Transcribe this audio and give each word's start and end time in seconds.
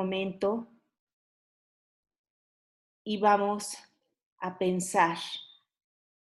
momento 0.00 0.66
y 3.04 3.18
vamos 3.18 3.76
a 4.38 4.56
pensar 4.56 5.18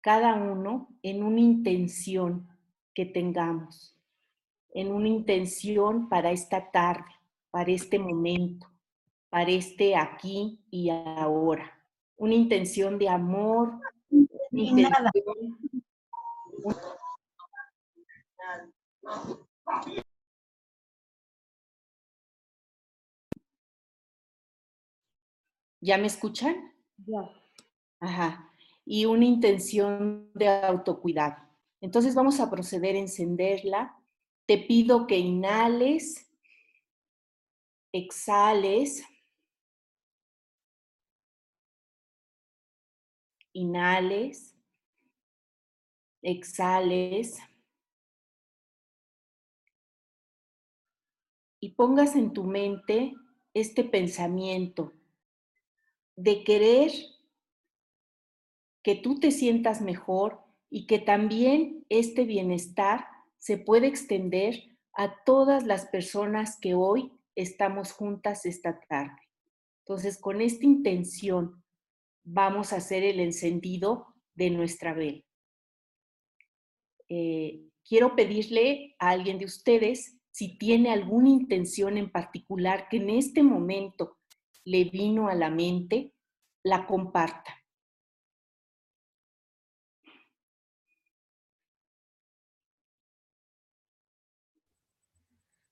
cada 0.01 0.33
uno 0.36 0.90
en 1.01 1.24
una 1.24 1.40
intención 1.40 2.50
que 2.94 3.06
tengamos, 3.06 3.98
en 4.74 4.92
una 4.92 5.08
intención 5.08 6.10
para 6.10 6.32
esta 6.32 6.70
tarde, 6.70 7.12
para 7.50 7.72
este 7.72 7.98
momento, 7.98 8.68
para 9.30 9.52
este 9.52 9.96
aquí 9.96 10.60
y 10.70 10.90
ahora. 10.90 11.72
Una 12.18 12.34
intención 12.34 13.00
de 13.00 13.08
amor, 13.08 13.80
una 14.10 14.64
intención, 14.64 15.58
¿Ya 25.81 25.98
me 25.98 26.08
escuchan? 26.08 26.55
Ya. 26.98 27.30
Ajá. 27.99 28.52
Y 28.85 29.05
una 29.05 29.26
intención 29.26 30.31
de 30.35 30.48
autocuidado. 30.48 31.38
Entonces 31.81 32.16
vamos 32.16 32.39
a 32.39 32.49
proceder 32.52 32.95
a 32.95 32.99
encenderla. 32.99 33.95
Te 34.48 34.59
pido 34.59 35.08
que 35.08 35.17
inhales, 35.17 36.30
exhales, 37.94 39.02
inhales, 43.53 44.53
exhales 46.23 47.39
y 51.61 51.70
pongas 51.75 52.16
en 52.16 52.34
tu 52.34 52.44
mente 52.44 53.13
este 53.53 53.84
pensamiento 53.84 54.91
de 56.23 56.43
querer 56.43 56.91
que 58.83 58.95
tú 58.95 59.19
te 59.19 59.31
sientas 59.31 59.81
mejor 59.81 60.39
y 60.69 60.86
que 60.86 61.00
también 61.00 61.83
este 61.89 62.25
bienestar 62.25 63.08
se 63.38 63.58
puede 63.58 63.88
extender 63.88 64.78
a 64.94 65.23
todas 65.23 65.66
las 65.66 65.88
personas 65.88 66.59
que 66.59 66.75
hoy 66.75 67.11
estamos 67.36 67.91
juntas 67.91 68.45
esta 68.45 68.80
tarde. 68.81 69.19
Entonces, 69.83 70.19
con 70.19 70.41
esta 70.41 70.66
intención 70.66 71.63
vamos 72.23 72.72
a 72.72 72.78
hacer 72.78 73.03
el 73.03 73.19
encendido 73.19 74.13
de 74.35 74.52
nuestra 74.52 74.94
vela. 74.94 75.23
Eh, 77.09 77.67
quiero 77.83 78.16
pedirle 78.16 78.95
a 79.00 79.09
alguien 79.09 79.39
de 79.39 79.45
ustedes 79.45 80.19
si 80.31 80.58
tiene 80.58 80.91
alguna 80.91 81.30
intención 81.30 81.97
en 81.97 82.11
particular 82.11 82.88
que 82.89 82.97
en 82.97 83.09
este 83.09 83.41
momento 83.41 84.20
le 84.66 84.86
vino 84.86 85.28
a 85.28 85.36
la 85.36 85.50
mente, 85.50 86.14
la 86.64 86.86
comparta. 86.86 87.58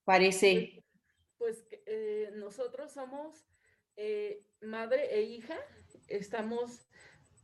Parece. 0.03 0.83
Pues, 1.37 1.63
pues 1.69 1.81
eh, 1.85 2.31
nosotros 2.35 2.91
somos 2.91 3.45
eh, 3.95 4.43
madre 4.61 5.13
e 5.15 5.21
hija, 5.21 5.55
estamos 6.07 6.87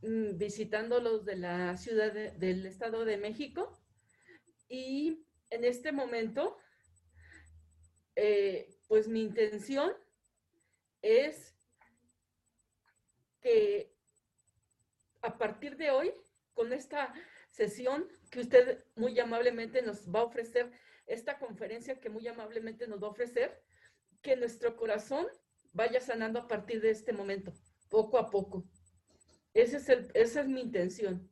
mm, 0.02 0.36
visitando 0.36 1.00
los 1.00 1.24
de 1.24 1.36
la 1.36 1.76
ciudad 1.76 2.12
del 2.12 2.66
Estado 2.66 3.04
de 3.04 3.18
México 3.18 3.78
y 4.68 5.26
en 5.50 5.64
este 5.64 5.92
momento, 5.92 6.56
eh, 8.16 8.74
pues 8.88 9.06
mi 9.06 9.22
intención 9.22 9.92
es 11.06 11.54
que 13.40 13.94
a 15.22 15.38
partir 15.38 15.76
de 15.76 15.90
hoy, 15.90 16.12
con 16.54 16.72
esta 16.72 17.12
sesión 17.50 18.08
que 18.30 18.40
usted 18.40 18.84
muy 18.96 19.18
amablemente 19.18 19.82
nos 19.82 20.06
va 20.12 20.20
a 20.20 20.24
ofrecer, 20.24 20.72
esta 21.06 21.38
conferencia 21.38 22.00
que 22.00 22.10
muy 22.10 22.26
amablemente 22.26 22.88
nos 22.88 23.02
va 23.02 23.06
a 23.08 23.10
ofrecer, 23.10 23.62
que 24.22 24.36
nuestro 24.36 24.76
corazón 24.76 25.26
vaya 25.72 26.00
sanando 26.00 26.40
a 26.40 26.48
partir 26.48 26.80
de 26.80 26.90
este 26.90 27.12
momento, 27.12 27.52
poco 27.88 28.18
a 28.18 28.30
poco. 28.30 28.66
Ese 29.54 29.76
es 29.76 29.88
el, 29.88 30.10
esa 30.14 30.40
es 30.40 30.48
mi 30.48 30.60
intención. 30.60 31.30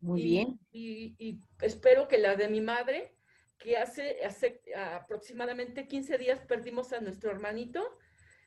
Muy 0.00 0.22
bien. 0.22 0.58
Y, 0.72 1.14
y, 1.18 1.40
espero 1.60 2.08
que 2.08 2.18
la 2.18 2.36
de 2.36 2.48
mi 2.48 2.60
madre, 2.60 3.14
que 3.58 3.76
hace, 3.76 4.24
hace 4.24 4.60
aproximadamente 4.74 5.86
15 5.86 6.18
días 6.18 6.40
perdimos 6.40 6.92
a 6.92 7.00
nuestro 7.00 7.30
hermanito, 7.30 7.98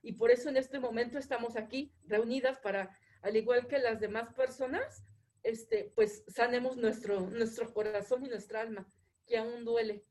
y 0.07 0.13
por 0.13 0.31
eso 0.31 0.47
en 0.47 0.55
este 0.55 0.79
momento 0.79 1.17
estamos 1.17 1.57
aquí 1.57 1.91
reunidas 2.05 2.59
para, 2.59 2.97
al 3.21 3.35
igual 3.35 3.67
que 3.67 3.77
las 3.77 3.99
demás 3.99 4.33
personas, 4.33 5.03
este, 5.43 5.91
pues 5.97 6.23
sanemos 6.29 6.77
nuestro, 6.77 7.29
nuestro 7.29 7.73
corazón 7.73 8.25
y 8.25 8.29
nuestra 8.29 8.61
alma, 8.61 8.87
que 9.25 9.37
aún 9.37 9.65
duele. 9.65 10.05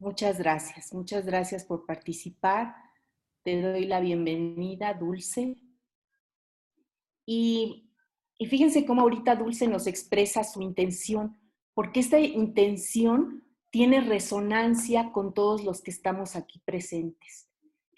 Muchas 0.00 0.38
gracias, 0.38 0.92
muchas 0.92 1.24
gracias 1.24 1.64
por 1.64 1.86
participar. 1.86 2.74
Te 3.44 3.62
doy 3.62 3.84
la 3.84 4.00
bienvenida, 4.00 4.92
Dulce. 4.94 5.54
Y, 7.26 7.92
y 8.38 8.46
fíjense 8.46 8.84
cómo 8.86 9.02
ahorita 9.02 9.36
Dulce 9.36 9.68
nos 9.68 9.86
expresa 9.86 10.42
su 10.42 10.62
intención, 10.62 11.38
porque 11.74 12.00
esta 12.00 12.18
intención 12.18 13.44
tiene 13.70 14.00
resonancia 14.00 15.12
con 15.12 15.32
todos 15.32 15.62
los 15.62 15.80
que 15.80 15.92
estamos 15.92 16.34
aquí 16.34 16.58
presentes 16.64 17.47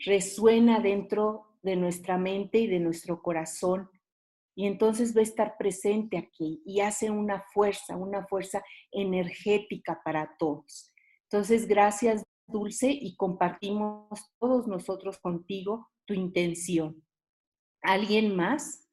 resuena 0.04 0.80
dentro 0.80 1.56
de 1.62 1.76
nuestra 1.76 2.18
mente 2.18 2.58
y 2.58 2.66
de 2.66 2.80
nuestro 2.80 3.22
corazón. 3.22 3.90
Y 4.54 4.66
entonces 4.66 5.14
va 5.16 5.20
a 5.20 5.24
estar 5.24 5.56
presente 5.56 6.18
aquí 6.18 6.62
y 6.64 6.80
hace 6.80 7.10
una 7.10 7.44
fuerza, 7.52 7.96
una 7.96 8.26
fuerza 8.26 8.62
energética 8.90 10.00
para 10.04 10.34
todos. 10.38 10.92
Entonces, 11.24 11.66
gracias 11.66 12.24
Dulce 12.46 12.90
y 12.90 13.14
compartimos 13.16 14.08
todos 14.38 14.66
nosotros 14.66 15.18
contigo 15.18 15.88
tu 16.04 16.14
intención. 16.14 17.04
¿Alguien 17.82 18.34
más? 18.34 18.88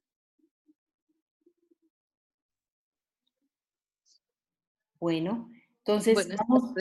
Bueno, 4.99 5.49
entonces 5.79 6.27
vamos. 6.37 6.73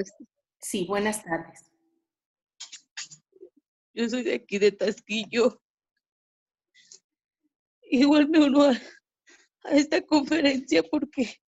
Sí, 0.60 0.86
buenas 0.86 1.24
tardes. 1.24 1.70
Yo 3.96 4.06
soy 4.10 4.24
de 4.24 4.34
aquí 4.34 4.58
de 4.58 4.72
Tasquillo. 4.72 5.58
Igual 7.84 8.28
me 8.28 8.44
uno 8.44 8.64
a, 8.64 8.78
esta 9.70 10.04
conferencia 10.04 10.82
porque 10.82 11.40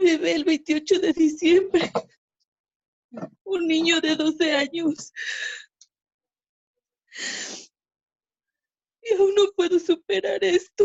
me 0.00 0.16
ve 0.16 0.32
el 0.32 0.44
28 0.44 1.00
de 1.00 1.12
diciembre. 1.12 1.92
Un 3.44 3.68
niño 3.68 4.00
de 4.00 4.16
12 4.16 4.52
años. 4.52 5.12
Y 9.02 9.14
aún 9.16 9.34
no 9.34 9.52
puedo 9.54 9.78
superar 9.78 10.42
esto. 10.42 10.84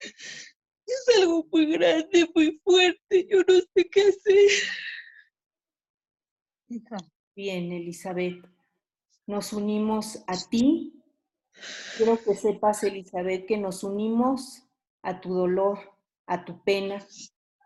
Es 0.00 1.16
algo 1.16 1.46
muy 1.52 1.66
grande, 1.70 2.28
muy 2.34 2.60
fuerte. 2.64 3.24
Yo 3.30 3.44
no 3.46 3.54
sé 3.54 3.88
qué 3.88 4.00
hacer. 4.00 4.50
Bien, 7.34 7.72
Elizabeth. 7.72 8.44
Nos 9.26 9.54
unimos 9.54 10.22
a 10.26 10.36
ti. 10.50 11.02
Quiero 11.96 12.22
que 12.22 12.34
sepas, 12.34 12.84
Elizabeth, 12.84 13.46
que 13.46 13.56
nos 13.56 13.84
unimos 13.84 14.62
a 15.02 15.20
tu 15.20 15.32
dolor, 15.32 15.78
a 16.26 16.44
tu 16.44 16.62
pena 16.62 17.06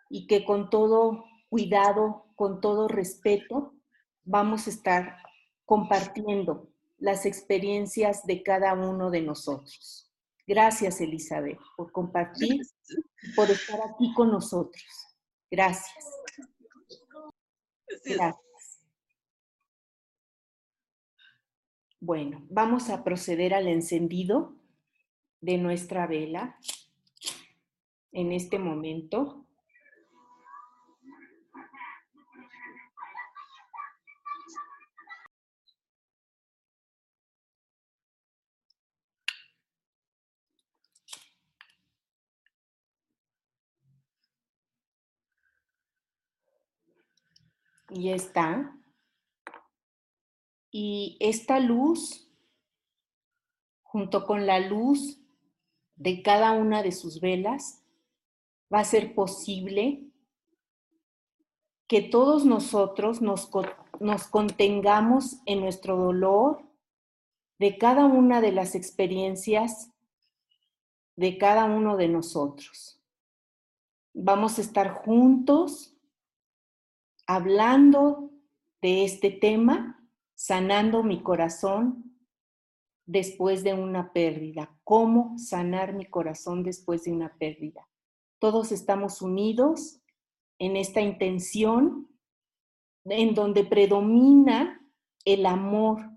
y 0.09 0.29
que 0.29 0.45
con 0.45 0.71
todo 0.71 1.25
cuidado, 1.49 2.27
con 2.37 2.61
todo 2.61 2.87
respeto, 2.87 3.75
vamos 4.23 4.69
a 4.69 4.71
estar 4.71 5.17
compartiendo 5.65 6.71
las 6.99 7.27
experiencias 7.27 8.25
de 8.25 8.45
cada 8.45 8.73
uno 8.75 9.11
de 9.11 9.23
nosotros. 9.23 10.13
Gracias, 10.47 11.01
Elizabeth, 11.01 11.59
por 11.77 11.91
compartir, 11.91 12.63
por 13.35 13.51
estar 13.51 13.81
aquí 13.81 14.15
con 14.15 14.31
nosotros. 14.31 14.85
Gracias. 15.51 16.05
Gracias. 18.05 18.46
Bueno, 22.01 22.45
vamos 22.51 22.91
a 22.91 23.03
proceder 23.05 23.55
al 23.55 23.69
encendido 23.69 24.55
de 25.41 25.57
nuestra 25.57 26.07
vela 26.07 26.59
en 28.13 28.33
este 28.33 28.59
momento. 28.59 29.47
Y 47.89 48.11
está. 48.11 48.77
Y 50.79 51.17
esta 51.21 51.59
luz, 51.59 52.31
junto 53.83 54.27
con 54.27 54.45
la 54.45 54.61
luz 54.61 55.23
de 55.95 56.23
cada 56.23 56.53
una 56.53 56.83
de 56.83 56.93
sus 56.93 57.19
velas, 57.19 57.83
va 58.71 58.81
a 58.81 58.85
ser 58.85 59.15
posible 59.15 60.07
que 61.87 62.03
todos 62.03 62.45
nosotros 62.45 63.23
nos, 63.23 63.49
nos 64.01 64.27
contengamos 64.27 65.39
en 65.47 65.61
nuestro 65.63 65.97
dolor 65.97 66.63
de 67.59 67.79
cada 67.79 68.05
una 68.05 68.43
de 68.43 68.53
las 68.53 68.75
experiencias 68.75 69.91
de 71.17 71.39
cada 71.39 71.65
uno 71.65 71.97
de 71.97 72.09
nosotros. 72.09 73.01
Vamos 74.13 74.59
a 74.59 74.61
estar 74.61 74.93
juntos 74.93 75.97
hablando 77.27 78.31
de 78.83 79.07
este 79.07 79.31
tema, 79.31 79.95
sanando 80.37 81.03
mi 81.03 81.23
corazón 81.23 82.19
después 83.07 83.65
de 83.65 83.75
una 83.75 84.13
pérdida. 84.13 84.79
¿Cómo 84.85 85.39
sanar 85.39 85.95
mi 85.95 86.07
corazón 86.07 86.63
después 86.63 87.05
de 87.05 87.13
una 87.13 87.37
pérdida? 87.39 87.89
Todos 88.39 88.71
estamos 88.71 89.23
unidos 89.23 90.01
en 90.59 90.77
esta 90.77 91.01
intención 91.01 92.09
en 93.05 93.35
donde 93.35 93.65
predomina 93.65 94.81
el 95.25 95.47
amor. 95.47 96.11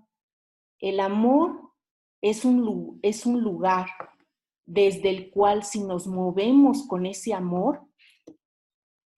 El 0.80 1.00
amor 1.00 1.72
es 2.20 2.44
un, 2.44 2.98
es 3.02 3.24
un 3.24 3.42
lugar 3.42 3.88
desde 4.66 5.10
el 5.10 5.30
cual 5.30 5.64
si 5.64 5.82
nos 5.82 6.06
movemos 6.06 6.86
con 6.86 7.06
ese 7.06 7.32
amor, 7.32 7.82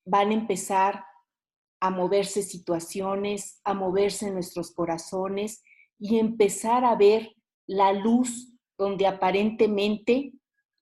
van 0.06 0.30
a 0.30 0.34
empezar 0.34 1.04
a 1.82 1.90
moverse 1.90 2.44
situaciones, 2.44 3.60
a 3.64 3.74
moverse 3.74 4.30
nuestros 4.30 4.72
corazones 4.72 5.64
y 5.98 6.20
empezar 6.20 6.84
a 6.84 6.94
ver 6.94 7.34
la 7.66 7.92
luz 7.92 8.56
donde 8.78 9.08
aparentemente 9.08 10.32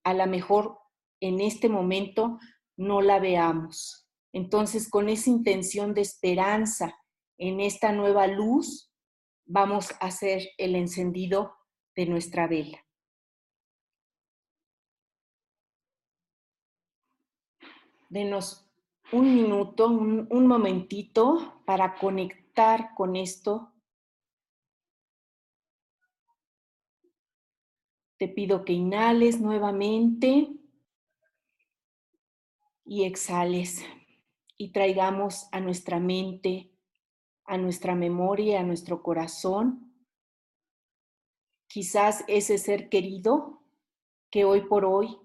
a 0.05 0.13
lo 0.13 0.27
mejor 0.27 0.79
en 1.23 1.41
este 1.41 1.71
momento 1.71 2.39
no 2.77 3.01
la 3.01 3.19
veamos. 3.19 4.07
Entonces, 4.35 4.91
con 4.91 5.09
esa 5.09 5.31
intención 5.31 5.95
de 5.95 6.03
esperanza 6.03 6.95
en 7.39 7.61
esta 7.61 7.93
nueva 7.93 8.27
luz, 8.27 8.93
vamos 9.47 9.93
a 9.93 10.09
hacer 10.09 10.51
el 10.59 10.75
encendido 10.75 11.55
de 11.97 12.05
nuestra 12.05 12.47
vela. 12.47 12.79
Denos 18.11 18.70
un 19.13 19.35
minuto, 19.35 19.89
un, 19.89 20.47
momentito 20.47 21.63
para 21.65 21.97
conectar 21.97 22.95
con 22.95 23.17
esto. 23.17 23.73
Te 28.19 28.29
pido 28.29 28.65
que 28.65 28.73
inhales 28.73 29.41
nuevamente 29.41 30.49
y 32.85 33.05
exhales 33.05 33.85
y 34.57 34.73
traigamos 34.73 35.49
a 35.53 35.61
nuestra 35.61 35.99
mente, 35.99 36.71
a 37.45 37.57
nuestra 37.57 37.95
memoria, 37.95 38.61
a 38.61 38.65
nuestro 38.65 39.03
corazón, 39.03 39.91
quizás 41.67 42.25
ese 42.29 42.59
ser 42.59 42.89
querido 42.89 43.63
que 44.31 44.45
hoy 44.45 44.63
por 44.63 44.85
hoy 44.85 45.17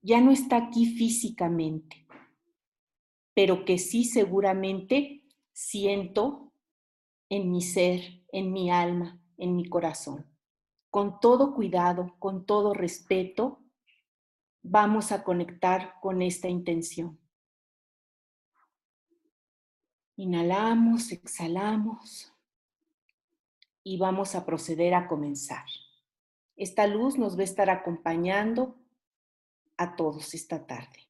ya 0.00 0.20
no 0.20 0.30
está 0.30 0.56
aquí 0.56 0.86
físicamente, 0.86 2.06
pero 3.34 3.64
que 3.64 3.78
sí 3.78 4.04
seguramente 4.04 5.22
siento 5.52 6.52
en 7.28 7.50
mi 7.50 7.62
ser, 7.62 8.24
en 8.32 8.52
mi 8.52 8.70
alma, 8.70 9.20
en 9.36 9.56
mi 9.56 9.68
corazón. 9.68 10.26
Con 10.90 11.20
todo 11.20 11.54
cuidado, 11.54 12.16
con 12.18 12.44
todo 12.44 12.74
respeto, 12.74 13.62
vamos 14.62 15.12
a 15.12 15.22
conectar 15.22 15.94
con 16.00 16.22
esta 16.22 16.48
intención. 16.48 17.18
Inhalamos, 20.16 21.12
exhalamos 21.12 22.32
y 23.82 23.96
vamos 23.96 24.34
a 24.34 24.44
proceder 24.44 24.94
a 24.94 25.06
comenzar. 25.06 25.64
Esta 26.56 26.86
luz 26.86 27.16
nos 27.16 27.36
va 27.36 27.40
a 27.40 27.44
estar 27.44 27.70
acompañando 27.70 28.76
a 29.78 29.96
todos 29.96 30.34
esta 30.34 30.66
tarde. 30.66 31.09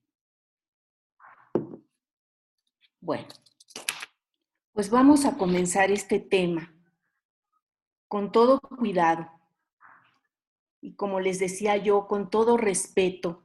Bueno, 3.02 3.28
pues 4.74 4.90
vamos 4.90 5.24
a 5.24 5.38
comenzar 5.38 5.90
este 5.90 6.20
tema 6.20 6.74
con 8.08 8.30
todo 8.30 8.60
cuidado 8.60 9.26
y 10.82 10.94
como 10.96 11.18
les 11.18 11.38
decía 11.38 11.78
yo, 11.78 12.06
con 12.06 12.28
todo 12.28 12.58
respeto, 12.58 13.42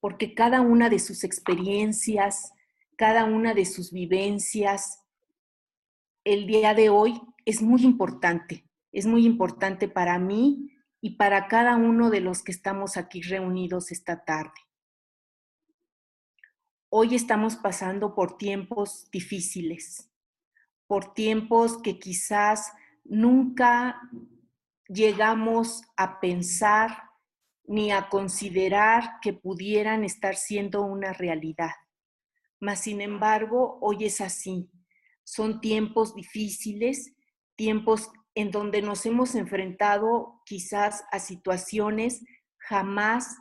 porque 0.00 0.34
cada 0.34 0.60
una 0.60 0.90
de 0.90 0.98
sus 0.98 1.24
experiencias, 1.24 2.52
cada 2.96 3.24
una 3.24 3.54
de 3.54 3.64
sus 3.64 3.90
vivencias, 3.90 5.02
el 6.22 6.46
día 6.46 6.74
de 6.74 6.90
hoy 6.90 7.22
es 7.46 7.62
muy 7.62 7.82
importante, 7.84 8.66
es 8.92 9.06
muy 9.06 9.24
importante 9.24 9.88
para 9.88 10.18
mí 10.18 10.76
y 11.00 11.16
para 11.16 11.48
cada 11.48 11.76
uno 11.76 12.10
de 12.10 12.20
los 12.20 12.42
que 12.42 12.52
estamos 12.52 12.98
aquí 12.98 13.22
reunidos 13.22 13.92
esta 13.92 14.26
tarde. 14.26 14.60
Hoy 16.92 17.14
estamos 17.14 17.54
pasando 17.54 18.16
por 18.16 18.36
tiempos 18.36 19.08
difíciles, 19.12 20.10
por 20.88 21.14
tiempos 21.14 21.80
que 21.80 22.00
quizás 22.00 22.72
nunca 23.04 24.00
llegamos 24.88 25.82
a 25.96 26.18
pensar 26.18 27.04
ni 27.62 27.92
a 27.92 28.08
considerar 28.08 29.20
que 29.22 29.32
pudieran 29.32 30.02
estar 30.02 30.34
siendo 30.34 30.82
una 30.82 31.12
realidad. 31.12 31.70
Mas, 32.58 32.80
sin 32.80 33.00
embargo, 33.00 33.78
hoy 33.80 34.06
es 34.06 34.20
así. 34.20 34.68
Son 35.22 35.60
tiempos 35.60 36.16
difíciles, 36.16 37.14
tiempos 37.54 38.10
en 38.34 38.50
donde 38.50 38.82
nos 38.82 39.06
hemos 39.06 39.36
enfrentado 39.36 40.42
quizás 40.44 41.04
a 41.12 41.20
situaciones 41.20 42.24
jamás 42.58 43.36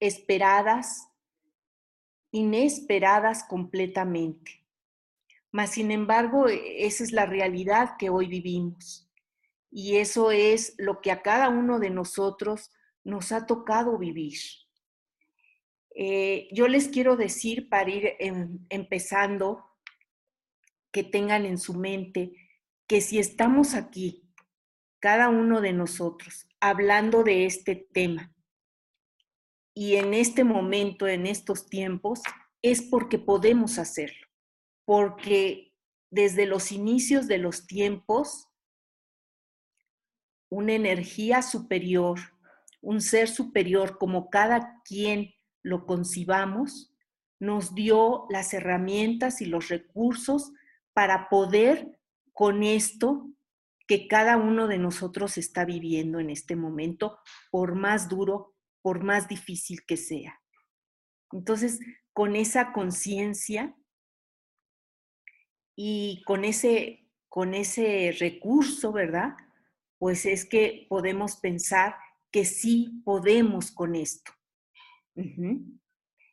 esperadas, 0.00 1.06
inesperadas 2.34 3.44
completamente. 3.44 4.60
Mas, 5.52 5.70
sin 5.70 5.92
embargo, 5.92 6.48
esa 6.48 7.04
es 7.04 7.12
la 7.12 7.26
realidad 7.26 7.92
que 7.96 8.10
hoy 8.10 8.26
vivimos. 8.26 9.08
Y 9.70 9.98
eso 9.98 10.32
es 10.32 10.74
lo 10.76 11.00
que 11.00 11.12
a 11.12 11.22
cada 11.22 11.48
uno 11.48 11.78
de 11.78 11.90
nosotros 11.90 12.72
nos 13.04 13.30
ha 13.30 13.46
tocado 13.46 13.98
vivir. 13.98 14.36
Eh, 15.94 16.48
yo 16.50 16.66
les 16.66 16.88
quiero 16.88 17.16
decir 17.16 17.68
para 17.68 17.88
ir 17.88 18.14
em, 18.18 18.58
empezando, 18.68 19.70
que 20.90 21.04
tengan 21.04 21.46
en 21.46 21.58
su 21.58 21.74
mente 21.74 22.32
que 22.88 23.00
si 23.00 23.20
estamos 23.20 23.74
aquí, 23.74 24.24
cada 24.98 25.28
uno 25.28 25.60
de 25.60 25.72
nosotros, 25.72 26.48
hablando 26.58 27.22
de 27.22 27.46
este 27.46 27.76
tema, 27.76 28.33
y 29.74 29.96
en 29.96 30.14
este 30.14 30.44
momento, 30.44 31.08
en 31.08 31.26
estos 31.26 31.66
tiempos, 31.66 32.20
es 32.62 32.80
porque 32.82 33.18
podemos 33.18 33.78
hacerlo, 33.78 34.26
porque 34.84 35.74
desde 36.10 36.46
los 36.46 36.70
inicios 36.70 37.26
de 37.26 37.38
los 37.38 37.66
tiempos, 37.66 38.48
una 40.48 40.74
energía 40.74 41.42
superior, 41.42 42.20
un 42.80 43.00
ser 43.00 43.28
superior, 43.28 43.98
como 43.98 44.30
cada 44.30 44.80
quien 44.84 45.34
lo 45.62 45.86
concibamos, 45.86 46.94
nos 47.40 47.74
dio 47.74 48.26
las 48.30 48.54
herramientas 48.54 49.40
y 49.40 49.46
los 49.46 49.68
recursos 49.68 50.52
para 50.92 51.28
poder 51.28 51.98
con 52.32 52.62
esto 52.62 53.28
que 53.86 54.06
cada 54.06 54.36
uno 54.36 54.68
de 54.68 54.78
nosotros 54.78 55.36
está 55.36 55.64
viviendo 55.64 56.20
en 56.20 56.30
este 56.30 56.56
momento, 56.56 57.18
por 57.50 57.74
más 57.74 58.08
duro, 58.08 58.53
por 58.84 59.02
más 59.02 59.28
difícil 59.28 59.86
que 59.86 59.96
sea. 59.96 60.38
Entonces, 61.32 61.80
con 62.12 62.36
esa 62.36 62.74
conciencia 62.74 63.74
y 65.74 66.22
con 66.26 66.44
ese, 66.44 67.08
con 67.30 67.54
ese 67.54 68.14
recurso, 68.20 68.92
¿verdad? 68.92 69.36
pues 70.04 70.26
es 70.26 70.44
que 70.44 70.84
podemos 70.90 71.36
pensar 71.36 71.96
que 72.30 72.44
sí 72.44 73.00
podemos 73.06 73.70
con 73.70 73.94
esto. 73.94 74.32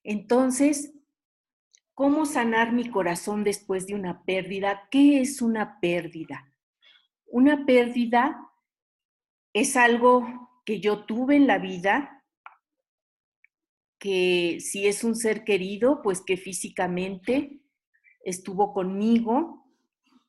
Entonces, 0.03 0.93
¿cómo 1.93 2.25
sanar 2.25 2.73
mi 2.73 2.91
corazón 2.91 3.45
después 3.45 3.87
de 3.87 3.95
una 3.95 4.25
pérdida? 4.25 4.89
¿Qué 4.91 5.21
es 5.21 5.41
una 5.41 5.79
pérdida? 5.79 6.53
Una 7.27 7.65
pérdida 7.65 8.45
es 9.53 9.77
algo 9.77 10.61
que 10.65 10.81
yo 10.81 11.05
tuve 11.05 11.37
en 11.37 11.47
la 11.47 11.57
vida, 11.57 12.20
que 14.01 14.57
si 14.59 14.87
es 14.87 15.03
un 15.03 15.15
ser 15.15 15.43
querido, 15.43 16.01
pues 16.01 16.21
que 16.21 16.35
físicamente 16.35 17.61
estuvo 18.25 18.73
conmigo 18.73 19.67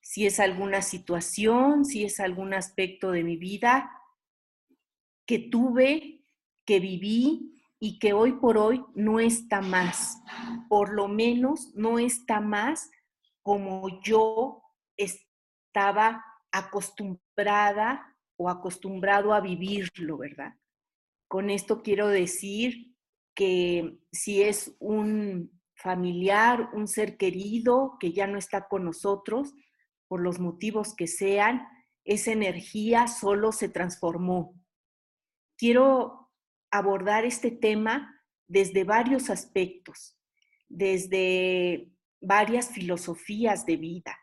si 0.02 0.26
es 0.26 0.41
alguna 0.41 0.83
situación, 0.83 1.87
si 1.87 2.05
es 2.05 2.21
algún 2.21 2.52
aspecto 2.52 3.12
de 3.12 3.25
mi 3.25 3.38
vida 3.38 3.91
que 5.25 5.38
tuve, 5.38 6.23
que 6.67 6.81
viví 6.81 7.62
y 7.81 7.99
que 7.99 8.12
hoy 8.12 8.33
por 8.33 8.59
hoy 8.59 8.85
no 8.95 9.21
está 9.21 9.62
más. 9.62 10.19
Por 10.69 10.93
lo 10.93 11.09
menos 11.09 11.73
no 11.75 11.99
está 11.99 12.41
más 12.41 12.91
como 13.41 14.02
yo 14.02 14.62
estaba 14.99 16.23
acostumbrada 16.50 18.19
o 18.37 18.50
acostumbrado 18.50 19.33
a 19.33 19.41
vivirlo, 19.41 20.19
¿verdad? 20.19 20.52
Con 21.26 21.49
esto 21.49 21.83
quiero 21.83 22.09
decir 22.09 22.92
que 23.35 23.99
si 24.11 24.43
es 24.43 24.75
un 24.79 25.61
familiar, 25.75 26.71
un 26.75 26.87
ser 26.87 27.17
querido 27.17 27.97
que 27.99 28.12
ya 28.12 28.27
no 28.27 28.39
está 28.39 28.69
con 28.69 28.85
nosotros, 28.85 29.55
por 30.07 30.21
los 30.21 30.39
motivos 30.39 30.95
que 30.95 31.07
sean, 31.07 31.67
esa 32.05 32.33
energía 32.33 33.07
solo 33.07 33.53
se 33.53 33.69
transformó. 33.69 34.55
Quiero 35.57 36.31
abordar 36.71 37.25
este 37.25 37.51
tema 37.51 38.23
desde 38.47 38.85
varios 38.85 39.31
aspectos, 39.31 40.19
desde 40.69 41.93
varias 42.21 42.71
filosofías 42.71 43.67
de 43.67 43.77
vida. 43.77 44.19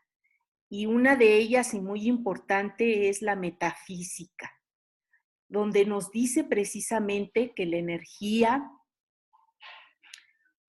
Y 0.69 0.85
una 0.85 1.15
de 1.15 1.37
ellas, 1.37 1.73
y 1.73 1.81
muy 1.81 2.07
importante, 2.07 3.09
es 3.09 3.21
la 3.21 3.35
metafísica, 3.35 4.51
donde 5.47 5.85
nos 5.85 6.11
dice 6.11 6.43
precisamente 6.43 7.53
que 7.55 7.65
la 7.65 7.77
energía 7.77 8.69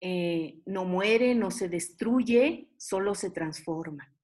eh, 0.09 0.63
no 0.67 0.85
muere, 0.85 1.35
no 1.35 1.51
se 1.51 1.69
destruye, 1.69 2.69
solo 2.77 3.17
se 3.17 3.31
transforma. 3.31 4.15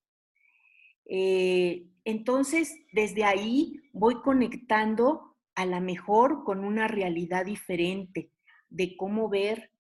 Eh, 1.07 1.89
entonces, 2.05 2.79
desde 2.93 3.25
ahí 3.25 3.81
voy 3.93 4.23
conectando 4.23 5.35
a 5.57 5.67
la 5.67 5.81
mejor 5.81 6.45
con 6.45 6.65
una 6.65 6.87
realidad 6.87 7.47
diferente 7.47 8.31
de 8.71 8.97
cómo 8.97 9.29
ver 9.29 9.73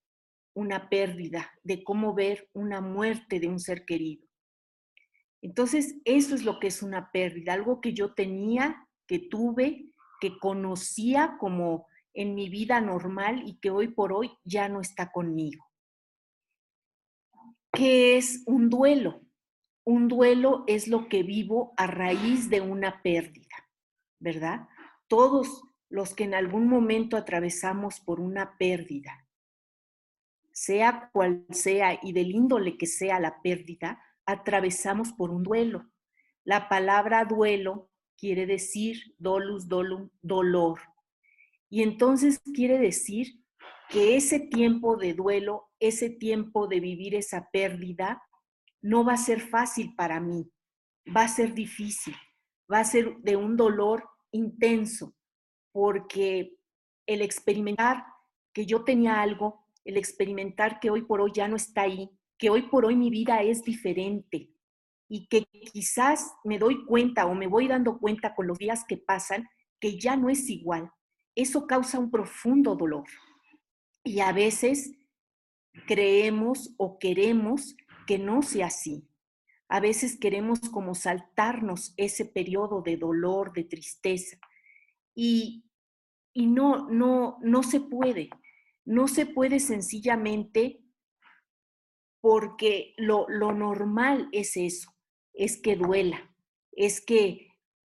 una 0.54 0.88
pérdida, 0.88 1.52
de 1.62 1.84
cómo 1.84 2.14
ver 2.14 2.48
una 2.52 2.80
muerte 2.80 3.38
de 3.38 3.46
un 3.46 3.60
ser 3.60 3.84
querido. 3.84 4.26
Entonces, 5.40 6.00
eso 6.04 6.34
es 6.34 6.42
lo 6.42 6.58
que 6.58 6.66
es 6.66 6.82
una 6.82 7.12
pérdida, 7.12 7.52
algo 7.52 7.80
que 7.80 7.94
yo 7.94 8.12
tenía, 8.12 8.88
que 9.06 9.20
tuve, 9.20 9.92
que 10.20 10.36
conocía 10.40 11.36
como 11.38 11.86
en 12.12 12.34
mi 12.34 12.48
vida 12.48 12.80
normal 12.80 13.44
y 13.46 13.60
que 13.60 13.70
hoy 13.70 13.86
por 13.86 14.12
hoy 14.12 14.32
ya 14.42 14.68
no 14.68 14.80
está 14.80 15.12
conmigo. 15.12 15.71
¿Qué 17.72 18.18
es 18.18 18.42
un 18.46 18.68
duelo? 18.68 19.22
Un 19.84 20.06
duelo 20.08 20.64
es 20.66 20.88
lo 20.88 21.08
que 21.08 21.22
vivo 21.22 21.72
a 21.78 21.86
raíz 21.86 22.50
de 22.50 22.60
una 22.60 23.02
pérdida, 23.02 23.70
¿verdad? 24.20 24.68
Todos 25.08 25.62
los 25.88 26.14
que 26.14 26.24
en 26.24 26.34
algún 26.34 26.68
momento 26.68 27.16
atravesamos 27.16 27.98
por 28.00 28.20
una 28.20 28.58
pérdida, 28.58 29.26
sea 30.52 31.08
cual 31.14 31.46
sea 31.48 31.98
y 32.02 32.12
del 32.12 32.30
índole 32.30 32.76
que 32.76 32.86
sea 32.86 33.18
la 33.18 33.40
pérdida, 33.40 34.02
atravesamos 34.26 35.14
por 35.14 35.30
un 35.30 35.42
duelo. 35.42 35.90
La 36.44 36.68
palabra 36.68 37.24
duelo 37.24 37.90
quiere 38.18 38.44
decir 38.44 39.14
dolus, 39.18 39.66
dolum, 39.66 40.10
dolor. 40.20 40.78
Y 41.70 41.82
entonces 41.82 42.38
quiere 42.54 42.78
decir 42.78 43.41
que 43.92 44.16
ese 44.16 44.40
tiempo 44.40 44.96
de 44.96 45.12
duelo, 45.12 45.68
ese 45.78 46.08
tiempo 46.08 46.66
de 46.66 46.80
vivir 46.80 47.14
esa 47.14 47.50
pérdida, 47.52 48.22
no 48.80 49.04
va 49.04 49.12
a 49.12 49.18
ser 49.18 49.40
fácil 49.40 49.94
para 49.94 50.18
mí, 50.18 50.50
va 51.14 51.24
a 51.24 51.28
ser 51.28 51.52
difícil, 51.52 52.14
va 52.72 52.80
a 52.80 52.84
ser 52.84 53.18
de 53.18 53.36
un 53.36 53.54
dolor 53.54 54.08
intenso, 54.32 55.14
porque 55.72 56.56
el 57.06 57.20
experimentar 57.20 58.02
que 58.54 58.64
yo 58.64 58.82
tenía 58.82 59.20
algo, 59.20 59.66
el 59.84 59.98
experimentar 59.98 60.80
que 60.80 60.88
hoy 60.88 61.02
por 61.02 61.20
hoy 61.20 61.32
ya 61.34 61.46
no 61.46 61.56
está 61.56 61.82
ahí, 61.82 62.08
que 62.38 62.48
hoy 62.48 62.62
por 62.62 62.86
hoy 62.86 62.96
mi 62.96 63.10
vida 63.10 63.42
es 63.42 63.62
diferente 63.62 64.54
y 65.06 65.26
que 65.28 65.44
quizás 65.70 66.32
me 66.44 66.58
doy 66.58 66.86
cuenta 66.86 67.26
o 67.26 67.34
me 67.34 67.46
voy 67.46 67.68
dando 67.68 67.98
cuenta 67.98 68.34
con 68.34 68.46
los 68.46 68.56
días 68.56 68.86
que 68.88 68.96
pasan 68.96 69.46
que 69.78 69.98
ya 69.98 70.16
no 70.16 70.30
es 70.30 70.48
igual. 70.48 70.90
Eso 71.34 71.66
causa 71.66 71.98
un 71.98 72.10
profundo 72.10 72.74
dolor. 72.74 73.04
Y 74.04 74.20
a 74.20 74.32
veces 74.32 74.92
creemos 75.86 76.74
o 76.76 76.98
queremos 76.98 77.76
que 78.06 78.18
no 78.18 78.42
sea 78.42 78.66
así. 78.66 79.08
A 79.68 79.80
veces 79.80 80.18
queremos 80.18 80.60
como 80.60 80.94
saltarnos 80.94 81.94
ese 81.96 82.24
periodo 82.26 82.82
de 82.82 82.96
dolor, 82.96 83.52
de 83.52 83.64
tristeza. 83.64 84.38
Y, 85.14 85.64
y 86.32 86.46
no, 86.46 86.88
no, 86.90 87.38
no 87.42 87.62
se 87.62 87.80
puede. 87.80 88.28
No 88.84 89.08
se 89.08 89.26
puede 89.26 89.60
sencillamente 89.60 90.82
porque 92.22 92.94
lo, 92.96 93.26
lo 93.28 93.52
normal 93.52 94.28
es 94.32 94.56
eso, 94.56 94.94
es 95.34 95.60
que 95.60 95.74
duela, 95.74 96.32
es 96.70 97.04
que, 97.04 97.48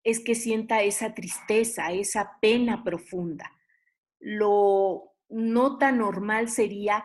es 0.02 0.20
que 0.20 0.34
sienta 0.34 0.82
esa 0.82 1.14
tristeza, 1.14 1.92
esa 1.92 2.38
pena 2.40 2.82
profunda. 2.82 3.50
Lo 4.18 5.15
no 5.28 5.78
tan 5.78 5.98
normal 5.98 6.48
sería 6.48 7.04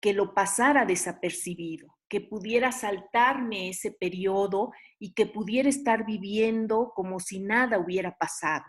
que 0.00 0.12
lo 0.12 0.34
pasara 0.34 0.84
desapercibido, 0.84 1.88
que 2.08 2.20
pudiera 2.20 2.72
saltarme 2.72 3.70
ese 3.70 3.90
periodo 3.90 4.72
y 4.98 5.14
que 5.14 5.26
pudiera 5.26 5.68
estar 5.68 6.04
viviendo 6.04 6.92
como 6.94 7.20
si 7.20 7.40
nada 7.40 7.78
hubiera 7.78 8.16
pasado. 8.16 8.64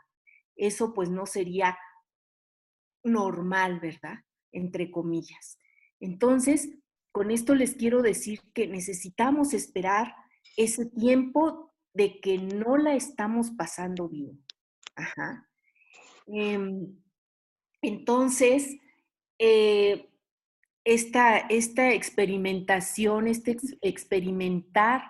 Eso 0.55 0.93
pues 0.93 1.09
no 1.09 1.25
sería 1.25 1.77
normal, 3.03 3.79
¿verdad? 3.79 4.19
Entre 4.51 4.89
comillas. 4.89 5.59
Entonces, 5.99 6.69
con 7.11 7.31
esto 7.31 7.55
les 7.55 7.75
quiero 7.75 8.01
decir 8.01 8.41
que 8.53 8.67
necesitamos 8.67 9.53
esperar 9.53 10.15
ese 10.57 10.85
tiempo 10.85 11.73
de 11.93 12.19
que 12.19 12.37
no 12.37 12.77
la 12.77 12.95
estamos 12.95 13.51
pasando 13.51 14.09
bien. 14.09 14.43
Ajá. 14.95 15.49
Em, 16.27 16.97
entonces, 17.87 18.77
eh, 19.39 20.09
esta, 20.83 21.37
esta 21.37 21.91
experimentación, 21.91 23.27
este 23.27 23.57
experimentar 23.81 25.03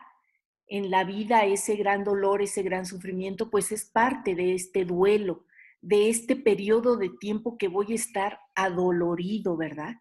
en 0.67 0.89
la 0.89 1.03
vida 1.03 1.45
ese 1.45 1.75
gran 1.75 2.03
dolor, 2.03 2.41
ese 2.41 2.63
gran 2.63 2.85
sufrimiento, 2.85 3.49
pues 3.51 3.71
es 3.71 3.85
parte 3.85 4.35
de 4.35 4.53
este 4.53 4.85
duelo, 4.85 5.45
de 5.81 6.09
este 6.09 6.35
periodo 6.35 6.97
de 6.97 7.09
tiempo 7.09 7.57
que 7.57 7.67
voy 7.67 7.91
a 7.91 7.95
estar 7.95 8.39
adolorido, 8.55 9.57
¿verdad? 9.57 9.95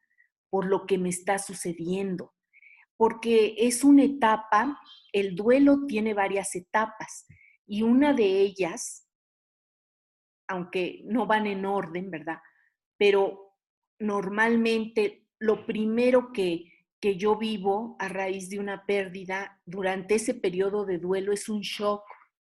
por 0.54 0.66
lo 0.66 0.86
que 0.86 0.98
me 0.98 1.08
está 1.08 1.40
sucediendo, 1.40 2.32
porque 2.96 3.56
es 3.58 3.82
una 3.82 4.04
etapa, 4.04 4.78
el 5.12 5.34
duelo 5.34 5.84
tiene 5.88 6.14
varias 6.14 6.54
etapas 6.54 7.26
y 7.66 7.82
una 7.82 8.12
de 8.12 8.38
ellas, 8.42 9.04
aunque 10.46 11.02
no 11.06 11.26
van 11.26 11.48
en 11.48 11.66
orden, 11.66 12.08
¿verdad? 12.08 12.38
Pero 12.96 13.52
normalmente 13.98 15.26
lo 15.38 15.66
primero 15.66 16.32
que, 16.32 16.72
que 17.00 17.16
yo 17.16 17.36
vivo 17.36 17.96
a 17.98 18.08
raíz 18.08 18.48
de 18.48 18.58
una 18.58 18.86
pérdida 18.86 19.60
durante 19.66 20.14
ese 20.14 20.34
periodo 20.34 20.84
de 20.84 20.98
duelo 20.98 21.32
es 21.32 21.48
un 21.48 21.60
shock 21.60 22.02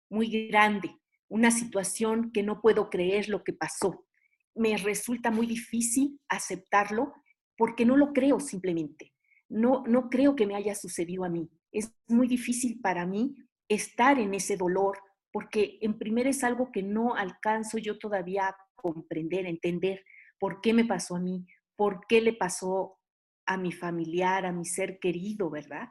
muy 0.08 0.48
grande, 0.48 0.96
una 1.28 1.50
situación 1.50 2.30
que 2.32 2.42
no 2.42 2.60
puedo 2.60 2.90
creer 2.90 3.28
lo 3.28 3.44
que 3.44 3.52
pasó. 3.52 4.06
Me 4.54 4.76
resulta 4.76 5.30
muy 5.30 5.46
difícil 5.46 6.20
aceptarlo 6.28 7.12
porque 7.56 7.84
no 7.84 7.96
lo 7.96 8.12
creo 8.12 8.40
simplemente. 8.40 9.12
No, 9.48 9.84
no 9.86 10.08
creo 10.08 10.34
que 10.34 10.46
me 10.46 10.54
haya 10.54 10.74
sucedido 10.74 11.24
a 11.24 11.28
mí. 11.28 11.50
Es 11.72 11.92
muy 12.08 12.26
difícil 12.26 12.80
para 12.80 13.06
mí 13.06 13.36
estar 13.68 14.18
en 14.18 14.34
ese 14.34 14.56
dolor 14.56 14.98
porque 15.32 15.78
en 15.82 15.98
primer 15.98 16.26
es 16.26 16.42
algo 16.44 16.72
que 16.72 16.82
no 16.82 17.14
alcanzo 17.14 17.76
yo 17.78 17.98
todavía 17.98 18.48
a 18.48 18.56
comprender, 18.74 19.44
entender 19.44 20.02
por 20.38 20.60
qué 20.60 20.72
me 20.72 20.84
pasó 20.84 21.16
a 21.16 21.20
mí, 21.20 21.46
por 21.76 22.06
qué 22.06 22.20
le 22.20 22.32
pasó 22.32 22.98
a 23.46 23.56
mi 23.56 23.72
familiar, 23.72 24.44
a 24.44 24.52
mi 24.52 24.64
ser 24.64 24.98
querido, 24.98 25.50
¿verdad? 25.50 25.88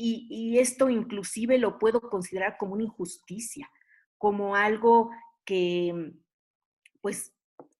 Y, 0.00 0.58
esto 0.58 0.88
inclusive 0.88 1.58
lo 1.58 1.78
puedo 1.78 2.00
considerar 2.00 2.56
como 2.56 2.74
una 2.74 2.84
injusticia, 2.84 3.68
como 4.16 4.54
algo 4.54 5.10
que, 5.44 6.12
pues, 7.00 7.34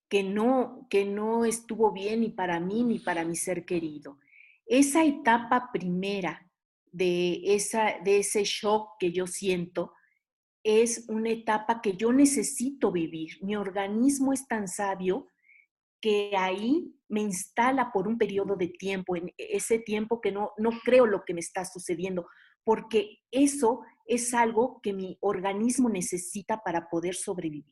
que 0.09 0.25
no, 0.25 0.89
que 0.91 1.05
no 1.05 1.45
estuvo 1.45 1.93
bien 1.93 2.23
ni 2.23 2.31
para 2.31 2.59
mí 2.59 2.83
ni 2.83 2.99
para 2.99 3.25
mi 3.25 3.37
ser 3.37 3.65
querido. 3.65 4.19
Esa 4.67 5.05
etapa 5.05 5.71
primera 5.73 6.51
de, 6.91 7.55
esa, 7.55 7.99
de 8.03 8.19
ese 8.19 8.43
shock 8.43 8.97
que 8.99 9.13
yo 9.13 9.29
siento 9.29 9.93
es 10.65 11.05
una 11.09 11.31
etapa 11.31 11.81
que 11.81 11.97
yo 11.97 12.13
necesito 12.13 12.91
vivir. 12.91 13.39
Mi 13.43 13.55
organismo 13.55 14.33
es 14.33 14.49
tan 14.49 14.67
sabio 14.67 15.29
que 16.00 16.33
ahí 16.37 16.95
me 17.09 17.21
instala 17.21 17.90
por 17.93 18.07
un 18.07 18.19
periodo 18.19 18.57
de 18.57 18.69
tiempo, 18.69 19.17
en 19.17 19.33
ese 19.37 19.78
tiempo 19.78 20.21
que 20.21 20.33
no, 20.33 20.52
no 20.59 20.71
creo 20.85 21.07
lo 21.07 21.25
que 21.25 21.35
me 21.35 21.40
está 21.40 21.64
sucediendo, 21.64 22.26
porque 22.64 23.19
eso 23.31 23.81
es 24.07 24.35
algo 24.35 24.81
que 24.83 24.93
mi 24.93 25.17
organismo 25.21 25.88
necesita 25.88 26.62
para 26.62 26.88
poder 26.88 27.14
sobrevivir. 27.14 27.64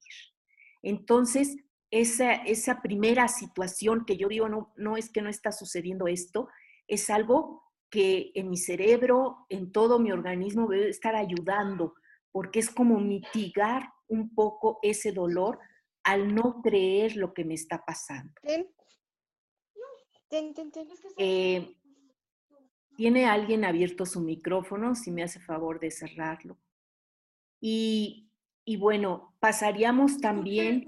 Entonces, 0.83 1.57
esa, 1.91 2.33
esa 2.33 2.83
primera 2.83 3.29
situación 3.29 4.05
que 4.07 4.17
yo 4.17 4.29
digo, 4.29 4.49
no, 4.49 4.73
no 4.77 4.97
es 4.97 5.11
que 5.11 5.23
no 5.23 5.29
está 5.29 5.53
sucediendo 5.53 6.07
esto, 6.09 6.49
es 6.89 7.11
algo 7.11 7.63
que 7.91 8.33
en 8.35 8.51
mi 8.51 8.57
cerebro, 8.57 9.47
en 9.49 9.73
todo 9.73 9.99
mi 9.99 10.13
organismo 10.13 10.67
debe 10.67 10.89
estar 10.89 11.15
ayudando, 11.15 11.95
porque 12.33 12.59
es 12.59 12.71
como 12.71 12.99
mitigar 12.99 13.91
un 14.09 14.35
poco 14.35 14.79
ese 14.83 15.13
dolor 15.13 15.59
al 16.07 16.33
no 16.33 16.63
creer 16.63 17.17
lo 17.17 17.35
que 17.35 17.45
me 17.45 17.55
está 17.55 17.85
pasando. 17.85 18.33
Eh, 21.19 21.77
¿Tiene 22.97 23.27
alguien 23.27 23.65
abierto 23.65 24.07
su 24.07 24.21
micrófono? 24.21 24.95
Si 24.95 25.11
me 25.11 25.25
hace 25.25 25.41
favor 25.41 25.81
de 25.81 25.91
cerrarlo. 25.91 26.59
Y, 27.61 28.31
y 28.65 28.77
bueno, 28.77 29.37
pasaríamos 29.41 30.19
también... 30.19 30.87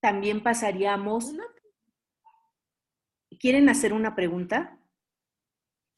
También 0.00 0.42
pasaríamos... 0.42 1.34
¿Quieren 3.38 3.68
hacer 3.68 3.92
una 3.92 4.16
pregunta? 4.16 4.78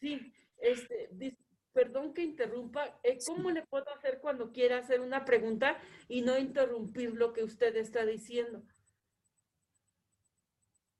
Sí, 0.01 0.33
este, 0.59 1.37
perdón 1.77 2.15
que 2.15 2.25
interrumpa, 2.25 2.87
eh, 3.03 3.19
¿cómo 3.27 3.51
le 3.51 3.63
puedo 3.67 3.85
hacer 3.95 4.19
cuando 4.23 4.51
quiera 4.51 4.79
hacer 4.79 5.03
una 5.03 5.27
pregunta 5.27 5.77
y 6.09 6.23
no 6.23 6.39
interrumpir 6.39 7.13
lo 7.13 7.35
que 7.35 7.45
usted 7.45 7.77
está 7.77 8.07
diciendo? 8.07 8.63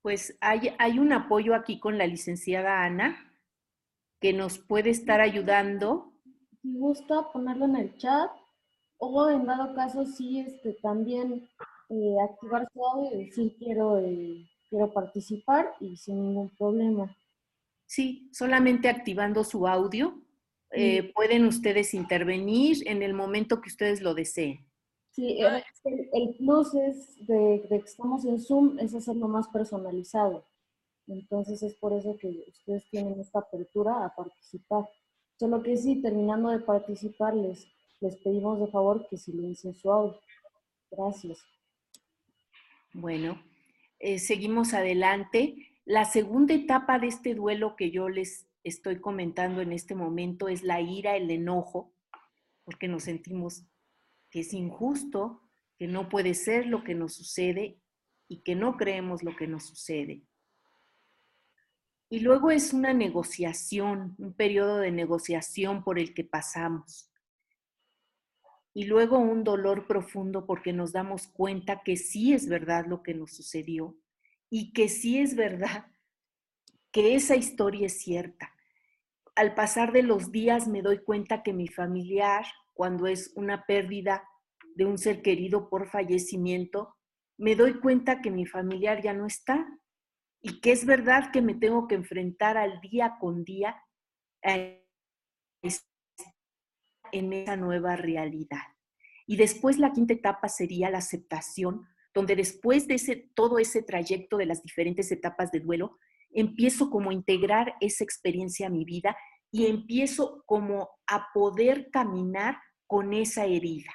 Pues 0.03 0.37
hay, 0.39 0.75
hay 0.79 0.99
un 0.99 1.15
apoyo 1.15 1.55
aquí 1.55 1.81
con 1.81 1.97
la 1.97 2.07
licenciada 2.07 2.85
Ana 2.85 3.17
que 4.21 4.35
nos 4.35 4.59
puede 4.59 4.91
estar 4.91 5.23
ayudando. 5.23 6.13
Si 6.61 6.77
gusta 6.77 7.33
ponerlo 7.33 7.65
en 7.65 7.77
el 7.77 7.97
chat 7.97 8.31
o 8.99 9.31
en 9.31 9.47
dado 9.47 9.75
caso 9.75 10.05
sí 10.05 10.41
este, 10.41 10.75
también 10.83 11.49
eh, 11.89 12.17
activar 12.23 12.69
su 12.71 12.85
audio 12.85 13.15
y 13.15 13.25
decir 13.25 13.57
quiero, 13.59 13.99
eh, 13.99 14.47
quiero 14.69 14.93
participar 14.93 15.75
y 15.81 15.97
sin 15.97 16.21
ningún 16.21 16.51
problema. 16.51 17.17
Sí, 17.87 18.29
solamente 18.31 18.91
activando 18.91 19.43
su 19.43 19.67
audio 19.67 20.26
eh, 20.73 21.13
pueden 21.15 21.45
ustedes 21.47 21.95
intervenir 21.95 22.87
en 22.89 23.03
el 23.03 23.15
momento 23.15 23.61
que 23.61 23.69
ustedes 23.69 24.01
lo 24.01 24.15
deseen. 24.15 24.67
Sí, 25.11 25.39
el, 25.41 26.11
el 26.13 26.35
plus 26.37 26.75
es 26.75 27.27
de, 27.27 27.65
que 27.69 27.77
estamos 27.77 28.25
en 28.27 28.39
Zoom, 28.39 28.79
es 28.79 28.95
hacerlo 28.95 29.29
más 29.29 29.49
personalizado. 29.49 30.47
Entonces 31.07 31.63
es 31.63 31.75
por 31.77 31.93
eso 31.93 32.17
que 32.21 32.45
ustedes 32.49 32.89
tienen 32.91 33.19
esta 33.21 33.39
apertura 33.39 34.05
a 34.05 34.15
participar. 34.15 34.89
Solo 35.39 35.63
que 35.63 35.77
sí, 35.77 36.03
terminando 36.03 36.51
de 36.51 36.59
participar, 36.59 37.35
les, 37.35 37.67
les 38.01 38.17
pedimos 38.17 38.61
de 38.61 38.67
favor 38.67 39.07
que 39.09 39.17
silencien 39.17 39.75
su 39.75 39.91
audio. 39.91 40.21
Gracias. 40.91 41.39
Bueno, 42.93 43.43
eh, 43.99 44.19
seguimos 44.19 44.75
adelante. 44.75 45.55
La 45.85 46.05
segunda 46.05 46.55
etapa 46.55 46.99
de 46.99 47.09
este 47.09 47.35
duelo 47.35 47.77
que 47.77 47.91
yo 47.91 48.09
les 48.09 48.46
estoy 48.67 49.01
comentando 49.01 49.61
en 49.61 49.73
este 49.73 49.95
momento 49.95 50.49
es 50.49 50.65
la 50.65 50.81
ira, 50.81 51.17
el 51.17 51.31
enojo, 51.31 51.95
porque 52.65 52.89
nos 52.89 53.05
sentimos 53.05 53.65
que 54.29 54.41
es 54.41 54.53
injusto, 54.53 55.41
que 55.79 55.87
no 55.87 56.09
puede 56.09 56.35
ser 56.35 56.67
lo 56.67 56.83
que 56.83 56.95
nos 56.95 57.15
sucede 57.15 57.81
y 58.27 58.43
que 58.43 58.57
no 58.57 58.77
creemos 58.77 59.23
lo 59.23 59.37
que 59.37 59.47
nos 59.47 59.67
sucede. 59.67 60.25
Y 62.09 62.21
luego 62.21 62.51
es 62.51 62.73
una 62.73 62.93
negociación, 62.93 64.17
un 64.19 64.35
periodo 64.35 64.79
de 64.79 64.91
negociación 64.91 65.85
por 65.85 66.01
el 66.01 66.13
que 66.13 66.25
pasamos. 66.25 67.09
Y 68.75 68.87
luego 68.87 69.19
un 69.19 69.45
dolor 69.45 69.87
profundo 69.87 70.45
porque 70.45 70.73
nos 70.73 70.93
damos 70.93 71.29
cuenta 71.29 71.83
que 71.85 71.97
sí 71.97 72.33
es 72.33 72.49
verdad 72.49 72.87
lo 72.87 73.05
que 73.05 73.15
nos 73.15 73.33
sucedió 73.33 73.97
y 74.51 74.73
que 74.73 74.89
sí 74.89 75.19
es 75.19 75.37
verdad 75.37 75.87
que 76.91 77.15
esa 77.15 77.37
historia 77.37 77.87
es 77.87 78.01
cierta 78.01 78.56
al 79.37 79.55
pasar 79.55 79.93
de 79.93 80.03
los 80.03 80.33
días 80.33 80.67
me 80.67 80.83
doy 80.83 80.99
cuenta 80.99 81.43
que 81.43 81.53
mi 81.53 81.69
familiar, 81.69 82.47
cuando 82.73 83.07
es 83.07 83.33
una 83.37 83.67
pérdida 83.67 84.27
de 84.75 84.87
un 84.87 84.99
ser 84.99 85.23
querido 85.23 85.69
por 85.69 85.89
fallecimiento, 85.89 86.97
me 87.39 87.55
doy 87.55 87.79
cuenta 87.81 88.23
que 88.23 88.31
mi 88.31 88.47
familiar 88.47 89.03
ya 89.03 89.13
no 89.13 89.27
está 89.27 89.67
y 90.41 90.61
que 90.61 90.73
es 90.73 90.87
verdad 90.87 91.31
que 91.33 91.43
me 91.43 91.55
tengo 91.55 91.87
que 91.87 91.97
enfrentar 91.97 92.57
al 92.57 92.81
día 92.81 93.17
con 93.21 93.45
día 93.45 93.77
en 94.43 94.83
esa 97.13 97.57
nueva 97.57 97.97
realidad. 97.97 98.63
Y 99.27 99.37
después 99.37 99.79
la 99.79 99.93
quinta 99.93 100.15
etapa 100.15 100.49
sería 100.49 100.89
la 100.89 100.99
aceptación, 100.99 101.87
donde 102.15 102.37
después 102.37 102.87
de 102.87 102.95
ese, 102.95 103.31
todo 103.35 103.59
ese 103.59 103.83
trayecto 103.83 104.39
de 104.39 104.47
las 104.47 104.63
diferentes 104.63 105.13
etapas 105.13 105.51
de 105.51 105.61
duelo, 105.61 105.99
empiezo 106.37 106.91
como 106.91 107.11
a 107.11 107.15
integrar 107.15 107.75
esa 107.81 108.05
experiencia 108.05 108.67
a 108.67 108.71
mi 108.71 108.85
vida 108.85 109.17
y 109.51 109.67
empiezo 109.67 110.43
como 110.45 110.91
a 111.07 111.29
poder 111.33 111.91
caminar 111.91 112.59
con 112.87 113.15
esa 113.15 113.47
herida. 113.47 113.91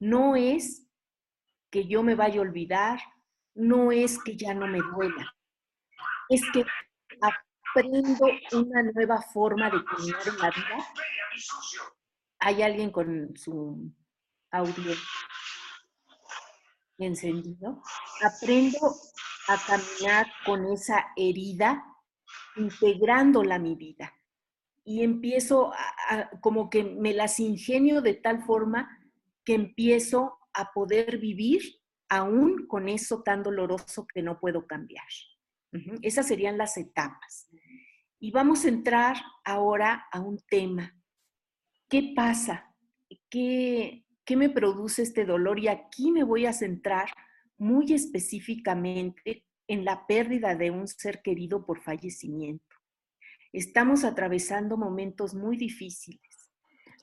No 0.00 0.34
es 0.34 0.88
que 1.70 1.86
yo 1.86 2.02
me 2.02 2.14
vaya 2.14 2.38
a 2.38 2.42
olvidar, 2.42 2.98
no 3.54 3.92
es 3.92 4.18
que 4.22 4.36
ya 4.36 4.54
no 4.54 4.66
me 4.66 4.78
duela, 4.78 5.30
es 6.30 6.42
que 6.52 6.64
aprendo 7.20 8.26
una 8.52 8.82
nueva 8.82 9.20
forma 9.20 9.68
de 9.70 9.84
caminar 9.84 10.22
en 10.26 10.38
la 10.38 10.50
vida. 10.50 10.86
Hay 12.40 12.62
alguien 12.62 12.90
con 12.90 13.36
su 13.36 13.92
audio 14.50 14.94
encendido. 16.96 17.82
Aprendo 18.22 18.78
a 19.48 19.56
caminar 19.66 20.26
con 20.44 20.70
esa 20.70 21.08
herida, 21.16 21.84
integrándola 22.56 23.56
a 23.56 23.58
mi 23.58 23.74
vida. 23.74 24.12
Y 24.84 25.02
empiezo 25.02 25.72
a, 25.72 26.30
como 26.40 26.70
que 26.70 26.84
me 26.84 27.14
las 27.14 27.40
ingenio 27.40 28.02
de 28.02 28.14
tal 28.14 28.42
forma 28.42 28.88
que 29.44 29.54
empiezo 29.54 30.38
a 30.52 30.72
poder 30.72 31.18
vivir 31.18 31.62
aún 32.10 32.66
con 32.66 32.88
eso 32.88 33.22
tan 33.22 33.42
doloroso 33.42 34.06
que 34.06 34.22
no 34.22 34.38
puedo 34.38 34.66
cambiar. 34.66 35.06
Esas 36.02 36.26
serían 36.26 36.56
las 36.56 36.76
etapas. 36.78 37.48
Y 38.18 38.30
vamos 38.30 38.64
a 38.64 38.68
entrar 38.68 39.16
ahora 39.44 40.06
a 40.10 40.20
un 40.20 40.38
tema. 40.48 40.94
¿Qué 41.88 42.12
pasa? 42.16 42.74
¿Qué, 43.30 44.06
¿Qué 44.24 44.36
me 44.36 44.48
produce 44.48 45.02
este 45.02 45.24
dolor? 45.24 45.58
Y 45.58 45.68
aquí 45.68 46.10
me 46.10 46.24
voy 46.24 46.46
a 46.46 46.52
centrar 46.52 47.10
muy 47.58 47.92
específicamente 47.92 49.44
en 49.66 49.84
la 49.84 50.06
pérdida 50.06 50.54
de 50.54 50.70
un 50.70 50.88
ser 50.88 51.20
querido 51.22 51.66
por 51.66 51.82
fallecimiento. 51.82 52.64
Estamos 53.52 54.04
atravesando 54.04 54.76
momentos 54.76 55.34
muy 55.34 55.56
difíciles, 55.56 56.50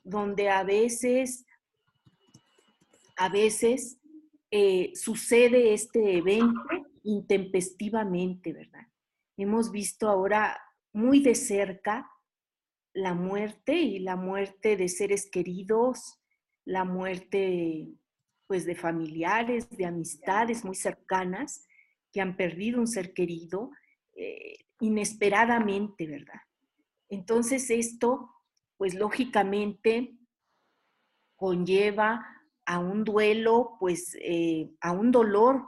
donde 0.02 0.48
a 0.48 0.64
veces, 0.64 1.44
a 3.16 3.28
veces 3.28 4.00
eh, 4.50 4.92
sucede 4.94 5.74
este 5.74 6.18
evento 6.18 6.60
intempestivamente, 7.02 8.52
¿verdad? 8.52 8.86
Hemos 9.36 9.70
visto 9.70 10.08
ahora 10.08 10.58
muy 10.92 11.20
de 11.20 11.34
cerca 11.34 12.10
la 12.94 13.12
muerte 13.12 13.74
y 13.74 13.98
la 13.98 14.16
muerte 14.16 14.76
de 14.76 14.88
seres 14.88 15.28
queridos, 15.30 16.18
la 16.64 16.84
muerte 16.84 17.88
pues 18.46 18.64
de 18.64 18.74
familiares, 18.74 19.68
de 19.70 19.86
amistades 19.86 20.64
muy 20.64 20.74
cercanas 20.74 21.66
que 22.12 22.20
han 22.20 22.36
perdido 22.36 22.80
un 22.80 22.86
ser 22.86 23.12
querido 23.12 23.70
eh, 24.14 24.56
inesperadamente, 24.80 26.06
¿verdad? 26.06 26.40
Entonces 27.08 27.70
esto, 27.70 28.30
pues 28.76 28.94
lógicamente, 28.94 30.16
conlleva 31.36 32.24
a 32.64 32.78
un 32.78 33.04
duelo, 33.04 33.76
pues 33.78 34.16
eh, 34.20 34.70
a 34.80 34.92
un 34.92 35.12
dolor, 35.12 35.66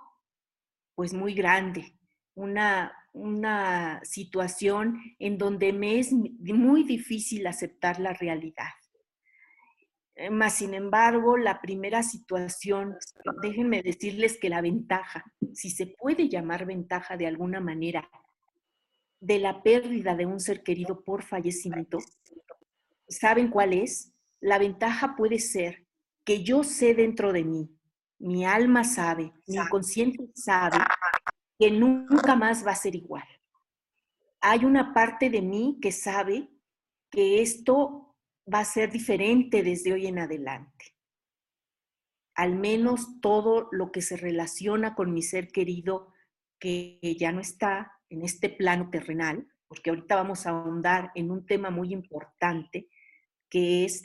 pues 0.94 1.14
muy 1.14 1.34
grande, 1.34 1.96
una, 2.34 2.92
una 3.12 4.00
situación 4.04 5.00
en 5.18 5.38
donde 5.38 5.72
me 5.72 5.98
es 6.00 6.12
muy 6.12 6.82
difícil 6.82 7.46
aceptar 7.46 8.00
la 8.00 8.12
realidad. 8.14 8.70
Eh, 10.20 10.30
más 10.30 10.56
sin 10.56 10.74
embargo, 10.74 11.36
la 11.36 11.60
primera 11.60 12.02
situación, 12.02 12.96
déjenme 13.40 13.82
decirles 13.84 14.36
que 14.36 14.48
la 14.48 14.60
ventaja, 14.60 15.24
si 15.54 15.70
se 15.70 15.86
puede 15.86 16.28
llamar 16.28 16.66
ventaja 16.66 17.16
de 17.16 17.28
alguna 17.28 17.60
manera, 17.60 18.10
de 19.20 19.38
la 19.38 19.62
pérdida 19.62 20.16
de 20.16 20.26
un 20.26 20.40
ser 20.40 20.64
querido 20.64 21.04
por 21.04 21.22
fallecimiento, 21.22 21.98
¿saben 23.08 23.48
cuál 23.48 23.72
es? 23.72 24.12
La 24.40 24.58
ventaja 24.58 25.14
puede 25.14 25.38
ser 25.38 25.86
que 26.24 26.42
yo 26.42 26.64
sé 26.64 26.94
dentro 26.94 27.32
de 27.32 27.44
mí, 27.44 27.70
mi 28.18 28.44
alma 28.44 28.82
sabe, 28.82 29.32
mi 29.46 29.54
inconsciente 29.54 30.30
sabe 30.34 30.78
que 31.60 31.70
nunca 31.70 32.34
más 32.34 32.66
va 32.66 32.72
a 32.72 32.74
ser 32.74 32.96
igual. 32.96 33.26
Hay 34.40 34.64
una 34.64 34.92
parte 34.92 35.30
de 35.30 35.42
mí 35.42 35.78
que 35.80 35.92
sabe 35.92 36.50
que 37.08 37.40
esto 37.40 38.07
va 38.52 38.60
a 38.60 38.64
ser 38.64 38.90
diferente 38.90 39.62
desde 39.62 39.92
hoy 39.92 40.06
en 40.06 40.18
adelante. 40.18 40.96
Al 42.34 42.54
menos 42.54 43.20
todo 43.20 43.68
lo 43.72 43.90
que 43.90 44.00
se 44.00 44.16
relaciona 44.16 44.94
con 44.94 45.12
mi 45.12 45.22
ser 45.22 45.48
querido 45.48 46.12
que 46.58 46.98
ya 47.18 47.32
no 47.32 47.40
está 47.40 47.92
en 48.08 48.22
este 48.22 48.48
plano 48.48 48.90
terrenal, 48.90 49.46
porque 49.66 49.90
ahorita 49.90 50.16
vamos 50.16 50.46
a 50.46 50.50
ahondar 50.50 51.12
en 51.14 51.30
un 51.30 51.46
tema 51.46 51.70
muy 51.70 51.92
importante, 51.92 52.88
que 53.48 53.84
es 53.84 54.04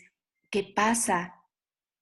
qué 0.50 0.64
pasa, 0.64 1.36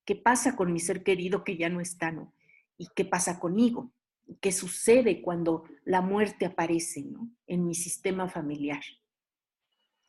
qué 0.05 0.15
pasa 0.15 0.55
con 0.55 0.73
mi 0.73 0.79
ser 0.79 1.03
querido 1.03 1.43
que 1.43 1.57
ya 1.57 1.69
no 1.69 1.79
está, 1.79 2.11
¿no? 2.11 2.33
Y 2.77 2.87
qué 2.95 3.05
pasa 3.05 3.39
conmigo, 3.39 3.93
qué 4.39 4.51
sucede 4.51 5.21
cuando 5.21 5.63
la 5.85 6.01
muerte 6.01 6.45
aparece, 6.45 7.03
¿no? 7.03 7.29
En 7.45 7.65
mi 7.65 7.75
sistema 7.75 8.27
familiar. 8.27 8.81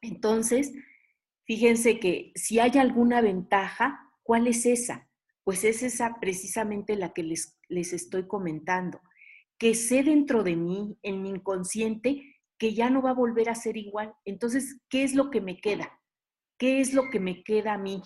Entonces, 0.01 0.73
fíjense 1.45 1.99
que 1.99 2.33
si 2.35 2.59
hay 2.59 2.79
alguna 2.79 3.21
ventaja, 3.21 4.11
¿cuál 4.23 4.47
es 4.47 4.67
esa? 4.67 5.09
Pues 5.45 5.65
es 5.65 5.83
esa 5.83 6.19
precisamente 6.21 6.97
la 6.97 7.13
que 7.13 7.23
les, 7.23 7.59
les 7.69 7.93
estoy 7.93 8.27
comentando, 8.27 9.01
que 9.59 9.75
sé 9.75 10.03
dentro 10.03 10.43
de 10.43 10.57
mí, 10.57 10.99
en 11.03 11.23
mi 11.23 11.31
inconsciente, 11.31 12.41
que 12.59 12.75
ya 12.75 12.91
no 12.91 13.03
va 13.03 13.11
a 13.11 13.15
volver 13.15 13.49
a 13.49 13.55
ser 13.55 13.77
igual. 13.77 14.15
Entonces, 14.25 14.81
¿qué 14.89 15.03
es 15.03 15.15
lo 15.15 15.31
que 15.31 15.41
me 15.41 15.61
queda? 15.61 16.01
¿Qué 16.59 16.81
es 16.81 16.95
lo 16.95 17.11
que 17.11 17.19
me 17.19 17.43
queda 17.43 17.75
a 17.75 17.79
mí 17.79 18.03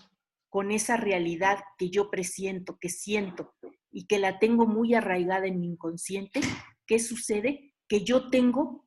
con 0.49 0.71
esa 0.71 0.97
realidad 0.97 1.59
que 1.77 1.91
yo 1.91 2.11
presiento, 2.11 2.79
que 2.81 2.89
siento 2.89 3.55
y 3.91 4.07
que 4.07 4.19
la 4.19 4.39
tengo 4.39 4.67
muy 4.67 4.95
arraigada 4.95 5.47
en 5.47 5.61
mi 5.61 5.67
inconsciente? 5.67 6.41
¿Qué 6.87 6.99
sucede? 6.99 7.75
Que 7.87 8.03
yo 8.03 8.31
tengo 8.31 8.87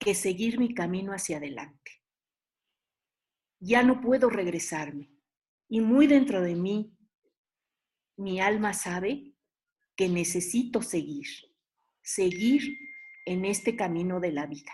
que 0.00 0.16
seguir 0.16 0.58
mi 0.58 0.74
camino 0.74 1.12
hacia 1.12 1.36
adelante 1.36 2.01
ya 3.62 3.84
no 3.84 4.00
puedo 4.00 4.28
regresarme. 4.28 5.10
Y 5.68 5.80
muy 5.80 6.06
dentro 6.06 6.42
de 6.42 6.56
mí, 6.56 6.98
mi 8.16 8.40
alma 8.40 8.74
sabe 8.74 9.34
que 9.96 10.08
necesito 10.08 10.82
seguir, 10.82 11.28
seguir 12.02 12.76
en 13.24 13.44
este 13.44 13.76
camino 13.76 14.18
de 14.18 14.32
la 14.32 14.46
vida 14.46 14.72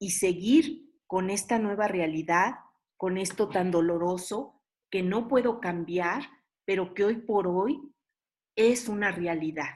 y 0.00 0.10
seguir 0.10 0.90
con 1.06 1.30
esta 1.30 1.58
nueva 1.58 1.86
realidad, 1.86 2.56
con 2.96 3.18
esto 3.18 3.48
tan 3.48 3.70
doloroso 3.70 4.60
que 4.90 5.02
no 5.02 5.28
puedo 5.28 5.60
cambiar, 5.60 6.28
pero 6.64 6.94
que 6.94 7.04
hoy 7.04 7.16
por 7.18 7.46
hoy 7.46 7.80
es 8.56 8.88
una 8.88 9.12
realidad. 9.12 9.70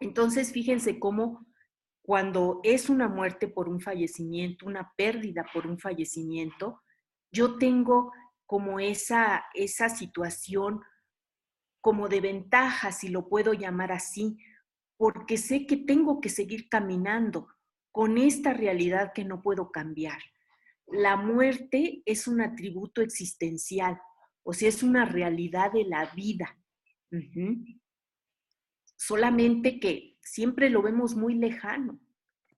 Entonces, 0.00 0.52
fíjense 0.52 0.98
cómo 0.98 1.46
cuando 2.02 2.60
es 2.64 2.90
una 2.90 3.08
muerte 3.08 3.48
por 3.48 3.68
un 3.68 3.80
fallecimiento, 3.80 4.66
una 4.66 4.92
pérdida 4.96 5.46
por 5.52 5.66
un 5.66 5.78
fallecimiento, 5.78 6.82
yo 7.30 7.56
tengo 7.58 8.12
como 8.44 8.80
esa, 8.80 9.44
esa 9.54 9.88
situación 9.88 10.80
como 11.80 12.08
de 12.08 12.20
ventaja, 12.20 12.92
si 12.92 13.08
lo 13.08 13.28
puedo 13.28 13.54
llamar 13.54 13.92
así, 13.92 14.36
porque 14.96 15.36
sé 15.36 15.66
que 15.66 15.76
tengo 15.76 16.20
que 16.20 16.28
seguir 16.28 16.68
caminando 16.68 17.48
con 17.92 18.18
esta 18.18 18.52
realidad 18.52 19.12
que 19.14 19.24
no 19.24 19.42
puedo 19.42 19.70
cambiar. 19.70 20.18
La 20.86 21.16
muerte 21.16 22.02
es 22.04 22.26
un 22.26 22.40
atributo 22.40 23.00
existencial, 23.00 24.00
o 24.44 24.52
sea, 24.52 24.68
es 24.68 24.82
una 24.82 25.04
realidad 25.04 25.72
de 25.72 25.84
la 25.84 26.06
vida. 26.14 26.58
Solamente 29.04 29.80
que 29.80 30.16
siempre 30.22 30.70
lo 30.70 30.80
vemos 30.80 31.16
muy 31.16 31.34
lejano. 31.34 31.98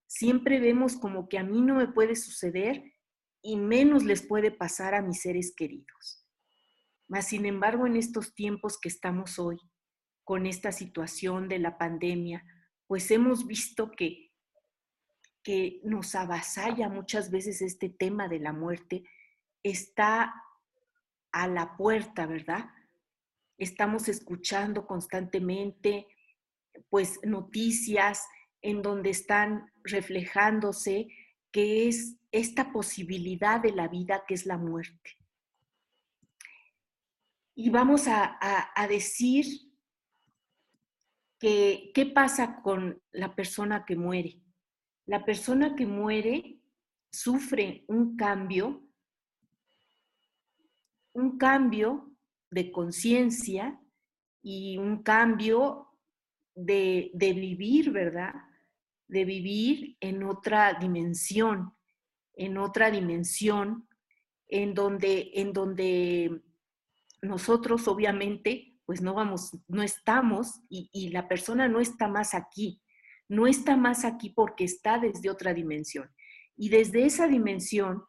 Siempre 0.07 0.61
vemos 0.61 0.95
como 0.95 1.27
que 1.27 1.39
a 1.39 1.43
mí 1.43 1.63
no 1.63 1.77
me 1.77 1.89
puede 1.89 2.17
suceder 2.17 2.85
y 3.41 3.57
menos 3.57 4.05
les 4.05 4.21
puede 4.27 4.51
pasar 4.51 4.95
a 4.95 5.01
mis 5.01 5.23
seres 5.23 5.55
queridos. 5.57 6.27
Mas, 7.09 7.29
sin 7.29 7.47
embargo, 7.47 7.87
en 7.87 7.97
estos 7.97 8.35
tiempos 8.35 8.79
que 8.79 8.91
estamos 8.91 9.39
hoy, 9.39 9.59
con 10.23 10.45
esta 10.45 10.71
situación 10.71 11.49
de 11.49 11.61
la 11.61 11.79
pandemia, 11.79 12.45
pues 12.87 13.11
hemos 13.11 13.47
visto 13.47 13.91
que, 13.93 14.31
que 15.43 15.81
nos 15.83 16.15
avasalla 16.15 16.91
muchas 16.91 17.31
veces 17.31 17.63
este 17.63 17.89
tema 17.89 18.29
de 18.29 18.41
la 18.41 18.53
muerte, 18.53 19.05
está 19.63 20.35
a 21.33 21.49
la 21.49 21.75
puerta, 21.79 22.27
¿verdad? 22.27 22.69
Estamos 23.57 24.11
escuchando 24.11 24.87
constantemente 24.87 26.07
pues 26.89 27.19
noticias 27.23 28.27
en 28.63 28.83
donde 28.83 29.11
están 29.11 29.71
reflejándose 29.83 31.09
que 31.51 31.89
es 31.89 32.17
esta 32.33 32.73
posibilidad 32.73 33.61
de 33.61 33.73
la 33.73 33.89
vida 33.89 34.25
que 34.27 34.35
es 34.35 34.47
la 34.47 34.59
muerte. 34.59 35.19
Y 37.55 37.71
vamos 37.71 38.09
a, 38.09 38.39
decir 38.89 39.47
que, 41.39 41.93
qué 41.95 42.07
pasa 42.07 42.61
con 42.63 43.01
la 43.13 43.37
persona 43.37 43.85
que 43.85 43.95
muere. 43.95 44.41
La 45.07 45.25
persona 45.25 45.77
que 45.77 45.87
muere 45.87 46.59
sufre 47.13 47.85
un 47.87 48.17
cambio, 48.17 48.89
un 51.13 51.39
cambio 51.39 52.11
de 52.51 52.73
conciencia 52.73 53.81
y 54.43 54.79
un 54.79 55.03
cambio 55.03 55.84
de, 56.55 57.11
vivir, 57.15 57.91
¿verdad? 57.91 58.35
De 59.09 59.25
vivir 59.25 59.97
en 60.01 60.23
otra 60.25 60.75
dimensión, 60.75 61.75
en 62.35 62.59
otra 62.59 62.91
dimensión, 62.91 63.89
en 64.49 64.75
donde, 64.75 65.31
en 65.35 65.53
donde 65.53 66.43
nosotros 67.23 67.89
obviamente 67.89 68.71
pues 68.87 69.01
no 69.01 69.15
vamos, 69.15 69.57
no 69.67 69.83
estamos 69.83 70.61
y, 70.69 70.91
y, 70.93 71.09
la 71.09 71.27
persona 71.27 71.69
no 71.69 71.81
está 71.81 72.07
más 72.07 72.35
aquí, 72.35 72.83
no 73.29 73.47
está 73.47 73.79
más 73.79 74.05
aquí 74.05 74.29
porque 74.29 74.65
está 74.65 74.99
desde 74.99 75.31
otra 75.31 75.55
dimensión. 75.55 76.11
Y 76.55 76.69
desde 76.69 77.07
esa 77.07 77.27
dimensión 77.27 78.05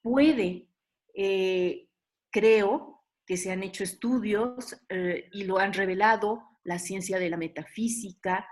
puede, 0.00 0.68
eh, 1.14 1.88
creo 2.30 3.02
que 3.26 3.36
se 3.36 3.50
han 3.50 3.62
hecho 3.62 3.84
estudios 3.84 4.76
eh, 4.88 5.28
y 5.32 5.44
lo 5.44 5.58
han 5.58 5.72
revelado, 5.72 6.42
la 6.64 6.78
ciencia 6.78 7.18
de 7.18 7.30
la 7.30 7.36
metafísica, 7.36 8.48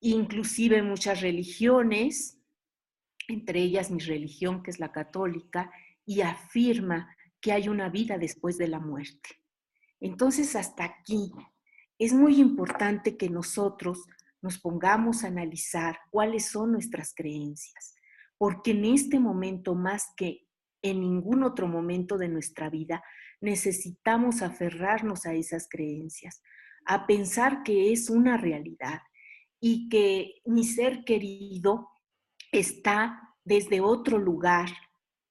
inclusive 0.00 0.82
muchas 0.82 1.20
religiones, 1.20 2.40
entre 3.28 3.60
ellas 3.60 3.90
mi 3.90 4.00
religión, 4.00 4.62
que 4.62 4.70
es 4.70 4.80
la 4.80 4.90
católica, 4.90 5.70
y 6.04 6.22
afirma 6.22 7.14
que 7.40 7.52
hay 7.52 7.68
una 7.68 7.88
vida 7.88 8.18
después 8.18 8.56
de 8.58 8.68
la 8.68 8.80
muerte. 8.80 9.42
Entonces, 10.00 10.56
hasta 10.56 10.84
aquí 10.84 11.32
es 11.98 12.12
muy 12.12 12.40
importante 12.40 13.16
que 13.16 13.28
nosotros 13.28 14.06
nos 14.40 14.58
pongamos 14.58 15.24
a 15.24 15.28
analizar 15.28 15.98
cuáles 16.10 16.46
son 16.46 16.72
nuestras 16.72 17.12
creencias, 17.14 17.96
porque 18.38 18.70
en 18.70 18.84
este 18.84 19.18
momento, 19.18 19.74
más 19.74 20.06
que 20.16 20.46
en 20.80 21.00
ningún 21.00 21.42
otro 21.42 21.66
momento 21.66 22.16
de 22.18 22.28
nuestra 22.28 22.70
vida, 22.70 23.02
necesitamos 23.40 24.42
aferrarnos 24.42 25.26
a 25.26 25.34
esas 25.34 25.68
creencias, 25.68 26.40
a 26.88 27.06
pensar 27.06 27.62
que 27.62 27.92
es 27.92 28.08
una 28.08 28.38
realidad 28.38 29.02
y 29.60 29.88
que 29.90 30.40
mi 30.46 30.64
ser 30.64 31.04
querido 31.04 31.90
está 32.50 33.34
desde 33.44 33.80
otro 33.80 34.18
lugar 34.18 34.70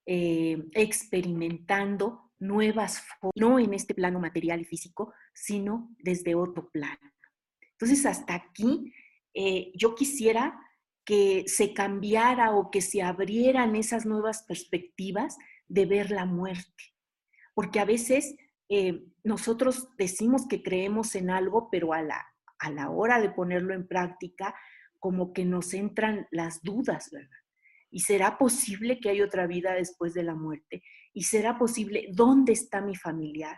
eh, 0.05 0.63
experimentando 0.73 2.31
nuevas 2.39 3.01
formas, 3.01 3.33
no 3.35 3.57
en 3.57 3.73
este 3.73 3.95
plano 3.95 4.19
material 4.19 4.61
y 4.61 4.65
físico, 4.65 5.13
sino 5.33 5.89
desde 5.97 6.35
otro 6.35 6.69
plano. 6.69 7.11
Entonces, 7.71 8.05
hasta 8.05 8.35
aquí 8.35 8.93
eh, 9.33 9.71
yo 9.75 9.95
quisiera 9.95 10.59
que 11.03 11.45
se 11.47 11.73
cambiara 11.73 12.55
o 12.55 12.69
que 12.69 12.81
se 12.81 13.01
abrieran 13.01 13.75
esas 13.75 14.05
nuevas 14.05 14.43
perspectivas 14.43 15.37
de 15.67 15.87
ver 15.87 16.11
la 16.11 16.25
muerte, 16.25 16.83
porque 17.55 17.79
a 17.79 17.85
veces 17.85 18.35
eh, 18.69 19.05
nosotros 19.23 19.89
decimos 19.97 20.47
que 20.47 20.61
creemos 20.61 21.15
en 21.15 21.29
algo, 21.29 21.69
pero 21.71 21.93
a 21.93 22.01
la, 22.01 22.25
a 22.59 22.69
la 22.69 22.89
hora 22.89 23.21
de 23.21 23.29
ponerlo 23.29 23.73
en 23.73 23.87
práctica, 23.87 24.55
como 24.99 25.31
que 25.33 25.45
nos 25.45 25.73
entran 25.73 26.27
las 26.31 26.61
dudas, 26.61 27.09
¿verdad? 27.11 27.29
¿Y 27.89 28.01
será 28.01 28.37
posible 28.37 28.99
que 28.99 29.09
hay 29.09 29.21
otra 29.21 29.47
vida 29.47 29.73
después 29.73 30.13
de 30.13 30.23
la 30.23 30.35
muerte? 30.35 30.83
¿Y 31.13 31.23
será 31.23 31.57
posible 31.57 32.07
dónde 32.11 32.53
está 32.53 32.81
mi 32.81 32.95
familiar? 32.95 33.57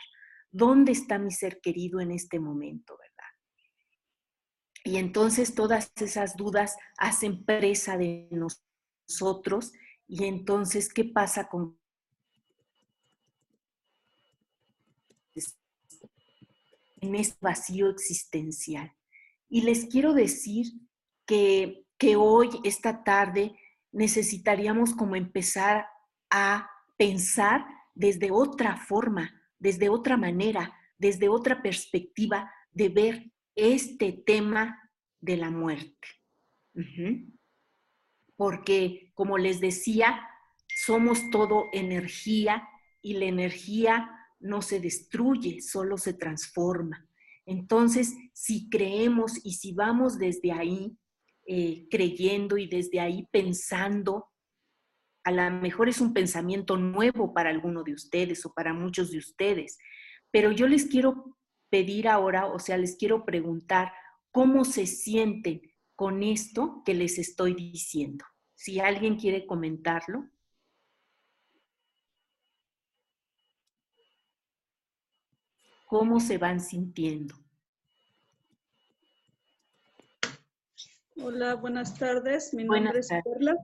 ¿Dónde 0.51 0.91
está 0.91 1.17
mi 1.17 1.31
ser 1.31 1.59
querido 1.61 1.99
en 1.99 2.11
este 2.11 2.39
momento, 2.39 2.95
verdad? 2.97 3.09
Y 4.83 4.97
entonces 4.97 5.55
todas 5.55 5.91
esas 5.95 6.35
dudas 6.35 6.77
hacen 6.97 7.43
presa 7.43 7.97
de 7.97 8.29
nosotros. 8.31 9.71
Y 10.07 10.25
entonces, 10.25 10.93
¿qué 10.93 11.05
pasa 11.05 11.47
con 11.47 11.78
en 17.01 17.15
este 17.15 17.37
vacío 17.41 17.89
existencial. 17.89 18.95
Y 19.49 19.61
les 19.61 19.85
quiero 19.85 20.13
decir 20.13 20.67
que, 21.25 21.85
que 21.97 22.15
hoy, 22.15 22.49
esta 22.63 23.03
tarde, 23.03 23.55
necesitaríamos 23.91 24.93
como 24.93 25.15
empezar 25.15 25.87
a 26.29 26.69
pensar 26.97 27.65
desde 27.95 28.31
otra 28.31 28.77
forma, 28.77 29.33
desde 29.57 29.89
otra 29.89 30.17
manera, 30.17 30.73
desde 30.97 31.29
otra 31.29 31.61
perspectiva 31.61 32.51
de 32.71 32.89
ver 32.89 33.31
este 33.55 34.11
tema 34.11 34.79
de 35.19 35.37
la 35.37 35.49
muerte. 35.49 36.07
Porque, 38.35 39.11
como 39.15 39.37
les 39.37 39.59
decía, 39.59 40.29
somos 40.67 41.29
todo 41.29 41.65
energía 41.73 42.67
y 43.01 43.13
la 43.13 43.25
energía 43.25 44.09
no 44.39 44.61
se 44.61 44.79
destruye, 44.79 45.61
solo 45.61 45.97
se 45.97 46.13
transforma. 46.13 47.05
Entonces, 47.45 48.13
si 48.33 48.69
creemos 48.69 49.43
y 49.43 49.53
si 49.53 49.73
vamos 49.73 50.17
desde 50.17 50.51
ahí 50.51 50.97
eh, 51.47 51.87
creyendo 51.89 52.57
y 52.57 52.67
desde 52.67 52.99
ahí 52.99 53.27
pensando, 53.31 54.27
a 55.23 55.31
lo 55.31 55.49
mejor 55.59 55.89
es 55.89 55.99
un 55.99 56.13
pensamiento 56.13 56.77
nuevo 56.77 57.33
para 57.33 57.49
alguno 57.49 57.83
de 57.83 57.93
ustedes 57.93 58.45
o 58.45 58.53
para 58.53 58.73
muchos 58.73 59.11
de 59.11 59.17
ustedes, 59.17 59.77
pero 60.31 60.51
yo 60.51 60.67
les 60.67 60.85
quiero 60.85 61.37
pedir 61.69 62.07
ahora, 62.07 62.45
o 62.45 62.59
sea, 62.59 62.77
les 62.77 62.95
quiero 62.97 63.25
preguntar 63.25 63.91
cómo 64.31 64.63
se 64.63 64.85
sienten 64.85 65.61
con 65.95 66.23
esto 66.23 66.81
que 66.85 66.93
les 66.93 67.17
estoy 67.17 67.53
diciendo. 67.53 68.25
Si 68.55 68.79
alguien 68.79 69.17
quiere 69.17 69.45
comentarlo. 69.45 70.29
¿Cómo 75.89 76.19
se 76.19 76.37
van 76.37 76.59
sintiendo? 76.59 77.33
Hola, 81.19 81.55
buenas 81.55 81.97
tardes. 81.97 82.53
Mi 82.53 82.63
nombre 82.63 82.99
es 82.99 83.09
Perla. 83.23 83.55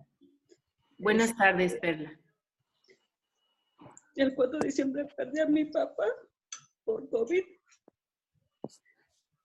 Buenas 0.97 1.29
este, 1.29 1.38
tardes, 1.38 1.75
Perla. 1.75 2.19
El 4.15 4.33
4 4.33 4.57
de 4.57 4.65
diciembre 4.65 5.05
perdí 5.15 5.39
a 5.39 5.45
mi 5.45 5.65
papá 5.65 6.07
por 6.83 7.07
COVID. 7.11 7.43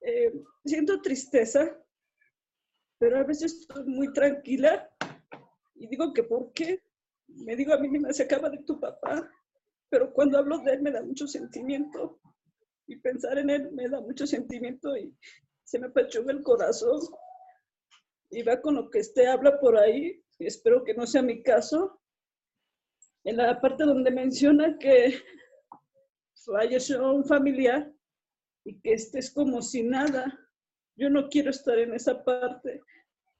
Eh, 0.01 0.43
siento 0.65 1.03
tristeza, 1.03 1.77
pero 2.97 3.19
a 3.19 3.23
veces 3.23 3.59
estoy 3.61 3.85
muy 3.85 4.11
tranquila 4.11 4.89
y 5.75 5.85
digo 5.85 6.11
que 6.13 6.23
¿por 6.23 6.51
qué? 6.53 6.81
Me 7.27 7.55
digo 7.55 7.75
a 7.75 7.77
mí 7.77 7.89
misma, 7.89 8.11
se 8.11 8.23
acaba 8.23 8.49
de 8.49 8.63
tu 8.63 8.79
papá, 8.79 9.29
pero 9.87 10.11
cuando 10.11 10.39
hablo 10.39 10.57
de 10.63 10.73
él 10.73 10.81
me 10.81 10.89
da 10.89 11.03
mucho 11.03 11.27
sentimiento 11.27 12.19
y 12.91 12.97
pensar 12.97 13.37
en 13.37 13.49
él 13.49 13.71
me 13.71 13.87
da 13.87 14.01
mucho 14.01 14.27
sentimiento 14.27 14.97
y 14.97 15.15
se 15.63 15.79
me 15.79 15.89
pechuga 15.89 16.33
el 16.33 16.43
corazón 16.43 16.99
y 18.29 18.43
va 18.43 18.61
con 18.61 18.75
lo 18.75 18.89
que 18.89 18.99
esté 18.99 19.27
habla 19.27 19.59
por 19.59 19.77
ahí, 19.77 20.21
y 20.39 20.45
espero 20.45 20.83
que 20.83 20.93
no 20.93 21.05
sea 21.05 21.21
mi 21.21 21.41
caso, 21.41 22.01
en 23.23 23.37
la 23.37 23.59
parte 23.59 23.83
donde 23.83 24.11
menciona 24.11 24.77
que 24.77 25.21
falleció 26.45 27.13
un 27.13 27.25
familiar 27.25 27.93
y 28.65 28.79
que 28.81 28.93
este 28.93 29.19
es 29.19 29.31
como 29.31 29.61
si 29.61 29.83
nada. 29.83 30.37
Yo 30.95 31.09
no 31.09 31.29
quiero 31.29 31.49
estar 31.49 31.77
en 31.77 31.93
esa 31.93 32.23
parte, 32.23 32.81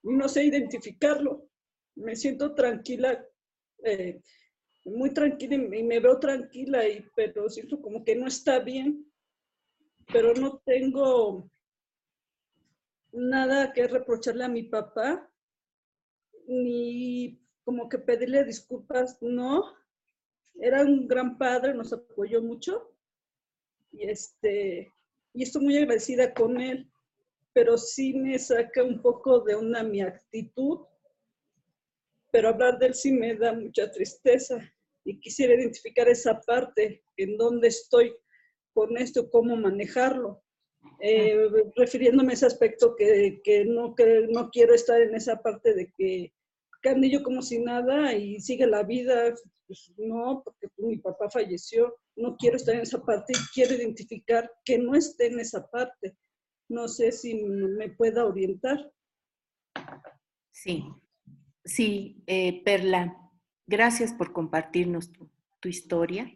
no 0.03 0.27
sé 0.27 0.45
identificarlo. 0.45 1.47
Me 1.95 2.15
siento 2.15 2.53
tranquila, 2.53 3.25
eh, 3.83 4.21
muy 4.85 5.13
tranquila 5.13 5.55
y 5.55 5.83
me 5.83 5.99
veo 5.99 6.19
tranquila, 6.19 6.87
y, 6.87 7.05
pero 7.15 7.49
siento 7.49 7.81
como 7.81 8.03
que 8.03 8.15
no 8.15 8.27
está 8.27 8.59
bien, 8.59 9.10
pero 10.11 10.33
no 10.33 10.59
tengo 10.65 11.49
nada 13.11 13.73
que 13.73 13.87
reprocharle 13.87 14.45
a 14.45 14.49
mi 14.49 14.63
papá, 14.63 15.29
ni 16.47 17.39
como 17.63 17.89
que 17.89 17.99
pedirle 17.99 18.43
disculpas, 18.43 19.17
no. 19.21 19.75
Era 20.55 20.81
un 20.81 21.07
gran 21.07 21.37
padre, 21.37 21.73
nos 21.73 21.93
apoyó 21.93 22.41
mucho 22.41 22.93
y 23.91 24.09
este 24.09 24.91
y 25.33 25.43
estoy 25.43 25.63
muy 25.63 25.77
agradecida 25.77 26.33
con 26.33 26.59
él, 26.59 26.91
pero 27.53 27.77
sí 27.77 28.13
me 28.13 28.37
saca 28.37 28.83
un 28.83 29.01
poco 29.01 29.39
de 29.41 29.55
una 29.55 29.81
mi 29.81 30.01
actitud, 30.01 30.79
pero 32.31 32.49
hablar 32.49 32.79
de 32.79 32.87
él 32.87 32.93
sí 32.93 33.13
me 33.13 33.35
da 33.35 33.53
mucha 33.53 33.89
tristeza 33.91 34.59
y 35.05 35.19
quisiera 35.19 35.55
identificar 35.55 36.07
esa 36.09 36.39
parte, 36.41 37.01
en 37.17 37.37
dónde 37.37 37.69
estoy 37.69 38.13
con 38.73 38.97
esto, 38.97 39.29
cómo 39.29 39.55
manejarlo. 39.55 40.43
Eh, 40.99 41.47
refiriéndome 41.75 42.31
a 42.31 42.33
ese 42.33 42.45
aspecto 42.45 42.95
que, 42.95 43.41
que, 43.43 43.65
no, 43.65 43.95
que 43.95 44.27
no 44.29 44.49
quiero 44.49 44.73
estar 44.73 45.01
en 45.01 45.15
esa 45.15 45.41
parte 45.41 45.73
de 45.73 45.91
que 45.97 46.33
cambie 46.81 47.11
yo 47.11 47.23
como 47.23 47.41
si 47.41 47.59
nada 47.59 48.13
y 48.13 48.39
sigue 48.39 48.65
la 48.67 48.83
vida, 48.83 49.33
pues 49.67 49.93
no, 49.97 50.41
porque 50.43 50.67
mi 50.77 50.97
papá 50.97 51.29
falleció, 51.29 51.95
no 52.15 52.35
quiero 52.37 52.57
estar 52.57 52.75
en 52.75 52.81
esa 52.81 53.03
parte 53.03 53.33
y 53.33 53.53
quiero 53.53 53.73
identificar 53.75 54.51
que 54.65 54.77
no 54.77 54.95
esté 54.95 55.27
en 55.27 55.39
esa 55.39 55.69
parte. 55.69 56.17
No 56.67 56.87
sé 56.87 57.11
si 57.11 57.35
me 57.43 57.89
pueda 57.89 58.25
orientar. 58.25 58.91
Sí, 60.51 60.85
sí, 61.63 62.23
eh, 62.27 62.63
Perla, 62.63 63.15
gracias 63.67 64.13
por 64.13 64.33
compartirnos 64.33 65.11
tu, 65.11 65.29
historia. 65.69 66.33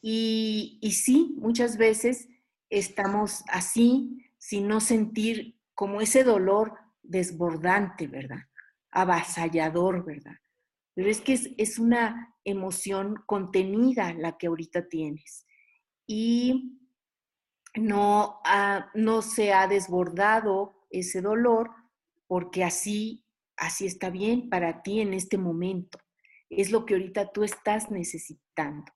Y, 0.00 0.78
sí, 0.92 1.34
muchas 1.38 1.76
veces 1.76 2.28
estamos 2.70 3.44
así, 3.48 4.24
sin 4.38 4.68
no 4.68 4.80
sentir 4.80 5.58
como 5.74 6.00
ese 6.00 6.24
dolor 6.24 6.74
desbordante, 7.02 8.06
¿verdad? 8.06 8.42
Avasallador, 8.90 10.04
¿verdad? 10.04 10.36
Pero 10.94 11.10
es 11.10 11.20
que 11.20 11.54
es, 11.56 11.78
una 11.78 12.34
emoción 12.44 13.22
contenida 13.26 14.12
la 14.14 14.36
que 14.36 14.46
ahorita 14.46 14.88
tienes. 14.88 15.46
Y 16.06 16.80
no, 17.74 18.40
no 18.94 19.22
se 19.22 19.52
ha 19.52 19.66
desbordado 19.68 20.86
ese 20.90 21.20
dolor 21.20 21.70
porque 22.26 22.64
así, 22.64 23.24
así 23.56 23.86
está 23.86 24.10
bien 24.10 24.48
para 24.48 24.82
ti 24.82 25.00
en 25.00 25.14
este 25.14 25.38
momento. 25.38 25.98
Es 26.50 26.70
lo 26.70 26.86
que 26.86 26.94
ahorita 26.94 27.32
tú 27.32 27.44
estás 27.44 27.90
necesitando. 27.90 28.92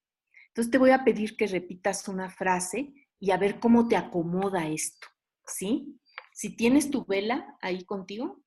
Entonces 0.53 0.71
te 0.71 0.77
voy 0.79 0.91
a 0.91 1.03
pedir 1.03 1.35
que 1.35 1.47
repitas 1.47 2.07
una 2.09 2.29
frase 2.29 2.93
y 3.19 3.31
a 3.31 3.39
ver 3.39 3.59
cómo 3.59 3.89
te 3.89 3.97
acomoda 3.97 4.69
esto, 4.69 5.09
¿sí? 5.47 5.99
Si 6.35 6.55
tienes 6.57 6.91
tu 6.91 7.07
vela 7.07 7.57
ahí 7.63 7.85
contigo. 7.85 8.43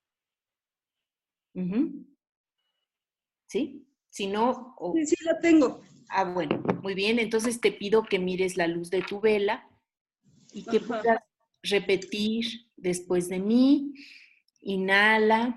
¿Sí? 3.47 3.87
Si 4.09 4.27
no... 4.27 4.75
Sí, 4.93 5.07
sí, 5.07 5.15
la 5.25 5.39
tengo. 5.39 5.81
Ah, 6.09 6.25
bueno, 6.25 6.61
muy 6.83 6.93
bien. 6.93 7.17
Entonces 7.17 7.59
te 7.59 7.71
pido 7.71 8.03
que 8.03 8.19
mires 8.19 8.55
la 8.55 8.67
luz 8.67 8.91
de 8.91 9.01
tu 9.01 9.19
vela 9.19 9.67
y 10.53 10.63
que 10.63 10.79
puedas 10.81 11.23
repetir 11.63 12.69
después 12.75 13.29
de 13.29 13.39
mí. 13.39 13.93
Inhala, 14.61 15.55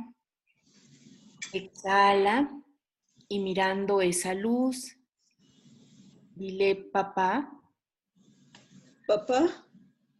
exhala 1.53 2.51
y 3.29 3.41
mirando 3.41 4.01
esa 4.01 4.33
luz, 4.35 4.98
dile, 6.39 6.77
papá, 6.77 7.59
Papá. 9.09 9.67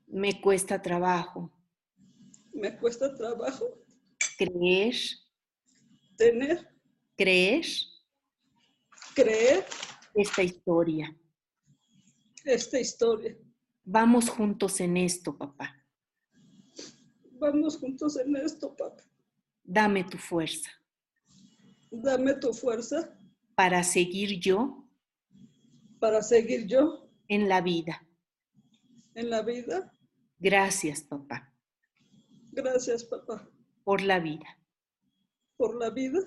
Me 0.07 0.41
cuesta 0.41 0.81
trabajo. 0.81 1.53
Me 2.55 2.75
cuesta 2.79 3.15
trabajo. 3.15 3.67
Creer. 4.39 4.95
Tener. 6.17 6.67
Creer. 7.19 7.67
Creer. 9.15 9.67
Esta 10.15 10.43
historia. 10.43 11.15
Esta 12.47 12.81
historia. 12.81 13.37
Vamos 13.85 14.31
juntos 14.31 14.81
en 14.81 14.97
esto, 14.97 15.37
papá. 15.37 15.85
Vamos 17.33 17.77
juntos 17.77 18.17
en 18.17 18.37
esto, 18.37 18.75
papá. 18.75 19.05
Dame 19.63 20.03
tu 20.03 20.17
fuerza. 20.17 20.71
Dame 21.91 22.33
tu 22.37 22.55
fuerza. 22.55 23.15
Para 23.55 23.85
seguir 23.85 24.41
yo. 24.41 24.88
Para 26.01 26.23
seguir 26.23 26.67
yo. 26.67 27.09
En 27.29 27.49
la 27.49 27.61
vida 27.61 28.09
en 29.19 29.31
la 29.31 29.43
vida. 29.43 29.93
Gracias, 30.39 31.03
papá. 31.03 31.53
Gracias, 32.53 33.05
papá. 33.05 33.51
Por 33.83 34.01
la 34.01 34.21
vida. 34.21 34.47
Por 35.57 35.75
la 35.75 35.91
vida. 35.91 36.21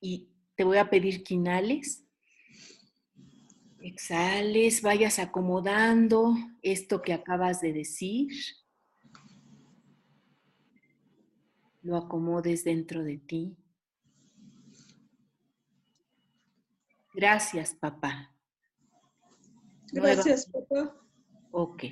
Y 0.00 0.30
te 0.54 0.62
voy 0.62 0.78
a 0.78 0.88
pedir 0.88 1.24
que 1.24 1.34
inhales. 1.34 2.04
Exhales, 3.80 4.82
vayas 4.82 5.18
acomodando 5.18 6.36
esto 6.62 7.02
que 7.02 7.12
acabas 7.12 7.60
de 7.60 7.72
decir. 7.72 8.28
Lo 11.82 11.96
acomodes 11.96 12.62
dentro 12.62 13.02
de 13.02 13.18
ti. 13.18 13.56
Gracias, 17.18 17.74
papá. 17.74 18.32
Gracias, 19.90 20.46
papá. 20.46 20.96
Ok. 21.50 21.82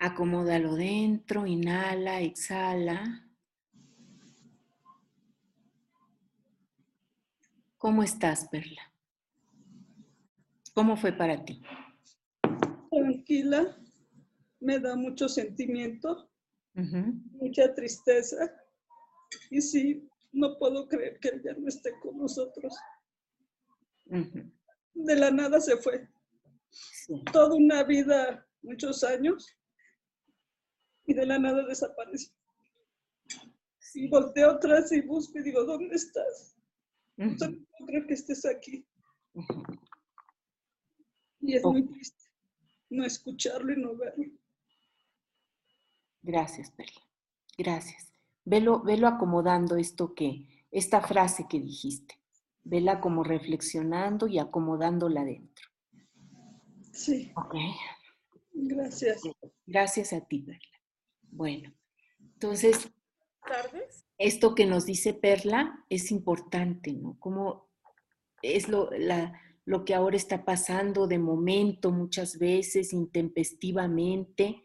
Acomódalo 0.00 0.74
dentro, 0.74 1.46
inhala, 1.46 2.22
exhala. 2.22 3.30
¿Cómo 7.78 8.02
estás, 8.02 8.48
Perla? 8.48 8.82
¿Cómo 10.74 10.96
fue 10.96 11.12
para 11.12 11.44
ti? 11.44 11.62
Tranquila, 12.90 13.78
me 14.58 14.80
da 14.80 14.96
mucho 14.96 15.28
sentimiento, 15.28 16.28
mucha 16.74 17.72
tristeza. 17.76 18.50
Y 19.50 19.60
sí, 19.60 20.08
no 20.34 20.58
puedo 20.58 20.88
creer 20.88 21.18
que 21.20 21.28
él 21.28 21.42
ya 21.42 21.54
no 21.54 21.68
esté 21.68 21.98
con 22.00 22.18
nosotros. 22.18 22.76
De 24.04 25.16
la 25.16 25.30
nada 25.30 25.60
se 25.60 25.76
fue. 25.76 26.08
Toda 27.32 27.54
una 27.54 27.84
vida, 27.84 28.46
muchos 28.62 29.04
años, 29.04 29.56
y 31.06 31.14
de 31.14 31.26
la 31.26 31.38
nada 31.38 31.66
desapareció. 31.66 32.32
Y 33.94 34.08
volteo 34.08 34.50
atrás 34.50 34.90
y 34.92 35.00
busco 35.02 35.38
y 35.38 35.44
digo, 35.44 35.64
¿dónde 35.64 35.94
estás? 35.94 36.56
No 37.16 37.36
creo 37.86 38.06
que 38.06 38.14
estés 38.14 38.44
aquí. 38.44 38.84
Y 41.40 41.54
es 41.54 41.62
muy 41.62 41.86
triste 41.86 42.24
no 42.94 43.04
escucharlo 43.04 43.72
y 43.72 43.76
no 43.76 43.96
verlo. 43.96 44.24
Gracias, 46.22 46.70
Perla. 46.70 47.02
Gracias. 47.58 48.13
Velo, 48.44 48.82
velo 48.82 49.08
acomodando 49.08 49.76
esto 49.76 50.14
que, 50.14 50.66
esta 50.70 51.00
frase 51.00 51.46
que 51.48 51.60
dijiste. 51.60 52.20
Vela 52.62 53.00
como 53.00 53.24
reflexionando 53.24 54.26
y 54.26 54.38
acomodándola 54.38 55.24
dentro. 55.24 55.68
Sí. 56.92 57.32
Ok. 57.36 57.54
Gracias. 58.52 59.22
Gracias 59.66 60.12
a 60.12 60.20
ti, 60.20 60.40
Perla. 60.40 60.60
Bueno, 61.22 61.72
entonces, 62.20 62.88
esto 64.18 64.54
que 64.54 64.66
nos 64.66 64.86
dice 64.86 65.14
Perla 65.14 65.84
es 65.88 66.10
importante, 66.10 66.92
¿no? 66.92 67.18
Como 67.18 67.68
es 68.42 68.68
lo, 68.68 68.90
la, 68.90 69.40
lo 69.64 69.84
que 69.84 69.94
ahora 69.94 70.16
está 70.16 70.44
pasando 70.44 71.06
de 71.06 71.18
momento, 71.18 71.90
muchas 71.90 72.38
veces, 72.38 72.92
intempestivamente. 72.92 74.62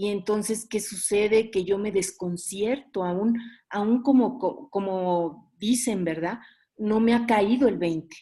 Y 0.00 0.10
entonces, 0.10 0.64
¿qué 0.70 0.78
sucede? 0.78 1.50
Que 1.50 1.64
yo 1.64 1.76
me 1.76 1.90
desconcierto, 1.90 3.02
aún, 3.02 3.36
aún 3.68 4.00
como, 4.02 4.70
como 4.70 5.52
dicen, 5.58 6.04
¿verdad? 6.04 6.38
No 6.76 7.00
me 7.00 7.14
ha 7.14 7.26
caído 7.26 7.66
el 7.66 7.78
20. 7.78 8.16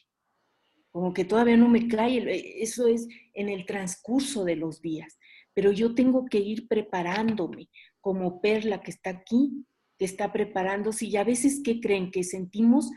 Como 0.91 1.13
que 1.13 1.27
todavía 1.27 1.59
no 1.59 1.69
me 1.69 1.87
cae. 1.87 2.63
Eso 2.63 2.87
es 2.87 3.07
en 3.35 3.51
el 3.51 3.67
transcurso 3.67 4.43
de 4.45 4.57
los 4.57 4.81
días. 4.81 5.19
Pero 5.53 5.71
yo 5.71 5.95
tengo 5.95 6.25
que 6.25 6.39
ir 6.39 6.67
preparándome, 6.67 7.69
como 8.01 8.41
Perla 8.41 8.81
que 8.81 8.93
está 8.93 9.11
aquí, 9.11 9.67
que 9.99 10.07
está 10.07 10.33
preparándose. 10.33 11.05
Y 11.05 11.17
a 11.19 11.25
veces, 11.25 11.61
¿qué 11.63 11.79
creen? 11.79 12.11
Que 12.11 12.25
sentimos 12.25 12.91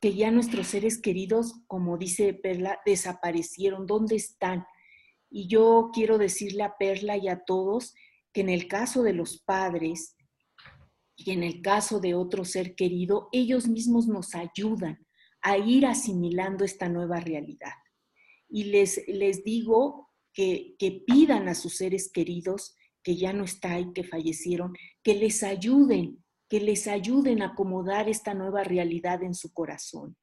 que 0.00 0.14
ya 0.14 0.30
nuestros 0.30 0.68
seres 0.68 0.98
queridos, 0.98 1.60
como 1.66 1.98
dice 1.98 2.32
Perla, 2.32 2.80
desaparecieron. 2.86 3.86
¿Dónde 3.86 4.16
están? 4.16 4.64
Y 5.28 5.46
yo 5.46 5.90
quiero 5.92 6.16
decirle 6.16 6.62
a 6.62 6.78
Perla 6.78 7.18
y 7.18 7.28
a 7.28 7.44
todos 7.44 7.92
que 8.34 8.42
en 8.42 8.50
el 8.50 8.68
caso 8.68 9.02
de 9.02 9.14
los 9.14 9.42
padres 9.42 10.14
y 11.16 11.30
en 11.30 11.42
el 11.42 11.62
caso 11.62 12.00
de 12.00 12.14
otro 12.14 12.44
ser 12.44 12.74
querido, 12.74 13.30
ellos 13.32 13.66
mismos 13.66 14.06
nos 14.06 14.34
ayudan 14.34 15.06
a 15.40 15.56
ir 15.56 15.86
asimilando 15.86 16.64
esta 16.64 16.90
nueva 16.90 17.20
realidad. 17.20 17.72
Y 18.48 18.64
les, 18.64 19.02
les 19.08 19.42
digo 19.44 20.10
que, 20.34 20.74
que 20.78 21.02
pidan 21.06 21.48
a 21.48 21.54
sus 21.54 21.78
seres 21.78 22.10
queridos 22.12 22.76
que 23.02 23.16
ya 23.16 23.32
no 23.32 23.44
están 23.44 23.90
y 23.90 23.92
que 23.94 24.04
fallecieron, 24.04 24.74
que 25.02 25.14
les 25.14 25.42
ayuden 25.42 26.24
que 26.48 26.60
les 26.60 26.86
ayuden 26.86 27.42
a 27.42 27.46
acomodar 27.46 28.08
esta 28.08 28.34
nueva 28.34 28.62
realidad 28.64 29.22
en 29.22 29.34
su 29.34 29.52
corazón. 29.52 30.16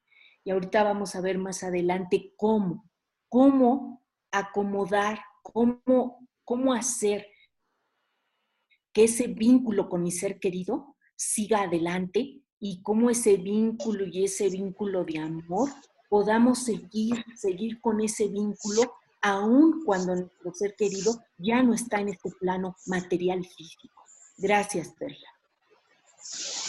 Y 0.43 0.52
ahorita 0.52 0.84
vamos 0.84 1.15
a 1.15 1.21
ver 1.21 1.38
más 1.38 1.63
adelante 1.63 2.34
cómo, 2.38 2.89
cómo 3.28 4.04
acomodar, 4.32 5.19
cómo, 5.41 6.28
cómo 6.45 6.74
hacer 6.74 7.28
que 8.93 9.06
ese 9.06 9.27
vínculo 9.27 9.89
con 9.89 10.04
mi 10.04 10.12
ser 10.12 10.39
querido 10.39 10.95
siga 11.15 11.63
adelante 11.63 12.41
y 12.60 12.82
cómo 12.82 13.10
ese 13.10 13.38
vínculo 13.38 14.06
y 14.06 14.25
ese 14.25 14.49
vínculo 14.49 15.04
de 15.04 15.19
amor 15.19 15.69
podamos 16.10 16.63
seguir, 16.63 17.23
seguir 17.36 17.80
con 17.80 18.01
ese 18.01 18.27
vínculo 18.27 18.93
aun 19.21 19.84
cuando 19.86 20.15
nuestro 20.15 20.54
ser 20.54 20.75
querido 20.75 21.23
ya 21.38 21.62
no 21.63 21.73
está 21.73 22.01
en 22.01 22.10
este 22.10 22.32
plano 22.39 22.75
material 22.88 23.45
físico. 23.45 24.04
Gracias, 24.38 24.89
Perla. 24.97 25.30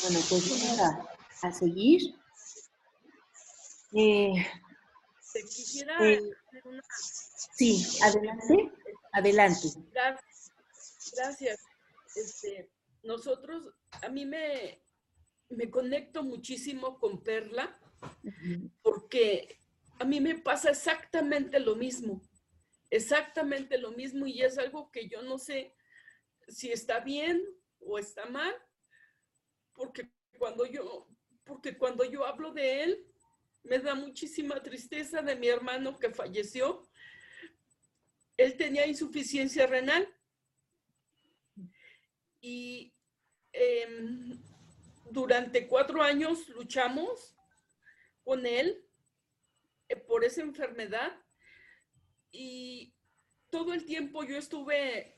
Bueno, 0.02 0.18
pues 0.28 0.76
vamos 0.78 1.04
a, 1.42 1.52
seguir. 1.52 2.14
Eh, 3.92 4.46
quisiera 5.32 6.08
eh, 6.08 6.20
Sí, 7.56 7.84
adelante, 8.02 8.72
adelante. 9.12 9.68
Gracias. 11.14 11.60
Este, 12.14 12.70
nosotros, 13.02 13.72
a 14.02 14.08
mí 14.08 14.26
me, 14.26 14.82
me 15.48 15.70
conecto 15.70 16.22
muchísimo 16.22 16.98
con 16.98 17.22
Perla 17.22 17.78
porque 18.82 19.58
a 19.98 20.04
mí 20.04 20.20
me 20.20 20.38
pasa 20.38 20.70
exactamente 20.70 21.60
lo 21.60 21.76
mismo, 21.76 22.20
exactamente 22.90 23.78
lo 23.78 23.92
mismo 23.92 24.26
y 24.26 24.42
es 24.42 24.58
algo 24.58 24.90
que 24.90 25.08
yo 25.08 25.22
no 25.22 25.38
sé 25.38 25.74
si 26.48 26.72
está 26.72 27.00
bien 27.00 27.42
o 27.78 27.98
está 27.98 28.26
mal, 28.26 28.54
porque 29.72 30.10
cuando 30.38 30.66
yo, 30.66 31.08
porque 31.44 31.76
cuando 31.78 32.04
yo 32.04 32.26
hablo 32.26 32.52
de 32.52 32.82
él, 32.82 33.06
me 33.64 33.78
da 33.78 33.94
muchísima 33.94 34.60
tristeza 34.62 35.22
de 35.22 35.36
mi 35.36 35.48
hermano 35.48 35.98
que 35.98 36.10
falleció. 36.10 36.82
Él 38.36 38.56
tenía 38.56 38.86
insuficiencia 38.86 39.66
renal 39.66 40.08
y 42.42 42.92
em, 43.52 44.42
durante 45.10 45.68
cuatro 45.68 46.02
años 46.02 46.48
luchamos 46.48 47.34
con 48.24 48.44
él 48.44 48.84
eh, 49.88 49.96
por 49.96 50.24
esa 50.24 50.42
enfermedad 50.42 51.16
y 52.32 52.94
todo 53.48 53.72
el 53.72 53.86
tiempo 53.86 54.24
yo 54.24 54.36
estuve 54.36 55.14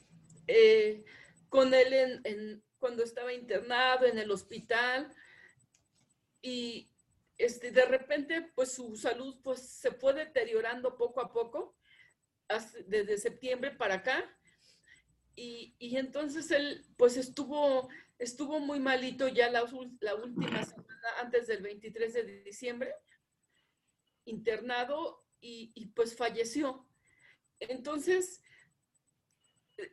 eh, 0.47 1.05
con 1.49 1.73
él 1.73 2.63
cuando 2.79 3.03
estaba 3.03 3.33
internado 3.33 4.05
en 4.05 4.19
el 4.19 4.31
hospital 4.31 5.11
y 6.43 6.91
este, 7.39 7.71
de 7.71 7.87
repente 7.87 8.53
pues 8.55 8.73
su 8.73 8.97
salud 8.97 9.41
pues 9.43 9.61
se 9.61 9.93
fue 9.93 10.13
deteriorando 10.13 10.97
poco 10.97 11.23
a 11.23 11.33
poco 11.33 11.79
desde 12.87 13.17
septiembre 13.17 13.71
para 13.71 13.95
acá 13.95 14.31
y, 15.37 15.75
y, 15.79 15.97
entonces 15.97 16.51
él 16.51 16.85
pues 16.97 17.17
estuvo 17.17 17.89
estuvo 18.19 18.61
muy 18.61 18.79
malito 18.79 19.29
ya 19.29 19.51
la, 19.51 19.65
la 20.01 20.15
última 20.15 20.65
semana 20.65 21.09
antes 21.21 21.47
del 21.47 21.63
23 21.63 22.13
de 22.13 22.43
diciembre 22.45 22.95
internado 24.25 25.25
y, 25.41 25.73
y 25.75 25.87
pues 25.87 26.17
falleció 26.17 26.87
entonces 27.59 28.43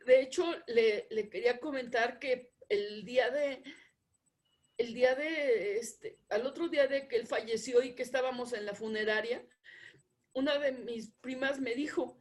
de 0.06 0.20
hecho 0.20 0.44
le, 0.66 1.06
le 1.10 1.28
quería 1.28 1.58
comentar 1.58 2.18
que 2.18 2.52
el 2.68 3.04
día 3.04 3.30
de, 3.30 3.62
el 4.78 4.94
día 4.94 5.14
de, 5.14 5.78
este, 5.78 6.18
al 6.30 6.46
otro 6.46 6.68
día 6.68 6.86
de 6.86 7.06
que 7.06 7.16
él 7.16 7.26
falleció 7.26 7.82
y 7.82 7.94
que 7.94 8.02
estábamos 8.02 8.52
en 8.52 8.64
la 8.64 8.74
funeraria, 8.74 9.44
una 10.32 10.58
de 10.58 10.72
mis 10.72 11.10
primas 11.20 11.60
me 11.60 11.74
dijo, 11.74 12.18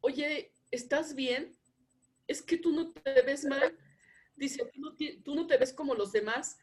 oye, 0.00 0.52
¿estás 0.70 1.14
bien? 1.14 1.57
Es 2.28 2.42
que 2.42 2.58
tú 2.58 2.72
no 2.72 2.92
te 2.92 3.22
ves 3.22 3.44
mal. 3.44 3.76
Dice, 4.36 4.70
tú 5.24 5.34
no, 5.34 5.46
te 5.48 5.56
ves 5.56 5.72
como 5.72 5.94
los 5.94 6.12
demás. 6.12 6.58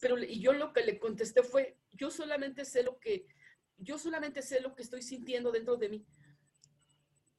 Pero, 0.00 0.22
y 0.22 0.40
yo 0.40 0.52
lo 0.52 0.72
que 0.72 0.84
le 0.84 1.00
contesté 1.00 1.42
fue, 1.42 1.76
yo 1.90 2.10
solamente 2.10 2.64
sé 2.64 2.84
lo 2.84 3.00
que, 3.00 3.26
yo 3.78 3.98
solamente 3.98 4.42
sé 4.42 4.60
lo 4.60 4.76
que 4.76 4.82
estoy 4.82 5.02
sintiendo 5.02 5.50
dentro 5.50 5.76
de 5.76 5.88
mí. 5.88 6.06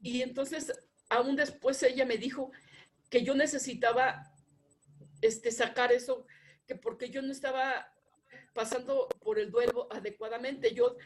Y 0.02 0.22
entonces, 0.22 0.74
aún 1.08 1.38
después 1.38 1.82
ella 1.84 2.06
me 2.06 2.18
dijo 2.18 2.52
que 3.10 3.24
yo 3.24 3.34
necesitaba 3.36 4.34
este, 5.22 5.52
sacar 5.52 5.94
eso, 5.94 6.26
que 6.68 6.76
porque 6.76 7.10
yo 7.10 7.22
no 7.22 7.32
estaba 7.32 7.94
pasando 8.54 9.08
por 9.22 9.40
el 9.40 9.52
duelo 9.52 9.88
adecuadamente. 9.92 10.74
Yo 10.74 10.98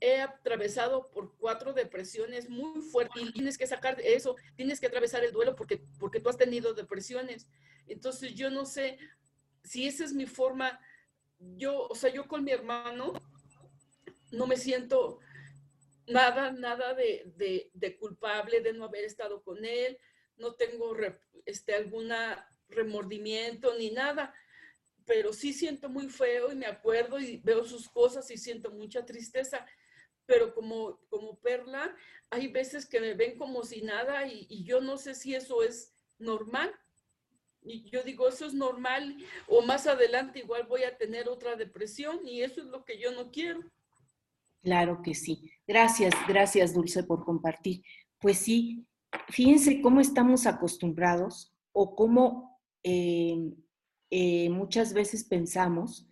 he 0.00 0.20
atravesado 0.20 1.10
por 1.10 1.36
cuatro 1.36 1.72
depresiones 1.72 2.48
muy 2.48 2.80
fuertes 2.82 3.22
y 3.22 3.32
tienes 3.32 3.58
que 3.58 3.66
sacar 3.66 4.00
eso, 4.00 4.36
tienes 4.56 4.80
que 4.80 4.86
atravesar 4.86 5.24
el 5.24 5.32
duelo 5.32 5.56
porque, 5.56 5.82
porque 5.98 6.20
tú 6.20 6.28
has 6.28 6.36
tenido 6.36 6.74
depresiones. 6.74 7.48
Entonces 7.86 8.34
yo 8.34 8.50
no 8.50 8.64
sé 8.64 8.98
si 9.64 9.86
esa 9.86 10.04
es 10.04 10.12
mi 10.12 10.26
forma, 10.26 10.80
yo, 11.38 11.86
o 11.88 11.94
sea, 11.94 12.12
yo 12.12 12.26
con 12.26 12.44
mi 12.44 12.52
hermano 12.52 13.12
no 14.30 14.46
me 14.46 14.56
siento 14.56 15.20
nada, 16.06 16.52
nada 16.52 16.94
de, 16.94 17.32
de, 17.36 17.70
de 17.74 17.96
culpable 17.96 18.60
de 18.60 18.72
no 18.72 18.84
haber 18.84 19.04
estado 19.04 19.42
con 19.42 19.64
él, 19.64 19.98
no 20.36 20.54
tengo 20.54 20.96
este, 21.44 21.74
alguna 21.74 22.48
remordimiento 22.68 23.76
ni 23.76 23.90
nada, 23.90 24.34
pero 25.04 25.32
sí 25.32 25.52
siento 25.52 25.88
muy 25.88 26.08
feo 26.08 26.52
y 26.52 26.54
me 26.54 26.66
acuerdo 26.66 27.18
y 27.18 27.38
veo 27.38 27.64
sus 27.64 27.88
cosas 27.88 28.30
y 28.30 28.36
siento 28.36 28.70
mucha 28.70 29.04
tristeza. 29.04 29.66
Pero 30.28 30.54
como, 30.54 30.98
como 31.08 31.38
Perla, 31.38 31.96
hay 32.28 32.48
veces 32.48 32.84
que 32.84 33.00
me 33.00 33.14
ven 33.14 33.38
como 33.38 33.64
si 33.64 33.80
nada 33.80 34.26
y, 34.26 34.62
yo 34.62 34.82
no 34.82 34.98
sé 34.98 35.14
si 35.14 35.34
eso 35.34 35.62
es 35.62 35.94
normal. 36.18 36.70
Y 37.62 37.88
yo 37.88 38.02
digo, 38.02 38.28
eso 38.28 38.44
es 38.44 38.52
normal 38.52 39.16
o 39.46 39.62
más 39.62 39.86
adelante 39.86 40.40
igual 40.40 40.66
voy 40.68 40.82
a 40.84 40.98
tener 40.98 41.30
otra 41.30 41.56
depresión 41.56 42.20
y 42.28 42.42
eso 42.42 42.60
es 42.60 42.66
lo 42.66 42.84
que 42.84 42.98
yo 42.98 43.10
no 43.12 43.30
quiero. 43.30 43.60
Claro 44.62 45.00
que 45.02 45.14
sí. 45.14 45.50
Gracias, 45.66 46.14
gracias 46.28 46.74
Dulce 46.74 47.04
por 47.04 47.24
compartir. 47.24 47.82
Pues 48.20 48.36
sí, 48.38 48.86
fíjense 49.28 49.80
cómo 49.80 50.00
estamos 50.00 50.46
acostumbrados 50.46 51.54
o 51.72 51.96
cómo 51.96 52.60
eh, 52.82 53.50
eh, 54.10 54.50
muchas 54.50 54.92
veces 54.92 55.24
pensamos 55.24 56.06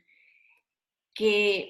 que 1.13 1.69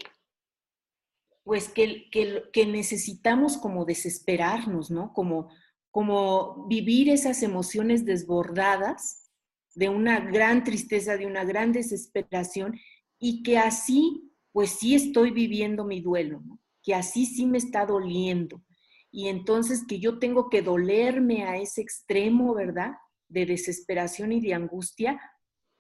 pues 1.47 1.69
que, 1.69 2.11
que, 2.11 2.67
necesitamos 2.67 3.57
como 3.57 3.85
desesperarnos, 3.85 4.91
¿no? 4.91 5.13
Como, 5.13 5.49
como 5.93 6.67
vivir 6.67 7.09
esas 7.09 7.41
emociones 7.45 8.05
desbordadas 8.05 9.31
de 9.77 9.89
una 9.89 10.19
gran 10.19 10.65
tristeza, 10.65 11.17
de 11.17 11.25
una 11.25 11.45
gran 11.45 11.71
desesperación 11.71 12.77
y 13.21 13.45
que 13.45 13.59
así, 13.59 14.29
pues 14.51 14.71
sí 14.71 14.97
estoy 14.97 15.31
viviendo 15.31 15.85
mi 15.85 16.01
duelo, 16.01 16.43
que 16.83 16.97
así 16.97 17.27
sí 17.27 17.47
me 17.47 17.59
está 17.59 17.87
doliendo. 17.87 18.65
Y 19.13 19.29
entonces 19.29 19.85
que 19.87 20.01
yo 20.01 20.19
tengo 20.19 20.51
que 20.51 20.63
dolerme 20.63 21.45
a 21.45 21.59
ese 21.59 21.81
extremo, 21.81 22.57
¿verdad? 22.57 22.95
De 23.29 23.47
desesperación 23.47 24.33
y 24.33 24.41
de 24.41 24.53
angustia, 24.53 25.21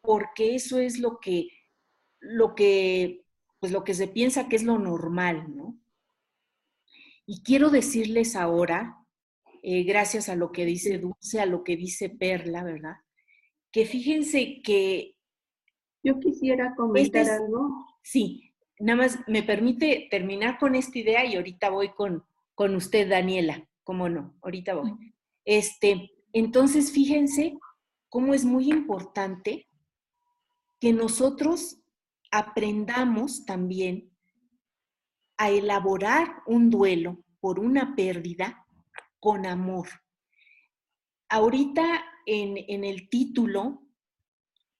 porque 0.01 0.55
eso 0.55 0.79
es 0.79 1.01
lo 1.01 1.19
que, 1.19 1.49
lo 2.21 2.55
que, 2.55 3.26
pues 3.67 3.73
lo 3.73 3.83
que 3.83 3.95
se 3.95 4.07
piensa 4.07 4.49
que 4.49 4.55
es 4.55 4.63
lo 4.63 4.79
normal, 4.79 5.57
¿no? 5.57 5.77
Y 7.27 7.43
quiero 7.43 7.69
decirles 7.69 8.37
ahora, 8.37 9.05
eh, 9.61 9.83
gracias 9.83 10.29
a 10.29 10.37
lo 10.37 10.53
que 10.53 10.65
dice 10.65 10.99
Dulce, 10.99 11.41
a 11.41 11.47
lo 11.47 11.65
que 11.65 11.77
dice 11.77 12.09
Perla, 12.09 12.63
¿verdad? 12.63 12.95
Que 13.73 13.85
fíjense 13.85 14.63
que... 14.63 15.17
Yo 16.05 16.21
quisiera 16.21 16.77
comentar 16.77 17.29
algo. 17.29 17.85
Sí, 18.05 18.55
nada 18.79 18.99
más 18.99 19.19
me 19.27 19.43
permite 19.43 20.07
terminar 20.13 20.61
con 20.61 20.77
esta 20.77 21.01
idea 21.01 21.27
y 21.27 21.35
ahorita 21.35 21.69
voy 21.71 21.89
con, 21.89 22.25
con 22.55 22.77
usted, 22.77 23.11
Daniela. 23.11 23.69
¿Cómo 23.83 24.09
no? 24.09 24.39
Ahorita 24.43 24.75
voy. 24.75 24.93
Este, 25.45 26.13
entonces, 26.33 26.93
fíjense 26.93 27.59
cómo 28.11 28.33
es 28.33 28.45
muy 28.45 28.71
importante 28.71 29.67
que 30.79 30.93
nosotros 30.93 31.81
aprendamos 32.37 33.45
también 33.45 34.11
a 35.37 35.51
elaborar 35.51 36.43
un 36.47 36.71
duelo 36.71 37.25
por 37.41 37.59
una 37.61 37.95
pérdida 37.95 38.67
con 39.21 39.47
amor. 39.47 39.89
Ahorita 41.29 42.05
en, 42.27 42.57
en 42.69 42.85
el 42.85 43.09
título, 43.09 43.83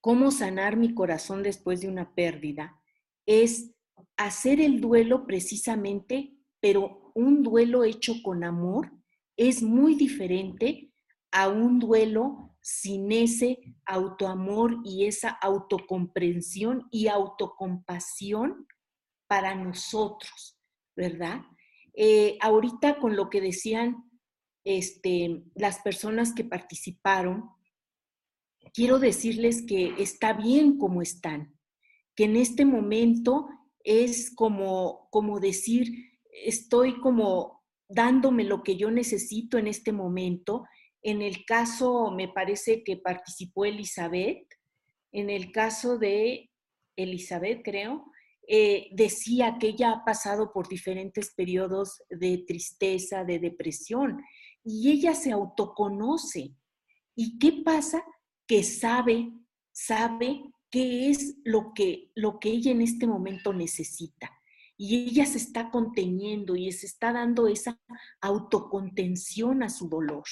¿Cómo 0.01 0.31
sanar 0.31 0.77
mi 0.77 0.95
corazón 0.95 1.43
después 1.43 1.81
de 1.81 1.89
una 1.89 2.15
pérdida? 2.15 2.81
es 3.27 3.75
hacer 4.17 4.61
el 4.61 4.81
duelo 4.81 5.27
precisamente, 5.27 6.33
pero 6.61 7.11
un 7.15 7.43
duelo 7.43 7.85
hecho 7.85 8.15
con 8.23 8.45
amor 8.45 8.93
es 9.37 9.63
muy 9.63 9.95
diferente 9.97 10.93
a 11.33 11.49
un 11.49 11.79
duelo 11.79 12.46
sin 12.69 13.13
ese 13.13 13.61
autoamor 13.85 14.79
y 14.83 15.07
esa 15.07 15.29
autocomprensión 15.29 16.89
y 16.91 17.07
autocompasión 17.07 18.67
para 19.29 19.55
nosotros, 19.55 20.59
¿verdad? 20.97 21.43
Eh, 21.95 22.37
ahorita 22.41 22.99
con 22.99 23.15
lo 23.15 23.31
que 23.31 23.41
decían 23.41 24.11
este, 24.65 25.45
las 25.55 25.79
personas 25.79 26.35
que 26.35 26.43
participaron, 26.43 27.51
quiero 28.75 28.99
decirles 28.99 29.63
que 29.65 29.95
está 29.99 30.33
bien 30.33 30.77
como 30.77 31.03
están, 31.03 31.57
que 32.17 32.25
en 32.25 32.35
este 32.35 32.65
momento 32.65 33.47
es 33.85 34.35
como, 34.35 35.07
como 35.13 35.39
decir, 35.39 36.19
estoy 36.33 36.99
como 36.99 37.65
dándome 37.89 38.43
lo 38.43 38.65
que 38.65 38.77
yo 38.77 38.91
necesito 38.91 39.57
en 39.57 39.69
este 39.69 39.93
momento. 39.93 40.65
En 41.07 41.23
el 41.23 41.45
caso, 41.45 42.11
me 42.11 42.27
parece 42.27 42.83
que 42.83 42.97
participó 42.97 43.65
Elizabeth, 43.65 44.45
en 45.13 45.31
el 45.31 45.53
caso 45.53 45.99
de 45.99 46.51
Elizabeth, 46.97 47.63
creo, 47.63 48.11
eh, 48.49 48.89
decía 48.91 49.57
que 49.61 49.69
ella 49.69 49.93
ha 49.93 50.05
pasado 50.05 50.53
por 50.53 50.67
diferentes 50.67 51.33
periodos 51.33 52.03
de 52.11 52.39
tristeza, 52.39 53.23
de 53.23 53.39
depresión, 53.39 54.21
y 54.65 54.91
ella 54.91 55.15
se 55.15 55.31
autoconoce. 55.31 56.57
¿Y 57.15 57.39
qué 57.39 57.63
pasa? 57.65 58.03
Que 58.45 58.65
sabe, 58.65 59.31
sabe 59.71 60.43
qué 60.73 61.09
es 61.09 61.37
lo 61.45 61.73
que, 61.73 62.11
lo 62.17 62.41
que 62.41 62.49
ella 62.49 62.73
en 62.73 62.83
este 62.83 63.07
momento 63.07 63.53
necesita. 63.53 64.29
Y 64.77 65.09
ella 65.09 65.25
se 65.25 65.39
está 65.39 65.71
conteniendo 65.71 66.57
y 66.57 66.73
se 66.73 66.87
está 66.87 67.13
dando 67.13 67.47
esa 67.47 67.81
autocontención 68.21 69.63
a 69.63 69.69
su 69.69 69.89
dolor. 69.89 70.25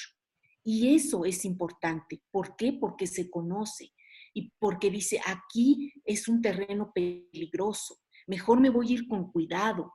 Y 0.65 0.95
eso 0.95 1.25
es 1.25 1.45
importante. 1.45 2.23
¿Por 2.31 2.57
qué? 2.57 2.73
Porque 2.73 3.07
se 3.07 3.31
conoce 3.31 3.93
y 4.35 4.53
porque 4.59 4.91
dice, 4.91 5.21
aquí 5.27 5.93
es 6.05 6.27
un 6.27 6.43
terreno 6.43 6.91
peligroso, 6.93 7.99
mejor 8.27 8.61
me 8.61 8.71
voy 8.71 8.89
a 8.89 8.93
ir 8.95 9.09
con 9.09 9.31
cuidado. 9.31 9.93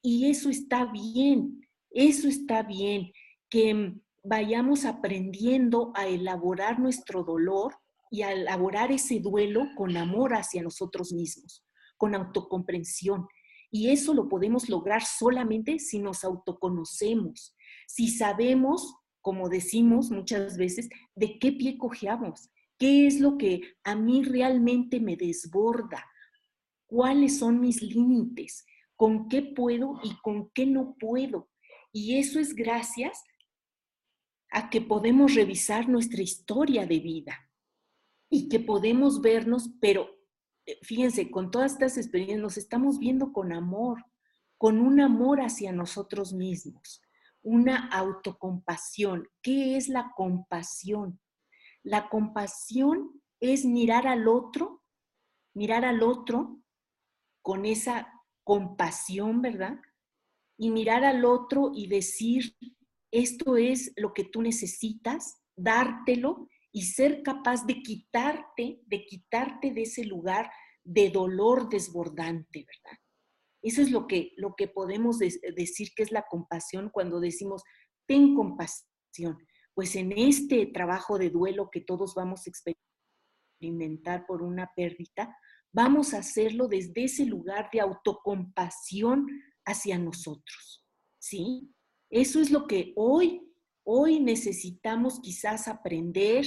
Y 0.00 0.30
eso 0.30 0.48
está 0.48 0.86
bien, 0.86 1.68
eso 1.90 2.28
está 2.28 2.62
bien, 2.62 3.12
que 3.50 3.94
vayamos 4.22 4.84
aprendiendo 4.84 5.92
a 5.94 6.06
elaborar 6.06 6.78
nuestro 6.78 7.24
dolor 7.24 7.74
y 8.10 8.22
a 8.22 8.32
elaborar 8.32 8.92
ese 8.92 9.20
duelo 9.20 9.66
con 9.76 9.96
amor 9.96 10.34
hacia 10.34 10.62
nosotros 10.62 11.12
mismos, 11.12 11.64
con 11.96 12.14
autocomprensión. 12.14 13.26
Y 13.70 13.90
eso 13.90 14.14
lo 14.14 14.28
podemos 14.28 14.68
lograr 14.68 15.02
solamente 15.04 15.78
si 15.78 15.98
nos 15.98 16.24
autoconocemos, 16.24 17.56
si 17.86 18.08
sabemos, 18.08 18.99
como 19.20 19.48
decimos 19.48 20.10
muchas 20.10 20.56
veces, 20.56 20.88
de 21.14 21.38
qué 21.38 21.52
pie 21.52 21.78
cojeamos, 21.78 22.50
qué 22.78 23.06
es 23.06 23.20
lo 23.20 23.36
que 23.36 23.74
a 23.84 23.94
mí 23.94 24.22
realmente 24.22 25.00
me 25.00 25.16
desborda, 25.16 26.06
cuáles 26.86 27.38
son 27.38 27.60
mis 27.60 27.82
límites, 27.82 28.64
con 28.96 29.28
qué 29.28 29.42
puedo 29.42 30.00
y 30.02 30.16
con 30.22 30.50
qué 30.50 30.66
no 30.66 30.96
puedo. 30.98 31.48
Y 31.92 32.18
eso 32.18 32.40
es 32.40 32.54
gracias 32.54 33.22
a 34.50 34.70
que 34.70 34.80
podemos 34.80 35.34
revisar 35.34 35.88
nuestra 35.88 36.22
historia 36.22 36.86
de 36.86 36.98
vida 36.98 37.50
y 38.28 38.48
que 38.48 38.60
podemos 38.60 39.20
vernos, 39.20 39.70
pero 39.80 40.08
eh, 40.66 40.78
fíjense, 40.82 41.30
con 41.30 41.50
todas 41.50 41.72
estas 41.72 41.96
experiencias 41.96 42.40
nos 42.40 42.56
estamos 42.56 42.98
viendo 42.98 43.32
con 43.32 43.52
amor, 43.52 44.04
con 44.56 44.78
un 44.78 45.00
amor 45.00 45.40
hacia 45.40 45.72
nosotros 45.72 46.32
mismos, 46.32 47.02
una 47.42 47.88
autocompasión. 47.88 49.28
¿Qué 49.42 49.76
es 49.76 49.88
la 49.88 50.12
compasión? 50.16 51.20
La 51.82 52.08
compasión 52.08 53.22
es 53.40 53.64
mirar 53.64 54.06
al 54.06 54.28
otro, 54.28 54.82
mirar 55.54 55.84
al 55.84 56.02
otro 56.02 56.60
con 57.42 57.64
esa 57.64 58.12
compasión, 58.44 59.40
¿verdad? 59.40 59.80
Y 60.58 60.70
mirar 60.70 61.04
al 61.04 61.24
otro 61.24 61.72
y 61.74 61.86
decir, 61.86 62.56
esto 63.10 63.56
es 63.56 63.92
lo 63.96 64.12
que 64.12 64.24
tú 64.24 64.42
necesitas, 64.42 65.40
dártelo 65.56 66.48
y 66.72 66.82
ser 66.82 67.22
capaz 67.22 67.66
de 67.66 67.82
quitarte, 67.82 68.80
de 68.86 69.04
quitarte 69.06 69.72
de 69.72 69.82
ese 69.82 70.04
lugar 70.04 70.50
de 70.84 71.10
dolor 71.10 71.68
desbordante, 71.68 72.66
¿verdad? 72.66 72.98
Eso 73.62 73.82
es 73.82 73.90
lo 73.90 74.06
que, 74.06 74.32
lo 74.36 74.54
que 74.56 74.68
podemos 74.68 75.18
decir 75.18 75.90
que 75.94 76.02
es 76.02 76.12
la 76.12 76.24
compasión 76.28 76.90
cuando 76.90 77.20
decimos, 77.20 77.62
ten 78.06 78.34
compasión. 78.34 79.38
Pues 79.74 79.96
en 79.96 80.12
este 80.12 80.66
trabajo 80.66 81.18
de 81.18 81.30
duelo 81.30 81.70
que 81.70 81.80
todos 81.80 82.14
vamos 82.14 82.46
a 82.46 82.50
experimentar 83.60 84.26
por 84.26 84.42
una 84.42 84.70
pérdida, 84.74 85.36
vamos 85.72 86.14
a 86.14 86.18
hacerlo 86.18 86.68
desde 86.68 87.04
ese 87.04 87.26
lugar 87.26 87.68
de 87.72 87.80
autocompasión 87.80 89.26
hacia 89.64 89.98
nosotros. 89.98 90.84
¿Sí? 91.18 91.74
Eso 92.10 92.40
es 92.40 92.50
lo 92.50 92.66
que 92.66 92.92
hoy 92.96 93.50
Hoy 93.84 94.20
necesitamos 94.20 95.20
quizás 95.20 95.66
aprender 95.66 96.44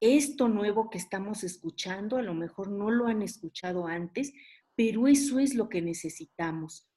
esto 0.00 0.48
nuevo 0.48 0.90
que 0.90 0.98
estamos 0.98 1.44
escuchando, 1.44 2.16
a 2.16 2.22
lo 2.22 2.34
mejor 2.34 2.70
no 2.70 2.90
lo 2.90 3.06
han 3.06 3.22
escuchado 3.22 3.86
antes, 3.86 4.32
pero 4.76 5.06
eso 5.06 5.38
es 5.38 5.54
lo 5.54 5.68
que 5.68 5.80
necesitamos. 5.82 6.88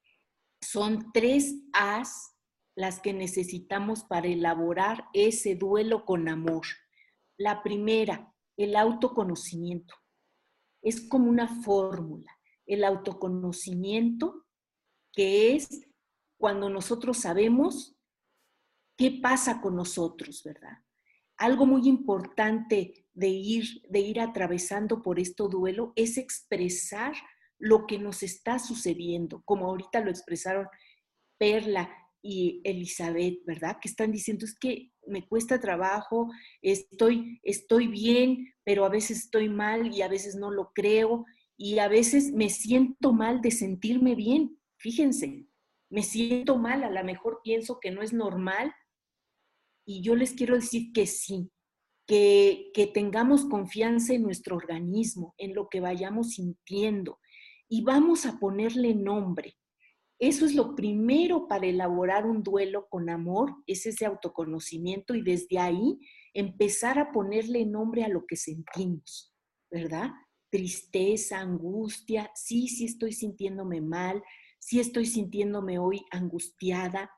Son 0.60 1.12
tres 1.12 1.54
As 1.72 2.34
las 2.74 3.00
que 3.00 3.12
necesitamos 3.12 4.04
para 4.04 4.28
elaborar 4.28 5.08
ese 5.12 5.54
duelo 5.56 6.04
con 6.04 6.28
amor. 6.28 6.64
La 7.36 7.62
primera, 7.62 8.32
el 8.56 8.76
autoconocimiento. 8.76 9.94
es 10.80 11.00
como 11.08 11.28
una 11.28 11.48
fórmula, 11.62 12.30
el 12.64 12.84
autoconocimiento, 12.84 14.46
que 15.12 15.56
es 15.56 15.68
cuando 16.38 16.70
nosotros 16.70 17.18
sabemos 17.18 17.96
qué 18.96 19.18
pasa 19.20 19.60
con 19.60 19.74
nosotros, 19.74 20.42
¿verdad? 20.44 20.78
Algo 21.36 21.66
muy 21.66 21.88
importante 21.88 23.08
de 23.12 23.28
ir, 23.28 23.82
de 23.88 24.00
ir 24.00 24.20
atravesando 24.20 25.02
por 25.02 25.18
este 25.18 25.42
duelo 25.48 25.92
es 25.96 26.16
expresar 26.16 27.14
lo 27.58 27.86
que 27.86 27.98
nos 27.98 28.22
está 28.22 28.58
sucediendo, 28.58 29.42
como 29.44 29.66
ahorita 29.66 30.00
lo 30.00 30.10
expresaron 30.10 30.66
Perla 31.38 31.90
y 32.22 32.60
Elizabeth, 32.64 33.44
¿verdad? 33.44 33.78
Que 33.80 33.88
están 33.88 34.12
diciendo, 34.12 34.44
es 34.44 34.56
que 34.58 34.92
me 35.06 35.26
cuesta 35.26 35.60
trabajo, 35.60 36.30
estoy, 36.62 37.40
estoy 37.42 37.86
bien, 37.88 38.54
pero 38.64 38.84
a 38.84 38.88
veces 38.88 39.24
estoy 39.24 39.48
mal 39.48 39.94
y 39.94 40.02
a 40.02 40.08
veces 40.08 40.36
no 40.36 40.50
lo 40.50 40.72
creo 40.72 41.24
y 41.56 41.78
a 41.78 41.88
veces 41.88 42.32
me 42.32 42.50
siento 42.50 43.12
mal 43.12 43.40
de 43.40 43.50
sentirme 43.50 44.14
bien. 44.14 44.58
Fíjense, 44.76 45.46
me 45.90 46.02
siento 46.02 46.58
mal, 46.58 46.84
a 46.84 46.90
lo 46.90 47.04
mejor 47.04 47.40
pienso 47.42 47.80
que 47.80 47.90
no 47.90 48.02
es 48.02 48.12
normal 48.12 48.72
y 49.86 50.02
yo 50.02 50.14
les 50.14 50.32
quiero 50.32 50.54
decir 50.54 50.92
que 50.92 51.06
sí, 51.06 51.50
que, 52.06 52.70
que 52.74 52.86
tengamos 52.86 53.46
confianza 53.46 54.12
en 54.12 54.22
nuestro 54.22 54.56
organismo, 54.56 55.34
en 55.38 55.54
lo 55.54 55.68
que 55.68 55.80
vayamos 55.80 56.32
sintiendo 56.32 57.18
y 57.68 57.82
vamos 57.82 58.26
a 58.26 58.38
ponerle 58.38 58.94
nombre. 58.94 59.56
Eso 60.18 60.46
es 60.46 60.54
lo 60.54 60.74
primero 60.74 61.46
para 61.46 61.66
elaborar 61.66 62.26
un 62.26 62.42
duelo 62.42 62.88
con 62.88 63.08
amor, 63.08 63.54
es 63.66 63.86
ese 63.86 64.04
autoconocimiento 64.04 65.14
y 65.14 65.22
desde 65.22 65.58
ahí 65.58 66.00
empezar 66.34 66.98
a 66.98 67.12
ponerle 67.12 67.64
nombre 67.66 68.02
a 68.02 68.08
lo 68.08 68.26
que 68.26 68.34
sentimos, 68.34 69.32
¿verdad? 69.70 70.10
Tristeza, 70.50 71.38
angustia, 71.38 72.32
sí, 72.34 72.66
sí 72.66 72.86
estoy 72.86 73.12
sintiéndome 73.12 73.80
mal, 73.80 74.22
sí 74.58 74.80
estoy 74.80 75.06
sintiéndome 75.06 75.78
hoy 75.78 76.04
angustiada, 76.10 77.10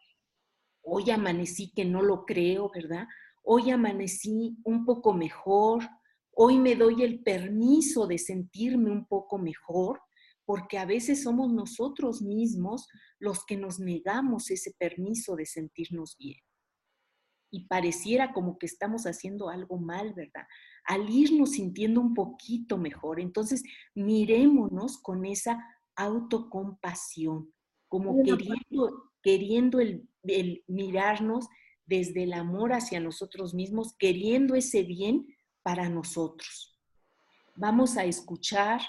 hoy 0.82 1.10
amanecí 1.10 1.72
que 1.72 1.86
no 1.86 2.02
lo 2.02 2.26
creo, 2.26 2.70
¿verdad? 2.74 3.06
Hoy 3.42 3.70
amanecí 3.70 4.58
un 4.64 4.84
poco 4.84 5.14
mejor, 5.14 5.88
hoy 6.32 6.58
me 6.58 6.76
doy 6.76 7.02
el 7.02 7.22
permiso 7.22 8.06
de 8.06 8.18
sentirme 8.18 8.90
un 8.90 9.06
poco 9.06 9.38
mejor 9.38 10.00
porque 10.50 10.78
a 10.78 10.84
veces 10.84 11.22
somos 11.22 11.52
nosotros 11.52 12.22
mismos 12.22 12.88
los 13.20 13.44
que 13.44 13.56
nos 13.56 13.78
negamos 13.78 14.50
ese 14.50 14.74
permiso 14.76 15.36
de 15.36 15.46
sentirnos 15.46 16.16
bien. 16.18 16.40
Y 17.52 17.68
pareciera 17.68 18.32
como 18.32 18.58
que 18.58 18.66
estamos 18.66 19.04
haciendo 19.04 19.48
algo 19.48 19.78
mal, 19.78 20.12
¿verdad? 20.12 20.48
Al 20.86 21.08
irnos 21.08 21.52
sintiendo 21.52 22.00
un 22.00 22.14
poquito 22.14 22.78
mejor. 22.78 23.20
Entonces, 23.20 23.62
mirémonos 23.94 24.98
con 24.98 25.24
esa 25.24 25.64
autocompasión, 25.94 27.54
como 27.86 28.20
queriendo, 28.24 29.12
queriendo 29.22 29.78
el, 29.78 30.08
el 30.24 30.64
mirarnos 30.66 31.46
desde 31.86 32.24
el 32.24 32.32
amor 32.32 32.72
hacia 32.72 32.98
nosotros 32.98 33.54
mismos, 33.54 33.94
queriendo 33.96 34.56
ese 34.56 34.82
bien 34.82 35.28
para 35.62 35.88
nosotros. 35.88 36.76
Vamos 37.54 37.96
a 37.96 38.04
escuchar 38.04 38.80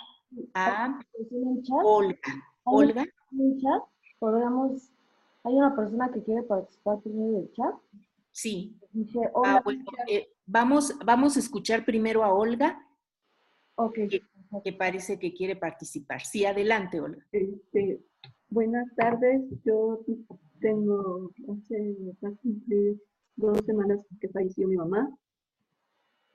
a 0.54 1.00
Olga. 1.84 2.20
Olga. 2.64 3.06
chat? 3.06 3.84
¿Podríamos, 4.20 4.92
hay 5.44 5.54
una 5.54 5.76
persona 5.76 6.12
que 6.12 6.24
quiere 6.24 6.44
participar 6.44 7.02
primero 7.02 7.32
del 7.40 7.52
chat? 7.54 7.76
Sí. 8.32 8.78
Ah, 9.44 9.64
eh, 10.08 10.30
vamos, 10.46 10.94
vamos 11.06 11.36
a 11.36 11.40
escuchar 11.40 11.86
primero 11.86 12.24
a 12.24 12.34
Olga. 12.34 12.80
Ok. 13.76 14.00
Que, 14.64 14.74
parece 14.74 15.18
que 15.18 15.34
quiere 15.34 15.56
participar. 15.56 16.22
Sí, 16.22 16.46
adelante, 16.46 17.00
Olga. 17.00 17.26
Este, 17.32 18.02
buenas 18.50 18.94
tardes. 18.96 19.42
Yo 19.64 20.02
tengo 20.60 21.32
hace 21.50 21.96
dos 23.38 23.58
semanas 23.66 24.00
que 24.20 24.30
falleció 24.30 24.68
mi 24.68 24.76
mamá. 24.76 25.10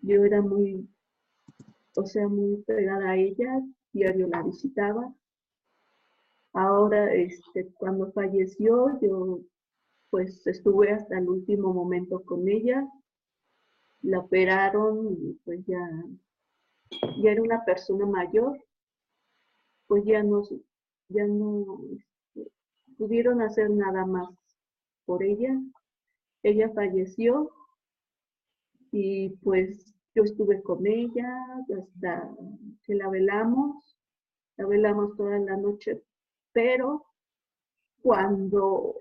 Yo 0.00 0.24
era 0.24 0.40
muy, 0.40 0.88
o 1.96 2.06
sea, 2.06 2.26
muy 2.28 2.56
pegada 2.66 3.10
a 3.10 3.16
ella 3.16 3.62
diario 3.96 4.28
la 4.28 4.42
visitaba. 4.42 5.12
Ahora, 6.52 7.12
este, 7.14 7.72
cuando 7.74 8.12
falleció, 8.12 8.98
yo 9.00 9.40
pues 10.10 10.46
estuve 10.46 10.92
hasta 10.92 11.18
el 11.18 11.28
último 11.28 11.72
momento 11.72 12.22
con 12.24 12.48
ella. 12.48 12.86
La 14.02 14.20
operaron 14.20 15.12
y 15.12 15.32
pues 15.44 15.64
ya, 15.66 15.80
ya 17.22 17.30
era 17.30 17.42
una 17.42 17.64
persona 17.64 18.06
mayor. 18.06 18.62
Pues 19.86 20.04
ya 20.04 20.22
no, 20.22 20.42
ya 21.08 21.26
no 21.26 21.80
este, 21.92 22.50
pudieron 22.98 23.40
hacer 23.40 23.70
nada 23.70 24.04
más 24.04 24.28
por 25.04 25.22
ella. 25.22 25.58
Ella 26.42 26.70
falleció 26.74 27.50
y 28.92 29.30
pues 29.42 29.95
yo 30.16 30.24
estuve 30.24 30.62
con 30.62 30.86
ella 30.86 31.28
hasta 31.78 32.34
que 32.84 32.94
la 32.94 33.10
velamos, 33.10 33.98
la 34.56 34.66
velamos 34.66 35.14
toda 35.14 35.38
la 35.38 35.58
noche, 35.58 36.02
pero 36.52 37.04
cuando, 38.00 38.94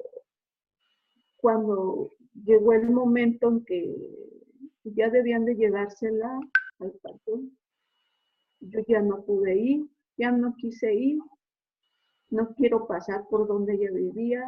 cuando 1.37 2.11
llegó 2.33 2.73
el 2.73 2.89
momento 2.89 3.47
en 3.47 3.63
que 3.63 3.95
ya 4.83 5.09
debían 5.09 5.45
de 5.45 5.55
llevársela 5.55 6.37
al 6.79 6.91
patrón, 7.01 7.57
yo 8.59 8.81
ya 8.85 9.01
no 9.01 9.23
pude 9.23 9.55
ir, 9.55 9.89
ya 10.17 10.31
no 10.31 10.53
quise 10.57 10.93
ir, 10.93 11.19
no 12.29 12.53
quiero 12.55 12.87
pasar 12.87 13.25
por 13.29 13.47
donde 13.47 13.75
ella 13.75 13.91
vivía, 13.93 14.43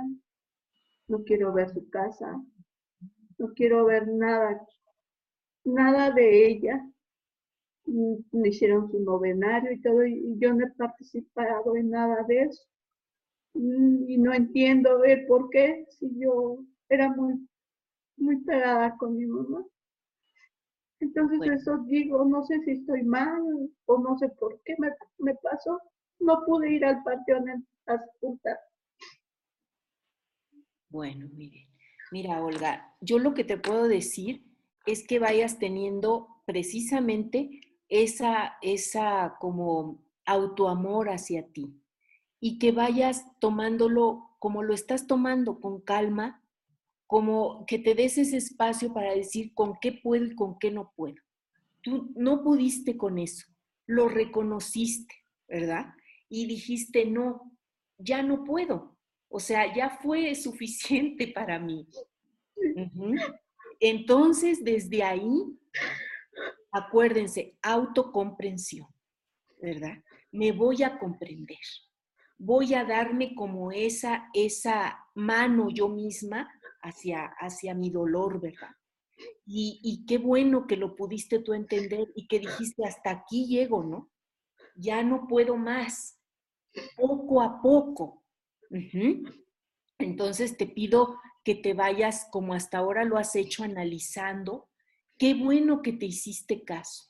no 1.07 1.24
quiero 1.24 1.53
ver 1.53 1.70
su 1.70 1.89
casa, 1.89 2.43
no 3.38 3.53
quiero 3.53 3.86
ver 3.86 4.09
nada 4.09 4.68
nada 5.68 6.11
de 6.11 6.47
ella. 6.47 6.84
Me 7.86 8.49
hicieron 8.49 8.91
su 8.91 8.99
novenario 8.99 9.72
y 9.72 9.82
todo, 9.82 10.05
y 10.05 10.38
yo 10.39 10.53
no 10.53 10.65
he 10.65 10.72
participado 10.72 11.76
en 11.76 11.89
nada 11.91 12.24
de 12.28 12.41
eso. 12.43 12.63
Y 13.53 14.18
no 14.18 14.34
entiendo 14.34 14.99
ver 14.99 15.26
por 15.28 15.49
qué, 15.49 15.86
si 15.89 16.09
yo 16.20 16.59
era 16.89 17.09
muy, 17.15 17.47
muy 18.18 18.43
pegada 18.43 18.95
con 18.97 19.15
mi 19.15 19.26
mamá. 19.26 19.65
Entonces 20.99 21.39
eso 21.61 21.78
digo, 21.86 22.26
no 22.26 22.43
sé 22.43 22.59
si 22.63 22.72
estoy 22.72 23.03
mal 23.03 23.41
o 23.86 23.99
no 23.99 24.18
sé 24.18 24.30
por 24.30 24.59
qué 24.65 24.76
me, 24.80 24.89
me 25.20 25.36
pasó. 25.36 25.80
No 26.20 26.43
pude 26.45 26.74
ir 26.74 26.84
al 26.84 27.03
panteón 27.03 27.65
a 27.86 27.97
sepultar. 27.99 28.57
Bueno, 30.89 31.28
mire, 31.34 31.68
mira 32.11 32.43
Olga, 32.43 32.95
yo 33.01 33.20
lo 33.20 33.34
que 33.34 33.43
te 33.43 33.57
puedo 33.57 33.88
decir 33.88 34.47
es 34.88 35.06
que 35.06 35.20
vayas 35.20 35.60
teniendo 35.60 36.28
precisamente 36.46 37.62
esa, 37.90 38.58
esa 38.62 39.36
como 39.40 40.04
autoamor 40.26 41.10
hacia 41.10 41.48
ti 41.48 41.80
y 42.40 42.58
que 42.58 42.72
vayas 42.72 43.26
tomándolo 43.40 44.24
como 44.40 44.64
lo 44.64 44.74
estás 44.74 45.08
tomando, 45.08 45.60
con 45.60 45.82
calma, 45.82 46.44
como 47.06 47.66
que 47.66 47.80
te 47.80 47.96
des 47.96 48.18
ese 48.18 48.38
espacio 48.38 48.94
para 48.94 49.14
decir 49.14 49.54
con 49.54 49.78
qué 49.82 49.92
puedo 49.92 50.26
y 50.26 50.36
con 50.36 50.58
qué 50.60 50.72
no 50.72 50.92
puedo. 50.96 51.16
Tú 51.82 52.12
no 52.16 52.44
pudiste 52.44 52.98
con 52.98 53.18
eso, 53.18 53.48
lo 53.86 54.10
reconociste, 54.10 55.16
¿verdad? 55.48 55.88
Y 56.30 56.46
dijiste, 56.46 57.06
no, 57.06 57.58
ya 57.98 58.22
no 58.22 58.44
puedo. 58.44 58.98
O 59.30 59.40
sea, 59.40 59.74
ya 59.76 59.90
fue 59.90 60.36
suficiente 60.36 61.28
para 61.28 61.60
mí. 61.60 61.88
Entonces, 63.80 64.64
desde 64.64 65.04
ahí, 65.04 65.58
acuérdense, 66.72 67.58
autocomprensión, 67.62 68.88
¿verdad? 69.62 70.04
Me 70.32 70.52
voy 70.52 70.84
a 70.84 70.98
comprender. 71.00 71.58
Voy 72.38 72.74
a 72.74 72.86
darme 72.86 73.34
como 73.34 73.72
esa, 73.72 74.30
esa 74.34 75.00
mano 75.16 75.70
yo 75.70 75.90
misma 75.90 76.48
hacia, 76.82 77.26
hacia 77.40 77.74
mi 77.74 77.90
dolor, 77.90 78.40
¿verdad? 78.40 78.72
Y, 79.46 79.80
y, 79.82 80.06
qué 80.06 80.20
bueno 80.20 80.68
que 80.68 80.78
lo 80.78 80.96
pudiste 80.96 81.40
tú 81.40 81.54
entender 81.54 82.08
y 82.16 82.28
que 82.28 82.40
dijiste, 82.40 82.86
hasta 82.86 83.10
aquí 83.10 83.48
llego, 83.48 83.84
¿no? 83.84 84.12
Ya 84.76 85.02
no 85.02 85.28
puedo 85.28 85.58
más, 85.58 86.20
poco 86.96 87.42
a 87.42 87.60
poco. 87.62 88.24
Entonces 89.98 90.58
te 90.58 90.68
pido 90.68 91.18
que 91.48 91.56
te 91.56 91.74
vayas 91.74 92.28
como 92.30 92.54
hasta 92.54 92.78
ahora 92.78 93.06
lo 93.06 93.18
has 93.18 93.34
hecho 93.38 93.64
analizando. 93.64 94.68
Qué 95.18 95.34
bueno 95.34 95.82
que 95.82 95.93
te 95.93 96.06
hiciste 96.06 96.66
caso. 96.66 97.06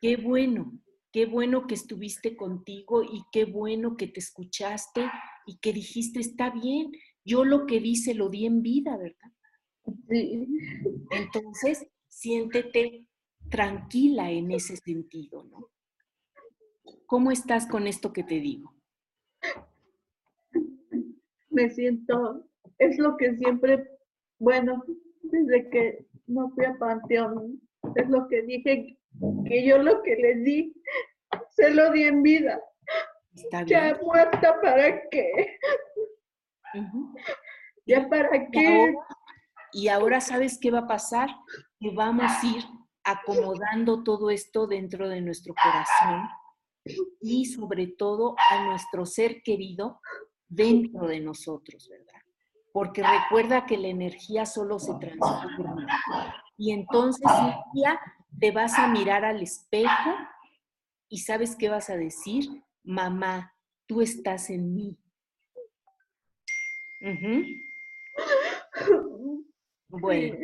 Qué 0.00 0.16
bueno, 0.16 0.72
qué 1.12 1.26
bueno 1.26 1.66
que 1.66 1.74
estuviste 1.74 2.34
contigo 2.34 3.02
y 3.02 3.24
qué 3.30 3.44
bueno 3.44 3.98
que 3.98 4.06
te 4.06 4.20
escuchaste 4.20 5.06
y 5.44 5.58
que 5.58 5.74
dijiste, 5.74 6.18
está 6.18 6.48
bien, 6.48 6.92
yo 7.26 7.44
lo 7.44 7.66
que 7.66 7.80
dice 7.80 8.14
lo 8.14 8.30
di 8.30 8.46
en 8.46 8.62
vida, 8.62 8.96
¿verdad? 8.96 9.32
Sí. 10.08 10.48
Entonces, 11.10 11.86
siéntete 12.08 13.06
tranquila 13.50 14.30
en 14.30 14.50
ese 14.50 14.78
sentido, 14.78 15.44
¿no? 15.44 15.68
¿Cómo 17.04 17.30
estás 17.30 17.66
con 17.66 17.86
esto 17.86 18.14
que 18.14 18.24
te 18.24 18.40
digo? 18.40 18.74
Me 21.50 21.68
siento, 21.68 22.48
es 22.78 22.98
lo 22.98 23.16
que 23.16 23.36
siempre, 23.36 23.88
bueno, 24.38 24.82
desde 25.22 25.70
que 25.70 26.06
no 26.26 26.50
fui 26.50 26.64
a 26.64 26.74
Panteón, 26.78 27.60
es 27.96 28.08
lo 28.08 28.26
que 28.28 28.42
dije, 28.42 28.98
que 29.46 29.66
yo 29.66 29.78
lo 29.78 30.02
que 30.02 30.16
le 30.16 30.36
di, 30.36 30.74
se 31.50 31.70
lo 31.70 31.90
di 31.92 32.04
en 32.04 32.22
vida. 32.22 32.60
Está 33.34 33.64
bien. 33.64 33.80
Ya 33.80 34.00
muerta, 34.02 34.60
¿para 34.60 35.08
qué? 35.10 35.58
¿Ya 37.86 38.08
para 38.08 38.36
Y 38.36 38.50
qué? 38.50 38.66
ahora, 38.66 39.06
y 39.72 39.88
ahora 39.88 40.20
sabes 40.20 40.58
qué 40.60 40.70
va 40.70 40.80
a 40.80 40.86
pasar, 40.86 41.28
que 41.80 41.90
vamos 41.94 42.30
a 42.30 42.46
ir 42.46 42.64
acomodando 43.04 44.02
todo 44.02 44.30
esto 44.30 44.66
dentro 44.66 45.08
de 45.08 45.20
nuestro 45.20 45.54
corazón 45.54 46.28
y 47.20 47.46
sobre 47.46 47.88
todo 47.88 48.34
a 48.50 48.66
nuestro 48.66 49.06
ser 49.06 49.42
querido 49.42 50.00
dentro 50.48 51.06
de 51.06 51.20
nosotros, 51.20 51.88
¿verdad? 51.88 52.11
Porque 52.72 53.02
recuerda 53.02 53.66
que 53.66 53.76
la 53.76 53.88
energía 53.88 54.46
solo 54.46 54.78
se 54.78 54.94
transforma. 54.94 55.86
Y 56.56 56.72
entonces 56.72 57.30
un 57.30 57.72
día 57.74 58.00
te 58.40 58.50
vas 58.50 58.78
a 58.78 58.88
mirar 58.88 59.24
al 59.24 59.42
espejo 59.42 60.16
y 61.08 61.18
sabes 61.18 61.54
qué 61.56 61.68
vas 61.68 61.90
a 61.90 61.96
decir, 61.96 62.64
mamá, 62.82 63.54
tú 63.86 64.00
estás 64.00 64.48
en 64.48 64.74
mí. 64.74 64.98
Bueno, 69.88 70.36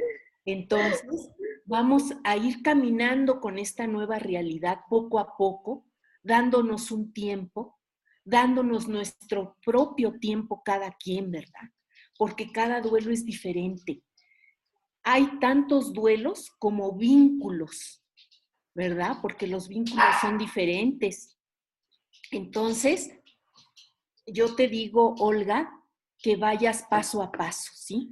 entonces 0.44 1.30
vamos 1.64 2.12
a 2.24 2.36
ir 2.36 2.62
caminando 2.62 3.40
con 3.40 3.58
esta 3.58 3.86
nueva 3.86 4.18
realidad 4.18 4.80
poco 4.90 5.18
a 5.18 5.36
poco, 5.36 5.86
dándonos 6.22 6.90
un 6.90 7.12
tiempo, 7.12 7.78
dándonos 8.24 8.88
nuestro 8.88 9.56
propio 9.64 10.18
tiempo 10.18 10.62
cada 10.62 10.92
quien, 10.92 11.30
¿verdad? 11.30 11.70
Porque 12.18 12.52
cada 12.52 12.82
duelo 12.82 13.10
es 13.10 13.24
diferente. 13.24 14.02
Hay 15.02 15.38
tantos 15.38 15.94
duelos 15.94 16.50
como 16.58 16.94
vínculos, 16.94 18.04
¿verdad? 18.74 19.16
Porque 19.22 19.46
los 19.46 19.68
vínculos 19.68 20.04
son 20.20 20.36
diferentes. 20.36 21.38
Entonces, 22.30 23.10
yo 24.26 24.54
te 24.54 24.68
digo, 24.68 25.14
Olga, 25.18 25.72
que 26.18 26.36
vayas 26.36 26.84
paso 26.90 27.22
a 27.22 27.32
paso, 27.32 27.70
¿sí? 27.74 28.10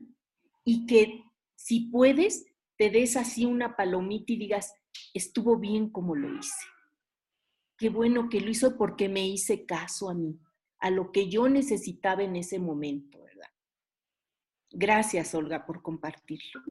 Y 0.64 0.86
que 0.86 1.24
si 1.54 1.90
puedes, 1.90 2.46
te 2.78 2.90
des 2.90 3.16
así 3.16 3.44
una 3.44 3.76
palomita 3.76 4.32
y 4.32 4.36
digas, 4.36 4.72
estuvo 5.12 5.58
bien 5.58 5.90
como 5.90 6.14
lo 6.14 6.38
hice. 6.38 6.66
Qué 7.76 7.90
bueno 7.90 8.28
que 8.28 8.40
lo 8.40 8.50
hizo 8.50 8.76
porque 8.78 9.08
me 9.08 9.26
hice 9.26 9.66
caso 9.66 10.08
a 10.08 10.14
mí, 10.14 10.38
a 10.78 10.90
lo 10.90 11.12
que 11.12 11.28
yo 11.28 11.48
necesitaba 11.48 12.22
en 12.22 12.36
ese 12.36 12.58
momento. 12.58 13.25
Gracias, 14.72 15.34
Olga, 15.34 15.64
por 15.64 15.82
compartirlo. 15.82 16.62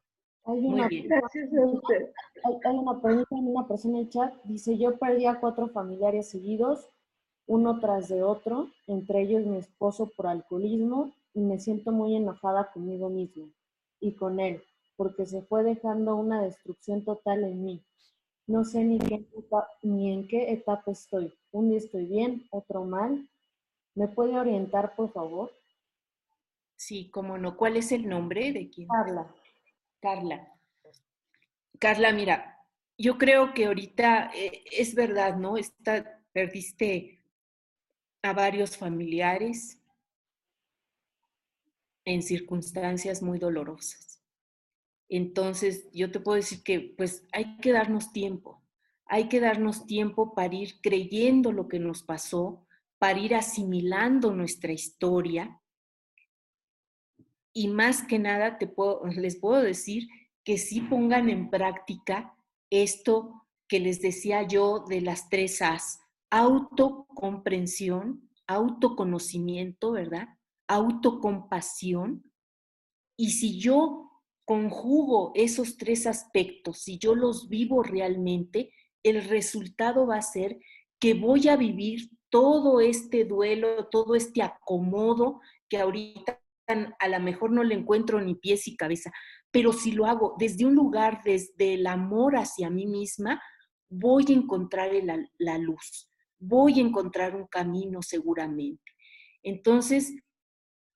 Hay 0.43 0.59
Muy 0.61 0.73
una, 0.73 0.87
bien. 0.87 1.07
Gracias 1.07 1.53
a 1.53 1.65
usted. 1.65 2.11
hay, 2.43 2.53
hay 2.63 2.77
una 2.77 3.01
pregunta 3.01 3.35
en 3.35 3.47
una 3.47 3.67
persona 3.67 3.97
en 3.99 4.05
el 4.05 4.09
chat. 4.09 4.33
Dice, 4.43 4.77
yo 4.77 4.97
perdí 4.97 5.25
a 5.25 5.39
cuatro 5.39 5.69
familiares 5.69 6.29
seguidos, 6.29 6.89
uno 7.47 7.79
tras 7.79 8.09
de 8.09 8.23
otro, 8.23 8.69
entre 8.87 9.21
ellos 9.21 9.45
mi 9.45 9.57
esposo 9.57 10.11
por 10.15 10.27
alcoholismo, 10.27 11.13
y 11.33 11.41
me 11.41 11.59
siento 11.59 11.91
muy 11.91 12.15
enojada 12.15 12.71
conmigo 12.71 13.09
misma 13.09 13.47
y 13.99 14.13
con 14.13 14.39
él, 14.39 14.63
porque 14.95 15.25
se 15.25 15.41
fue 15.41 15.63
dejando 15.63 16.15
una 16.15 16.41
destrucción 16.41 17.03
total 17.03 17.43
en 17.43 17.63
mí. 17.63 17.85
No 18.47 18.63
sé 18.63 18.83
ni, 18.83 18.99
qué 18.99 19.25
ni 19.81 20.13
en 20.13 20.27
qué 20.27 20.53
etapa 20.53 20.91
estoy. 20.91 21.33
Un 21.51 21.69
día 21.69 21.79
estoy 21.79 22.05
bien, 22.05 22.47
otro 22.51 22.85
mal. 22.85 23.27
¿Me 23.95 24.07
puede 24.07 24.37
orientar, 24.37 24.95
por 24.95 25.11
favor? 25.11 25.51
Sí, 26.75 27.09
cómo 27.11 27.37
no. 27.37 27.55
¿Cuál 27.55 27.77
es 27.77 27.91
el 27.91 28.07
nombre 28.07 28.51
de 28.51 28.69
quién? 28.69 28.87
Carla. 28.87 29.33
Carla. 30.01 30.51
Carla, 31.79 32.11
mira, 32.11 32.59
yo 32.97 33.17
creo 33.17 33.53
que 33.53 33.65
ahorita 33.65 34.31
eh, 34.33 34.63
es 34.71 34.95
verdad, 34.95 35.37
¿no? 35.37 35.57
Está, 35.57 36.21
perdiste 36.31 37.21
a 38.21 38.33
varios 38.33 38.77
familiares 38.77 39.79
en 42.05 42.21
circunstancias 42.21 43.21
muy 43.21 43.39
dolorosas. 43.39 44.21
Entonces, 45.09 45.87
yo 45.91 46.11
te 46.11 46.19
puedo 46.19 46.37
decir 46.37 46.63
que 46.63 46.93
pues 46.97 47.25
hay 47.31 47.57
que 47.57 47.71
darnos 47.71 48.11
tiempo, 48.11 48.63
hay 49.05 49.27
que 49.27 49.39
darnos 49.39 49.85
tiempo 49.85 50.33
para 50.33 50.55
ir 50.55 50.81
creyendo 50.81 51.51
lo 51.51 51.67
que 51.67 51.79
nos 51.79 52.03
pasó, 52.03 52.65
para 52.97 53.19
ir 53.19 53.35
asimilando 53.35 54.31
nuestra 54.33 54.71
historia. 54.71 55.61
Y 57.57 57.69
más 57.69 58.03
que 58.03 58.19
nada, 58.19 58.57
te 58.57 58.69
les 59.15 59.37
puedo 59.37 59.61
decir 59.61 60.09
que 60.43 60.57
sí 60.57 60.81
pongan 60.81 61.29
en 61.29 61.49
práctica 61.49 62.35
esto 62.69 63.47
que 63.69 63.79
les 63.79 64.01
decía 64.01 64.43
yo 64.43 64.83
de 64.89 64.99
las 64.99 65.29
tres 65.29 65.61
A's, 65.61 66.01
autocomprensión, 66.29 68.29
autoconocimiento, 68.45 69.93
¿verdad? 69.93 70.27
Autocompasión. 70.67 72.29
Y 73.17 73.31
si 73.31 73.57
yo 73.57 74.11
conjugo 74.43 75.31
esos 75.33 75.77
tres 75.77 76.07
aspectos, 76.07 76.79
si 76.79 76.99
yo 76.99 77.15
los 77.15 77.47
vivo 77.47 77.83
realmente, 77.83 78.73
el 79.01 79.23
resultado 79.23 80.07
va 80.07 80.17
a 80.17 80.21
ser 80.21 80.59
que 80.99 81.13
voy 81.13 81.47
a 81.47 81.55
vivir 81.55 82.09
todo 82.29 82.81
este 82.81 83.23
duelo, 83.23 83.87
todo 83.87 84.15
este 84.15 84.43
acomodo 84.43 85.39
que 85.69 85.77
ahorita 85.77 86.41
a 86.67 87.07
lo 87.07 87.19
mejor 87.19 87.51
no 87.51 87.63
le 87.63 87.75
encuentro 87.75 88.21
ni 88.21 88.35
pies 88.35 88.67
y 88.67 88.75
cabeza, 88.75 89.11
pero 89.51 89.71
si 89.71 89.91
lo 89.91 90.05
hago 90.05 90.35
desde 90.39 90.65
un 90.65 90.75
lugar, 90.75 91.21
desde 91.23 91.75
el 91.75 91.87
amor 91.87 92.35
hacia 92.37 92.69
mí 92.69 92.85
misma, 92.87 93.41
voy 93.89 94.25
a 94.29 94.33
encontrar 94.33 94.91
la, 95.03 95.17
la 95.37 95.57
luz, 95.57 96.09
voy 96.39 96.79
a 96.79 96.83
encontrar 96.83 97.35
un 97.35 97.47
camino 97.47 98.01
seguramente. 98.01 98.91
Entonces, 99.43 100.13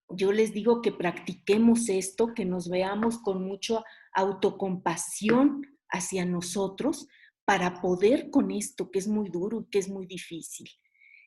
yo 0.09 0.31
les 0.31 0.53
digo 0.53 0.81
que 0.81 0.91
practiquemos 0.91 1.87
esto, 1.87 2.33
que 2.33 2.45
nos 2.45 2.69
veamos 2.69 3.19
con 3.19 3.45
mucha 3.45 3.83
autocompasión 4.13 5.61
hacia 5.89 6.25
nosotros 6.25 7.07
para 7.45 7.81
poder 7.81 8.29
con 8.29 8.51
esto 8.51 8.91
que 8.91 8.99
es 8.99 9.07
muy 9.07 9.29
duro 9.29 9.61
y 9.61 9.69
que 9.69 9.79
es 9.79 9.89
muy 9.89 10.05
difícil. 10.05 10.67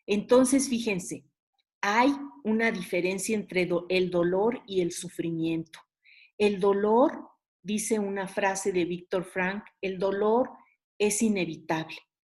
Entonces, 0.06 0.68
fíjense, 0.68 1.24
hay 1.82 2.14
una 2.44 2.70
diferencia 2.70 3.34
entre 3.34 3.68
el 3.88 4.10
dolor 4.10 4.62
y 4.66 4.80
el 4.80 4.92
sufrimiento. 4.92 5.80
El 6.38 6.60
dolor, 6.60 7.28
dice 7.60 7.98
una 7.98 8.28
frase 8.28 8.72
de 8.72 8.84
Víctor 8.84 9.24
Frank, 9.24 9.64
el 9.80 9.98
dolor 9.98 10.50
es 10.98 11.20
inevitable, 11.22 11.96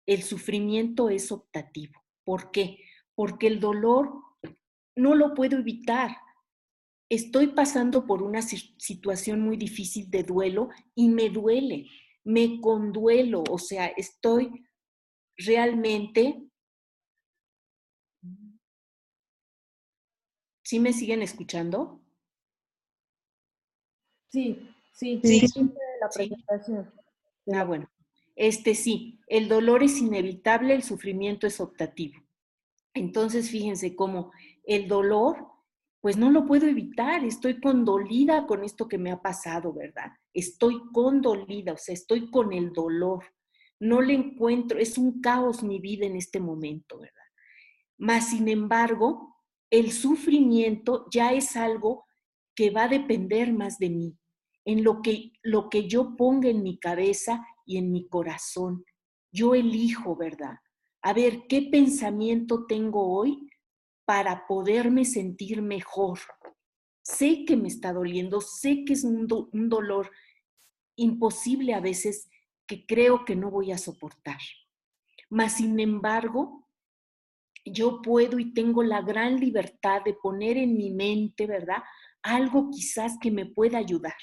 el 0.08 0.24
sufrimiento 0.24 1.10
es 1.10 1.32
optativo. 1.32 2.02
¿Por 2.24 2.52
qué? 2.52 2.80
Porque 3.16 3.48
el 3.48 3.60
dolor 3.60 4.14
no 4.96 5.14
lo 5.14 5.34
puedo 5.34 5.58
evitar. 5.58 6.16
Estoy 7.10 7.48
pasando 7.48 8.08
por 8.08 8.24
una 8.24 8.42
situación 8.42 9.42
muy 9.42 9.58
difícil 9.58 10.10
de 10.10 10.24
duelo 10.24 10.70
y 10.96 11.10
me 11.10 11.30
duele, 11.30 11.88
me 12.24 12.62
conduelo, 12.62 13.44
o 13.50 13.60
sea, 13.60 13.88
estoy 13.88 14.66
realmente 15.38 16.48
¿Sí 20.74 20.80
me 20.80 20.92
siguen 20.92 21.22
escuchando? 21.22 22.02
Sí, 24.30 24.68
sí, 24.92 25.22
Sí. 25.24 25.48
sí. 25.48 25.70
La 26.02 26.10
Sí. 26.10 26.30
presentación. 26.30 26.92
Ah, 27.54 27.64
bueno. 27.64 27.88
Este 28.36 28.74
sí, 28.74 29.20
el 29.28 29.50
dolor 29.50 29.84
es 29.84 30.00
inevitable, 30.00 30.74
el 30.74 30.82
sufrimiento 30.82 31.46
es 31.46 31.60
optativo. 31.62 32.20
Entonces, 32.96 33.52
fíjense 33.52 33.96
cómo 33.96 34.32
el 34.64 34.88
dolor, 34.88 35.46
pues 36.02 36.18
no 36.18 36.32
lo 36.32 36.48
puedo 36.48 36.66
evitar, 36.66 37.24
estoy 37.24 37.62
condolida 37.62 38.48
con 38.48 38.64
esto 38.64 38.88
que 38.88 38.98
me 38.98 39.12
ha 39.12 39.22
pasado, 39.22 39.74
¿verdad? 39.74 40.14
Estoy 40.34 40.82
condolida, 40.92 41.74
o 41.74 41.78
sea, 41.78 41.94
estoy 41.94 42.32
con 42.32 42.52
el 42.52 42.74
dolor. 42.74 43.24
No 43.80 44.02
le 44.02 44.16
encuentro, 44.16 44.80
es 44.80 44.98
un 44.98 45.22
caos 45.22 45.62
mi 45.62 45.78
vida 45.80 46.08
en 46.08 46.16
este 46.16 46.40
momento, 46.40 46.98
¿verdad? 46.98 47.22
Más 48.00 48.32
sin 48.32 48.48
embargo, 48.48 49.33
el 49.74 49.92
sufrimiento 49.92 51.08
ya 51.10 51.34
es 51.34 51.56
algo 51.56 52.06
que 52.56 52.70
va 52.70 52.84
a 52.84 52.88
depender 52.88 53.52
más 53.52 53.80
de 53.80 53.90
mí, 53.90 54.16
en 54.66 54.84
lo 54.84 55.02
que, 55.02 55.32
lo 55.42 55.68
que 55.68 55.88
yo 55.88 56.16
ponga 56.16 56.48
en 56.48 56.62
mi 56.62 56.78
cabeza 56.78 57.44
y 57.66 57.78
en 57.78 57.92
mi 57.92 58.08
corazón. 58.08 58.86
Yo 59.32 59.56
elijo, 59.56 60.16
¿verdad? 60.16 60.60
A 61.02 61.14
ver, 61.14 61.48
¿qué 61.50 61.70
pensamiento 61.72 62.68
tengo 62.68 63.18
hoy 63.18 63.50
para 64.06 64.46
poderme 64.46 65.06
sentir 65.06 65.64
mejor? 65.64 66.20
Sé 67.02 67.44
que 67.44 67.58
me 67.58 67.68
está 67.68 67.94
doliendo, 67.94 68.42
sé 68.42 68.86
que 68.86 68.94
es 68.94 69.04
un, 69.04 69.28
un 69.52 69.70
dolor 69.70 70.12
imposible 70.96 71.74
a 71.74 71.80
veces 71.80 72.30
que 72.68 72.86
creo 72.86 73.26
que 73.26 73.36
no 73.36 73.50
voy 73.50 73.72
a 73.72 73.80
soportar. 73.80 74.40
Mas, 75.32 75.58
sin 75.58 75.80
embargo, 75.80 76.63
yo 77.66 78.02
puedo 78.02 78.40
y 78.40 78.54
tengo 78.54 78.84
la 78.84 79.02
gran 79.02 79.40
libertad 79.40 80.02
de 80.04 80.14
poner 80.14 80.58
en 80.58 80.76
mi 80.76 80.92
mente, 80.92 81.48
¿verdad? 81.48 81.84
Algo 82.22 82.70
quizás 82.70 83.18
que 83.20 83.32
me 83.32 83.46
pueda 83.46 83.78
ayudar 83.78 84.16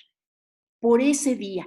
por 0.81 1.01
ese 1.01 1.35
día, 1.37 1.67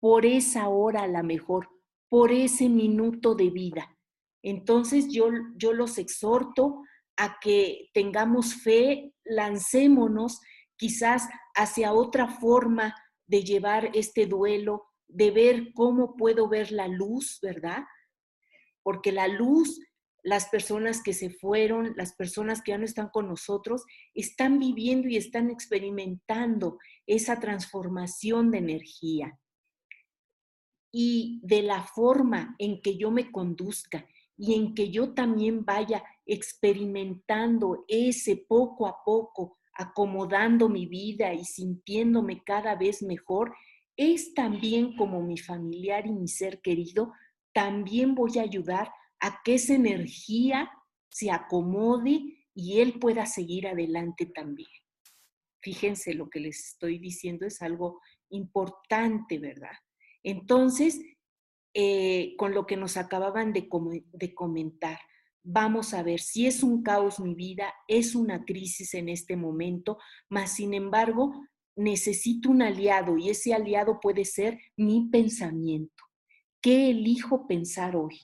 por 0.00 0.24
esa 0.24 0.68
hora 0.68 1.02
a 1.02 1.08
la 1.08 1.22
mejor, 1.22 1.68
por 2.08 2.32
ese 2.32 2.68
minuto 2.68 3.34
de 3.34 3.50
vida. 3.50 3.96
Entonces 4.42 5.08
yo, 5.08 5.28
yo 5.56 5.72
los 5.72 5.98
exhorto 5.98 6.82
a 7.16 7.38
que 7.40 7.90
tengamos 7.94 8.54
fe, 8.54 9.14
lancémonos 9.24 10.40
quizás 10.76 11.28
hacia 11.54 11.92
otra 11.92 12.28
forma 12.28 12.94
de 13.26 13.44
llevar 13.44 13.90
este 13.94 14.26
duelo, 14.26 14.84
de 15.08 15.30
ver 15.30 15.72
cómo 15.74 16.16
puedo 16.16 16.48
ver 16.48 16.72
la 16.72 16.88
luz, 16.88 17.38
¿verdad? 17.42 17.84
Porque 18.82 19.12
la 19.12 19.28
luz, 19.28 19.78
las 20.22 20.48
personas 20.48 21.02
que 21.02 21.12
se 21.12 21.30
fueron, 21.30 21.94
las 21.96 22.14
personas 22.14 22.62
que 22.62 22.70
ya 22.70 22.78
no 22.78 22.84
están 22.84 23.08
con 23.08 23.28
nosotros, 23.28 23.84
están 24.14 24.58
viviendo 24.58 25.08
y 25.08 25.16
están 25.16 25.50
experimentando 25.50 26.78
esa 27.06 27.40
transformación 27.40 28.50
de 28.50 28.58
energía. 28.58 29.38
Y 30.92 31.40
de 31.42 31.62
la 31.62 31.82
forma 31.82 32.54
en 32.58 32.80
que 32.82 32.96
yo 32.96 33.10
me 33.10 33.32
conduzca 33.32 34.06
y 34.36 34.54
en 34.54 34.74
que 34.74 34.90
yo 34.90 35.14
también 35.14 35.64
vaya 35.64 36.04
experimentando 36.26 37.84
ese 37.88 38.36
poco 38.36 38.86
a 38.86 39.02
poco, 39.04 39.58
acomodando 39.74 40.68
mi 40.68 40.86
vida 40.86 41.32
y 41.32 41.44
sintiéndome 41.44 42.42
cada 42.44 42.76
vez 42.76 43.02
mejor, 43.02 43.54
es 43.96 44.34
también 44.34 44.96
como 44.96 45.22
mi 45.22 45.38
familiar 45.38 46.06
y 46.06 46.12
mi 46.12 46.28
ser 46.28 46.60
querido, 46.60 47.12
también 47.52 48.14
voy 48.14 48.38
a 48.38 48.42
ayudar 48.42 48.90
a 49.22 49.40
que 49.44 49.54
esa 49.54 49.74
energía 49.74 50.70
se 51.08 51.30
acomode 51.30 52.44
y 52.54 52.80
él 52.80 52.98
pueda 52.98 53.24
seguir 53.24 53.68
adelante 53.68 54.26
también. 54.26 54.68
Fíjense 55.62 56.12
lo 56.12 56.28
que 56.28 56.40
les 56.40 56.58
estoy 56.72 56.98
diciendo 56.98 57.46
es 57.46 57.62
algo 57.62 58.00
importante, 58.30 59.38
¿verdad? 59.38 59.76
Entonces, 60.24 61.00
eh, 61.72 62.34
con 62.36 62.52
lo 62.52 62.66
que 62.66 62.76
nos 62.76 62.96
acababan 62.96 63.52
de, 63.52 63.68
de 64.12 64.34
comentar, 64.34 64.98
vamos 65.44 65.94
a 65.94 66.02
ver 66.02 66.18
si 66.18 66.46
es 66.46 66.64
un 66.64 66.82
caos 66.82 67.20
mi 67.20 67.34
vida, 67.34 67.72
es 67.86 68.16
una 68.16 68.44
crisis 68.44 68.92
en 68.94 69.08
este 69.08 69.36
momento, 69.36 69.98
mas 70.28 70.56
sin 70.56 70.74
embargo, 70.74 71.32
necesito 71.76 72.50
un 72.50 72.60
aliado 72.60 73.16
y 73.18 73.30
ese 73.30 73.54
aliado 73.54 74.00
puede 74.00 74.24
ser 74.24 74.58
mi 74.76 75.08
pensamiento. 75.10 76.04
¿Qué 76.60 76.90
elijo 76.90 77.46
pensar 77.46 77.94
hoy? 77.94 78.20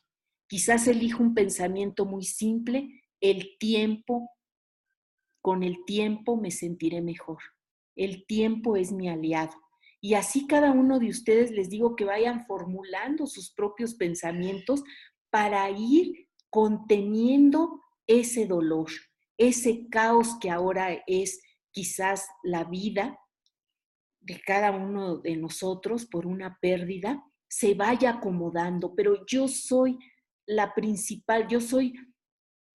Quizás 0.49 0.89
elijo 0.89 1.23
un 1.23 1.35
pensamiento 1.35 2.07
muy 2.07 2.25
simple, 2.25 3.03
el 3.21 3.59
tiempo, 3.59 4.31
con 5.43 5.63
el 5.63 5.85
tiempo 5.85 6.37
me 6.37 6.51
sentiré 6.51 7.01
mejor. 7.03 7.39
El 7.95 8.27
tiempo 8.27 8.77
es 8.77 8.91
mi 8.91 9.09
aliado. 9.09 9.53
Y 10.01 10.15
así 10.15 10.47
cada 10.47 10.73
uno 10.73 10.99
de 10.99 11.09
ustedes 11.09 11.51
les 11.51 11.69
digo 11.69 11.97
que 11.97 12.05
vayan 12.05 12.47
formulando 12.47 13.27
sus 13.27 13.53
propios 13.53 13.95
pensamientos 13.95 14.83
para 15.31 15.69
ir 15.71 16.29
conteniendo 16.49 17.83
ese 18.07 18.47
dolor, 18.47 18.91
ese 19.37 19.89
caos 19.89 20.39
que 20.41 20.51
ahora 20.51 21.03
es 21.07 21.43
quizás 21.73 22.27
la 22.43 22.65
vida 22.65 23.19
de 24.21 24.41
cada 24.41 24.71
uno 24.71 25.19
de 25.19 25.37
nosotros 25.37 26.07
por 26.07 26.27
una 26.27 26.59
pérdida, 26.61 27.25
se 27.49 27.75
vaya 27.75 28.11
acomodando, 28.11 28.95
pero 28.95 29.25
yo 29.27 29.49
soy 29.49 29.99
la 30.49 30.75
principal, 30.75 31.47
yo 31.47 31.61
soy 31.61 31.93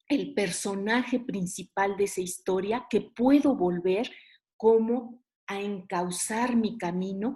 el 0.07 0.33
personaje 0.35 1.19
principal 1.19 1.97
de 1.97 2.03
esa 2.03 2.21
historia 2.21 2.85
que 2.89 3.01
puedo 3.01 3.55
volver 3.55 4.11
como 4.57 5.23
a 5.47 5.59
encauzar 5.59 6.55
mi 6.55 6.77
camino 6.77 7.35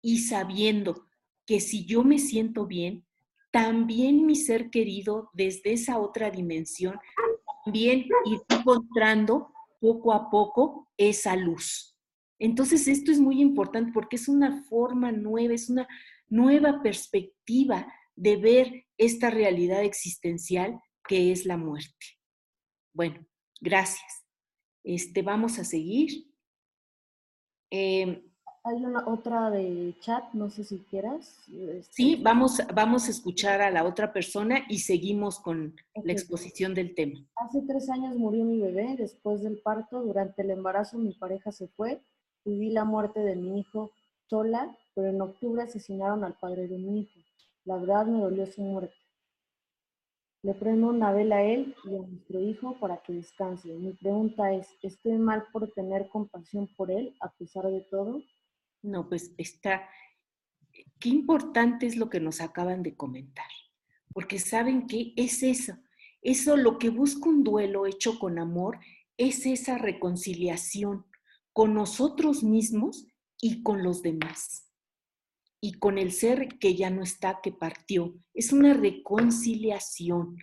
y 0.00 0.20
sabiendo 0.20 1.06
que 1.46 1.58
si 1.58 1.84
yo 1.84 2.04
me 2.04 2.18
siento 2.18 2.64
bien, 2.66 3.04
también 3.50 4.24
mi 4.24 4.36
ser 4.36 4.70
querido 4.70 5.30
desde 5.32 5.72
esa 5.72 5.98
otra 5.98 6.30
dimensión, 6.30 6.98
también 7.64 8.06
ir 8.26 8.40
encontrando 8.48 9.52
poco 9.80 10.12
a 10.12 10.30
poco 10.30 10.88
esa 10.96 11.34
luz. 11.34 11.98
Entonces 12.38 12.86
esto 12.86 13.10
es 13.10 13.18
muy 13.18 13.40
importante 13.40 13.90
porque 13.92 14.14
es 14.14 14.28
una 14.28 14.62
forma 14.62 15.10
nueva, 15.10 15.54
es 15.54 15.68
una 15.68 15.88
nueva 16.28 16.82
perspectiva 16.82 17.92
de 18.14 18.36
ver 18.36 18.86
esta 19.00 19.30
realidad 19.30 19.82
existencial 19.82 20.78
que 21.08 21.32
es 21.32 21.46
la 21.46 21.56
muerte. 21.56 22.06
Bueno, 22.92 23.26
gracias. 23.60 24.26
Este, 24.84 25.22
vamos 25.22 25.58
a 25.58 25.64
seguir. 25.64 26.30
Em, 27.70 28.22
Hay 28.62 28.76
una 28.84 29.08
otra 29.08 29.50
de 29.50 29.94
chat, 30.00 30.34
no 30.34 30.50
sé 30.50 30.64
si 30.64 30.80
quieras. 30.90 31.48
Este 31.48 31.92
sí, 31.92 32.16
vamos, 32.22 32.60
vamos 32.74 33.08
a 33.08 33.10
escuchar 33.10 33.62
a 33.62 33.70
la 33.70 33.84
otra 33.84 34.12
persona 34.12 34.66
y 34.68 34.80
seguimos 34.80 35.40
con 35.40 35.74
la 36.04 36.12
exposición 36.12 36.74
del 36.74 36.94
tema. 36.94 37.26
Hace 37.36 37.62
tres 37.66 37.88
años 37.88 38.16
murió 38.16 38.44
mi 38.44 38.60
bebé. 38.60 38.96
Después 38.98 39.42
del 39.42 39.62
parto, 39.62 40.02
durante 40.02 40.42
el 40.42 40.50
embarazo, 40.50 40.98
mi 40.98 41.14
pareja 41.14 41.52
se 41.52 41.68
fue. 41.68 42.02
Viví 42.44 42.70
la 42.70 42.84
muerte 42.84 43.20
de 43.20 43.34
mi 43.34 43.60
hijo 43.60 43.92
sola, 44.28 44.76
pero 44.94 45.08
en 45.08 45.22
octubre 45.22 45.62
asesinaron 45.62 46.22
al 46.22 46.34
padre 46.34 46.68
de 46.68 46.76
mi 46.76 47.00
hijo. 47.00 47.18
La 47.64 47.76
verdad 47.76 48.06
me 48.06 48.20
dolió 48.20 48.46
su 48.46 48.62
muerte. 48.62 48.94
Le 50.42 50.54
prendo 50.54 50.88
una 50.88 51.12
vela 51.12 51.36
a 51.36 51.42
él 51.42 51.74
y 51.84 51.94
a 51.94 51.98
nuestro 52.00 52.40
hijo 52.40 52.78
para 52.80 53.02
que 53.02 53.12
descanse. 53.12 53.68
Mi 53.68 53.92
pregunta 53.92 54.52
es, 54.54 54.66
¿estoy 54.82 55.18
mal 55.18 55.46
por 55.52 55.70
tener 55.72 56.08
compasión 56.08 56.66
por 56.76 56.90
él 56.90 57.14
a 57.20 57.30
pesar 57.32 57.66
de 57.66 57.82
todo? 57.82 58.22
No, 58.82 59.06
pues 59.06 59.34
está, 59.36 59.86
qué 60.98 61.10
importante 61.10 61.86
es 61.86 61.96
lo 61.96 62.08
que 62.08 62.20
nos 62.20 62.40
acaban 62.40 62.82
de 62.82 62.96
comentar, 62.96 63.50
porque 64.14 64.38
saben 64.38 64.86
que 64.86 65.12
es 65.16 65.42
eso, 65.42 65.74
eso 66.22 66.56
lo 66.56 66.78
que 66.78 66.88
busca 66.88 67.28
un 67.28 67.44
duelo 67.44 67.84
hecho 67.84 68.18
con 68.18 68.38
amor 68.38 68.78
es 69.18 69.44
esa 69.44 69.76
reconciliación 69.76 71.04
con 71.52 71.74
nosotros 71.74 72.42
mismos 72.42 73.06
y 73.42 73.62
con 73.62 73.82
los 73.82 74.00
demás 74.00 74.69
y 75.60 75.72
con 75.72 75.98
el 75.98 76.12
ser 76.12 76.58
que 76.58 76.74
ya 76.74 76.90
no 76.90 77.02
está, 77.02 77.40
que 77.42 77.52
partió. 77.52 78.14
Es 78.32 78.52
una 78.52 78.74
reconciliación, 78.74 80.36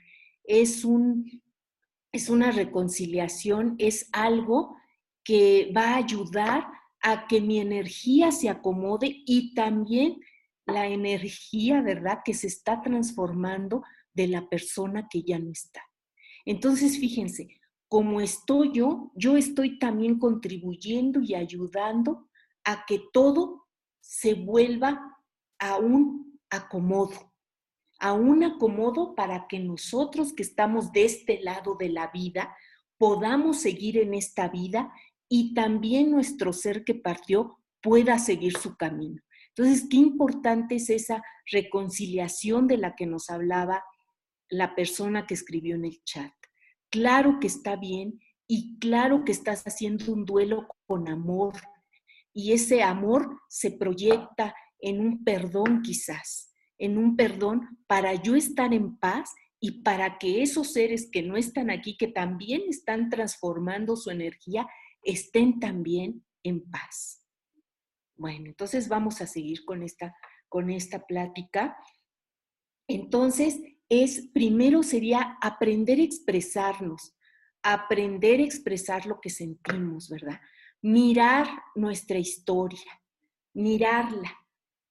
es, 0.44 0.86
un, 0.86 1.42
es 2.12 2.30
una 2.30 2.52
reconciliación, 2.52 3.76
es 3.80 4.10
algo 4.12 4.78
que 5.24 5.72
va 5.76 5.94
a 5.94 5.98
ayudar 5.98 6.68
a 7.02 7.28
que 7.28 7.42
mi 7.42 7.60
energía 7.60 8.32
se 8.32 8.50
acomode 8.50 9.24
y 9.26 9.54
también 9.54 10.20
la 10.66 10.88
energía, 10.88 11.82
¿verdad?, 11.82 12.20
que 12.24 12.34
se 12.34 12.48
está 12.48 12.82
transformando 12.82 13.84
de 14.14 14.28
la 14.28 14.48
persona 14.50 15.08
que 15.10 15.24
ya 15.24 15.40
no 15.40 15.52
está. 15.52 15.82
Entonces, 16.46 17.00
fíjense, 17.00 17.48
como 17.88 18.20
estoy 18.22 18.72
yo, 18.74 19.12
yo 19.16 19.38
estoy 19.38 19.80
también 19.80 20.20
contribuyendo 20.20 21.22
y 21.22 21.36
ayudando 21.36 22.30
a 22.64 22.86
que 22.86 23.02
todo 23.14 23.67
se 24.00 24.34
vuelva 24.34 25.18
a 25.60 25.78
un 25.78 26.40
acomodo, 26.50 27.34
a 28.00 28.14
un 28.14 28.44
acomodo 28.44 29.16
para 29.16 29.48
que 29.48 29.60
nosotros 29.60 30.34
que 30.34 30.44
estamos 30.44 30.92
de 30.92 31.06
este 31.06 31.42
lado 31.42 31.76
de 31.76 31.90
la 31.90 32.08
vida 32.08 32.56
podamos 32.98 33.62
seguir 33.62 33.98
en 33.98 34.14
esta 34.14 34.50
vida 34.50 34.92
y 35.30 35.54
también 35.54 36.12
nuestro 36.12 36.54
ser 36.54 36.84
que 36.84 36.96
partió 36.96 37.60
pueda 37.82 38.18
seguir 38.20 38.58
su 38.58 38.76
camino. 38.76 39.22
Entonces, 39.50 39.88
qué 39.90 39.98
importante 39.98 40.76
es 40.76 40.90
esa 40.90 41.24
reconciliación 41.52 42.68
de 42.68 42.78
la 42.78 42.96
que 42.96 43.06
nos 43.06 43.30
hablaba 43.30 43.84
la 44.50 44.76
persona 44.76 45.26
que 45.26 45.34
escribió 45.34 45.76
en 45.76 45.86
el 45.86 46.04
chat. 46.04 46.32
Claro 46.90 47.40
que 47.40 47.48
está 47.48 47.76
bien 47.76 48.20
y 48.48 48.78
claro 48.80 49.26
que 49.26 49.32
estás 49.32 49.64
haciendo 49.64 50.14
un 50.14 50.26
duelo 50.26 50.68
con 50.86 51.10
amor, 51.10 51.54
y 52.38 52.54
ese 52.54 52.84
amor 52.84 53.42
se 53.50 53.72
proyecta 53.72 54.54
en 54.80 55.02
un 55.02 55.24
perdón 55.24 55.82
quizás, 55.82 56.54
en 56.78 57.00
un 57.00 57.16
perdón 57.16 57.80
para 57.88 58.14
yo 58.14 58.36
estar 58.36 58.76
en 58.76 58.96
paz 59.00 59.34
y 59.60 59.82
para 59.82 60.20
que 60.20 60.44
esos 60.44 60.72
seres 60.72 61.10
que 61.12 61.24
no 61.24 61.36
están 61.36 61.72
aquí, 61.72 61.98
que 61.98 62.10
también 62.10 62.62
están 62.70 63.10
transformando 63.10 63.96
su 63.96 64.12
energía, 64.12 64.68
estén 65.02 65.60
también 65.60 66.24
en 66.44 66.70
paz. 66.70 67.24
Bueno, 68.16 68.46
entonces 68.46 68.88
vamos 68.88 69.20
a 69.20 69.26
seguir 69.26 69.66
con 69.66 69.82
esta, 69.82 70.16
con 70.48 70.70
esta 70.70 71.08
plática. 71.08 71.76
Entonces, 72.88 73.60
es 73.90 74.30
primero 74.32 74.84
sería 74.84 75.40
aprender 75.42 75.98
a 75.98 76.04
expresarnos, 76.04 77.18
aprender 77.64 78.42
a 78.42 78.44
expresar 78.44 79.08
lo 79.08 79.20
que 79.20 79.32
sentimos, 79.32 80.08
¿verdad? 80.08 80.40
Mirar 80.82 81.48
nuestra 81.76 82.18
historia, 82.18 83.02
mirarla, 83.54 84.36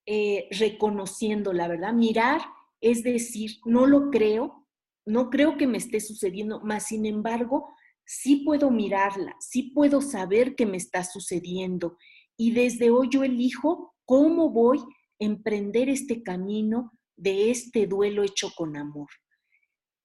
eh, 0.06 0.48
reconociéndola, 0.50 1.68
¿verdad? 1.68 1.92
Mirar 1.92 2.40
es 2.80 3.02
decir, 3.02 3.52
no 3.64 3.86
lo 3.86 4.10
creo, 4.10 4.66
no 5.06 5.30
creo 5.30 5.56
que 5.56 5.66
me 5.66 5.78
esté 5.78 6.00
sucediendo, 6.00 6.60
más 6.60 6.86
sin 6.86 7.06
embargo, 7.06 7.68
sí 8.04 8.44
puedo 8.44 8.70
mirarla, 8.70 9.34
sí 9.40 9.64
puedo 9.74 10.00
saber 10.00 10.54
que 10.54 10.66
me 10.66 10.76
está 10.76 11.04
sucediendo 11.04 11.96
y 12.36 12.52
desde 12.52 12.90
hoy 12.90 13.08
yo 13.10 13.24
elijo 13.24 13.94
cómo 14.04 14.50
voy 14.50 14.78
a 14.78 14.84
emprender 15.18 15.88
este 15.88 16.22
camino 16.22 16.92
de 17.16 17.50
este 17.50 17.86
duelo 17.86 18.22
hecho 18.22 18.52
con 18.56 18.76
amor. 18.76 19.08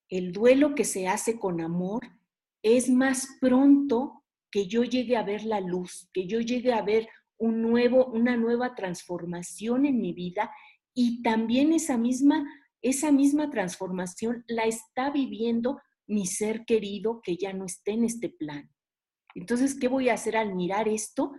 El 0.09 0.31
duelo 0.31 0.75
que 0.75 0.85
se 0.85 1.07
hace 1.07 1.37
con 1.37 1.61
amor 1.61 2.01
es 2.63 2.89
más 2.89 3.27
pronto 3.39 4.20
que 4.51 4.67
yo 4.67 4.83
llegue 4.83 5.17
a 5.17 5.23
ver 5.23 5.43
la 5.43 5.61
luz, 5.61 6.09
que 6.13 6.27
yo 6.27 6.39
llegue 6.39 6.73
a 6.73 6.81
ver 6.81 7.07
un 7.37 7.61
nuevo, 7.61 8.05
una 8.07 8.37
nueva 8.37 8.75
transformación 8.75 9.85
en 9.85 9.99
mi 9.99 10.13
vida 10.13 10.51
y 10.93 11.23
también 11.23 11.73
esa 11.73 11.97
misma, 11.97 12.45
esa 12.81 13.11
misma 13.11 13.49
transformación 13.49 14.43
la 14.47 14.65
está 14.65 15.09
viviendo 15.09 15.79
mi 16.05 16.25
ser 16.25 16.65
querido 16.65 17.21
que 17.23 17.37
ya 17.37 17.53
no 17.53 17.65
esté 17.65 17.91
en 17.91 18.03
este 18.03 18.29
plan. 18.29 18.69
Entonces, 19.33 19.73
¿qué 19.79 19.87
voy 19.87 20.09
a 20.09 20.15
hacer 20.15 20.35
al 20.35 20.53
mirar 20.53 20.87
esto? 20.87 21.31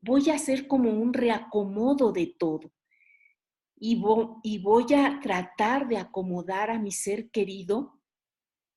Voy 0.00 0.30
a 0.30 0.34
hacer 0.34 0.68
como 0.68 0.90
un 0.90 1.12
reacomodo 1.12 2.12
de 2.12 2.34
todo 2.38 2.72
y, 3.76 4.02
y 4.42 4.58
voy 4.58 4.86
a 4.94 5.20
tratar 5.20 5.88
de 5.88 5.98
acomodar 5.98 6.70
a 6.70 6.78
mi 6.78 6.92
ser 6.92 7.30
querido. 7.30 8.00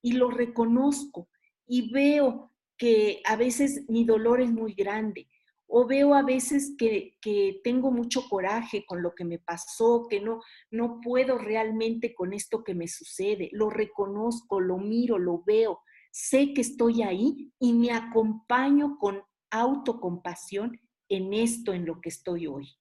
Y 0.00 0.12
lo 0.12 0.30
reconozco 0.30 1.28
y 1.66 1.90
veo 1.90 2.52
que 2.78 3.20
a 3.26 3.36
veces 3.36 3.84
mi 3.88 4.04
dolor 4.04 4.40
es 4.40 4.50
muy 4.50 4.72
grande 4.72 5.28
o 5.68 5.86
veo 5.86 6.14
a 6.14 6.22
veces 6.22 6.74
que, 6.78 7.16
tengo 7.62 7.90
mucho 7.90 8.26
coraje 8.28 8.86
con 8.86 9.02
lo 9.02 9.14
que 9.14 9.24
me 9.24 9.38
pasó, 9.38 10.06
que 10.08 10.20
no, 10.20 10.40
no 10.70 11.00
puedo 11.02 11.36
realmente 11.36 12.14
con 12.14 12.32
esto 12.32 12.64
que 12.64 12.74
me 12.74 12.88
sucede. 12.88 13.50
Lo 13.52 13.68
reconozco, 13.68 14.60
lo 14.60 14.78
miro, 14.78 15.18
lo 15.18 15.42
veo, 15.44 15.80
sé 16.10 16.54
que 16.54 16.62
estoy 16.62 17.02
ahí 17.02 17.52
y 17.58 17.74
me 17.74 17.92
acompaño 17.92 18.96
con 18.98 19.22
autocompasión 19.50 20.80
en 21.10 21.34
esto, 21.34 21.74
en 21.74 21.84
lo 21.84 22.00
que 22.00 22.08
estoy 22.08 22.46
hoy, 22.46 22.74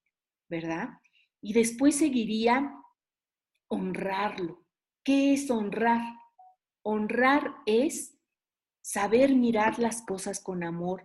¿verdad? 0.49 0.89
Y 1.41 1.53
después 1.53 1.97
seguiría 1.97 2.73
honrarlo. 3.67 4.65
¿Qué 5.03 5.33
es 5.33 5.51
honrar? 5.51 6.01
Honrar 6.83 7.53
es 7.65 8.16
saber 8.87 9.35
mirar 9.35 9.79
las 9.79 10.01
cosas 10.01 10.39
con 10.39 10.63
amor 10.63 11.03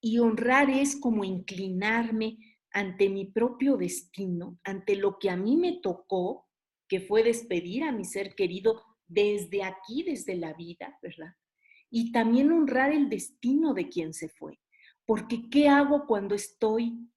y 0.00 0.18
honrar 0.18 0.68
es 0.70 0.96
como 0.96 1.22
inclinarme 1.22 2.36
ante 2.72 3.08
mi 3.08 3.26
propio 3.26 3.76
destino, 3.76 4.58
ante 4.64 4.96
lo 4.96 5.16
que 5.20 5.30
a 5.30 5.36
mí 5.36 5.56
me 5.56 5.78
tocó, 5.80 6.48
que 6.88 6.98
fue 6.98 7.22
despedir 7.22 7.84
a 7.84 7.92
mi 7.92 8.04
ser 8.04 8.34
querido 8.34 8.82
desde 9.06 9.62
aquí, 9.62 10.02
desde 10.02 10.34
la 10.34 10.52
vida, 10.54 10.98
¿verdad? 11.00 11.32
Y 11.90 12.10
también 12.10 12.50
honrar 12.50 12.92
el 12.92 13.08
destino 13.08 13.72
de 13.72 13.88
quien 13.88 14.12
se 14.12 14.28
fue. 14.28 14.58
Porque 15.04 15.48
¿qué 15.48 15.68
hago 15.68 16.06
cuando 16.08 16.34
estoy, 16.34 17.08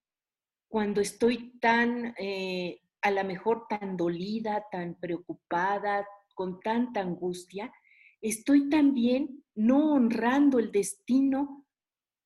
cuando 0.68 1.02
estoy 1.02 1.58
tan, 1.60 2.14
eh, 2.20 2.84
a 3.02 3.10
lo 3.10 3.24
mejor 3.24 3.66
tan 3.68 3.98
dolida, 3.98 4.66
tan 4.72 5.00
preocupada, 5.00 6.08
con 6.36 6.60
tanta 6.60 7.00
angustia? 7.00 7.74
Estoy 8.22 8.70
también 8.70 9.44
no 9.56 9.94
honrando 9.94 10.60
el 10.60 10.72
destino 10.72 11.66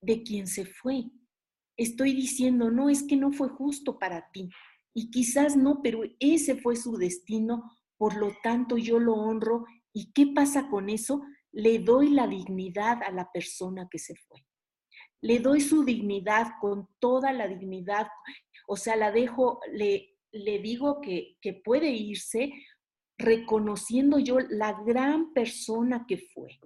de 0.02 0.24
quien 0.24 0.48
se 0.48 0.66
fue. 0.66 1.06
Estoy 1.78 2.14
diciendo, 2.14 2.70
no, 2.70 2.90
es 2.90 3.04
que 3.04 3.16
no 3.16 3.32
fue 3.32 3.50
justo 3.50 3.98
para 3.98 4.30
ti. 4.32 4.50
Y 4.94 5.10
quizás 5.10 5.56
no, 5.56 5.82
pero 5.82 6.04
ese 6.20 6.56
fue 6.56 6.76
su 6.76 6.98
destino, 6.98 7.64
por 7.98 8.16
lo 8.18 8.36
tanto 8.44 8.78
yo 8.78 9.00
lo 9.00 9.14
honro. 9.16 9.66
¿Y 9.94 10.12
qué 10.14 10.28
pasa 10.28 10.70
con 10.70 10.90
eso? 10.90 11.22
Le 11.52 11.80
doy 11.80 12.10
la 12.10 12.28
dignidad 12.28 13.02
a 13.04 13.12
la 13.12 13.32
persona 13.32 13.88
que 13.90 14.00
se 14.00 14.16
fue. 14.28 14.46
Le 15.22 15.40
doy 15.40 15.62
su 15.62 15.84
dignidad 15.84 16.48
con 16.60 16.88
toda 17.00 17.32
la 17.32 17.48
dignidad. 17.48 18.08
O 18.68 18.76
sea, 18.76 18.96
la 18.96 19.12
dejo, 19.12 19.60
le, 19.72 20.18
le 20.32 20.60
digo 20.60 21.02
que, 21.02 21.38
que 21.42 21.54
puede 21.54 21.90
irse 21.92 22.52
reconociendo 23.18 24.20
yo 24.20 24.40
la 24.40 24.74
gran 24.84 25.34
persona 25.34 26.06
que 26.08 26.18
fue. 26.18 26.60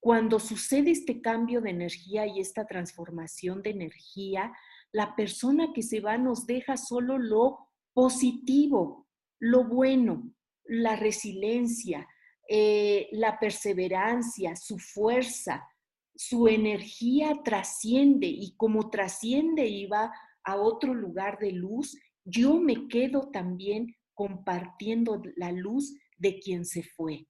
Cuando 0.00 0.38
sucede 0.38 0.92
este 0.92 1.20
cambio 1.20 1.60
de 1.60 1.70
energía 1.70 2.26
y 2.26 2.40
esta 2.40 2.66
transformación 2.66 3.62
de 3.62 3.70
energía, 3.70 4.52
la 4.92 5.16
persona 5.16 5.72
que 5.74 5.82
se 5.82 6.00
va 6.00 6.18
nos 6.18 6.46
deja 6.46 6.76
solo 6.76 7.18
lo 7.18 7.58
positivo, 7.92 9.08
lo 9.40 9.64
bueno, 9.64 10.32
la 10.64 10.96
resiliencia, 10.96 12.06
eh, 12.48 13.08
la 13.12 13.38
perseverancia, 13.38 14.54
su 14.56 14.78
fuerza, 14.78 15.66
su 16.14 16.48
energía 16.48 17.42
trasciende 17.44 18.26
y 18.26 18.54
como 18.56 18.90
trasciende 18.90 19.66
y 19.66 19.86
va 19.86 20.12
a 20.44 20.56
otro 20.56 20.94
lugar 20.94 21.38
de 21.38 21.52
luz, 21.52 21.96
yo 22.24 22.58
me 22.58 22.88
quedo 22.88 23.30
también 23.30 23.94
compartiendo 24.18 25.22
la 25.36 25.52
luz 25.52 25.94
de 26.16 26.40
quien 26.40 26.64
se 26.64 26.82
fue. 26.82 27.28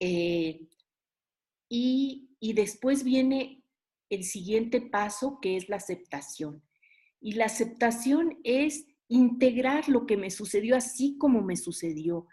Eh, 0.00 0.66
y, 1.68 2.24
después 2.40 3.04
viene 3.04 3.62
el 4.10 4.24
siguiente 4.24 4.80
paso, 4.80 5.38
que 5.40 5.56
es 5.56 5.68
la 5.68 5.76
aceptación. 5.76 6.64
Y 7.20 7.34
la 7.34 7.44
aceptación 7.44 8.40
es 8.42 8.88
integrar 9.06 9.88
lo 9.88 10.06
que 10.06 10.16
me 10.16 10.32
sucedió 10.32 10.76
así 10.76 11.16
como 11.18 11.40
me 11.40 11.54
sucedió. 11.54 12.26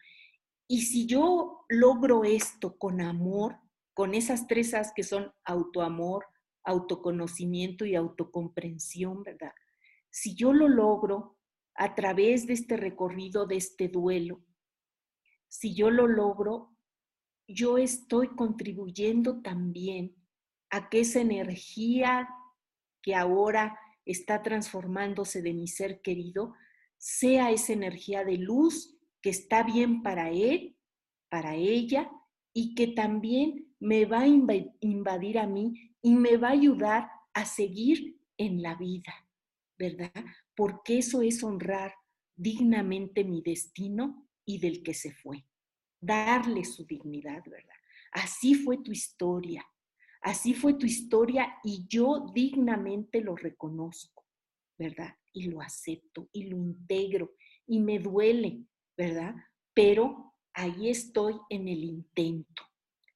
Y 0.68 0.82
si 0.82 1.06
yo 1.06 1.64
logro 1.70 2.24
esto 2.24 2.76
con 2.76 3.02
amor, 3.02 3.60
con 3.94 4.16
esas 4.16 4.48
tres 4.48 4.74
As 4.74 4.94
que 4.96 5.04
son 5.04 5.32
autoamor, 5.44 6.26
autoconocimiento 6.64 7.86
y 7.86 7.94
autocomprensión, 7.94 9.22
¿verdad? 9.22 9.54
Si 10.10 10.34
yo 10.34 10.54
lo 10.54 10.68
logro 10.68 11.35
a 11.76 11.94
través 11.96 12.48
de 12.48 12.54
este 12.54 12.78
recorrido, 12.78 13.46
de 13.46 13.58
este 13.58 13.90
duelo, 13.90 14.42
si 15.48 15.74
yo 15.74 15.90
lo 15.90 16.08
logro, 16.08 16.76
yo 17.48 17.78
estoy 17.78 18.30
contribuyendo 18.36 19.42
también 19.42 20.16
a 20.70 20.90
que 20.90 21.02
esa 21.02 21.22
energía 21.22 22.28
que 23.02 23.16
ahora 23.16 23.80
está 24.06 24.42
transformándose 24.42 25.42
de 25.42 25.54
mi 25.54 25.68
ser 25.68 26.02
querido 26.02 26.54
sea 26.98 27.52
esa 27.52 27.74
energía 27.74 28.24
de 28.24 28.38
luz 28.38 28.98
que 29.22 29.30
está 29.30 29.64
bien 29.64 30.02
para 30.02 30.30
él, 30.30 30.78
para 31.30 31.56
ella 31.56 32.12
y 32.54 32.76
que 32.76 32.88
también 32.88 33.74
me 33.80 34.06
va 34.06 34.22
a 34.22 34.28
invadir 34.28 35.40
a 35.40 35.48
mí 35.48 35.94
y 36.02 36.16
me 36.16 36.38
va 36.38 36.50
a 36.50 36.52
ayudar 36.52 37.10
a 37.34 37.46
seguir 37.46 38.20
en 38.38 38.62
la 38.62 38.76
vida, 38.76 39.14
¿verdad? 39.78 40.12
Porque 40.56 41.00
eso 41.00 41.22
es 41.22 41.44
honrar 41.44 41.94
dignamente 42.36 43.24
mi 43.24 43.42
destino 43.42 44.28
y 44.46 44.60
del 44.60 44.84
que 44.84 44.94
se 44.94 45.12
fue 45.12 45.46
darle 46.06 46.64
su 46.64 46.86
dignidad, 46.86 47.44
¿verdad? 47.46 47.76
Así 48.12 48.56
fue 48.56 48.78
tu 48.78 48.92
historia, 48.92 49.66
así 50.22 50.54
fue 50.54 50.76
tu 50.76 50.86
historia 50.86 51.58
y 51.64 51.86
yo 51.88 52.32
dignamente 52.34 53.22
lo 53.22 53.36
reconozco, 53.36 54.26
¿verdad? 54.78 55.16
Y 55.34 55.48
lo 55.48 55.62
acepto 55.62 56.30
y 56.32 56.46
lo 56.46 56.58
integro 56.58 57.34
y 57.68 57.80
me 57.80 58.00
duele, 58.00 58.64
¿verdad? 58.96 59.36
Pero 59.74 60.34
ahí 60.54 60.90
estoy 60.90 61.36
en 61.50 61.68
el 61.68 61.84
intento, 61.84 62.64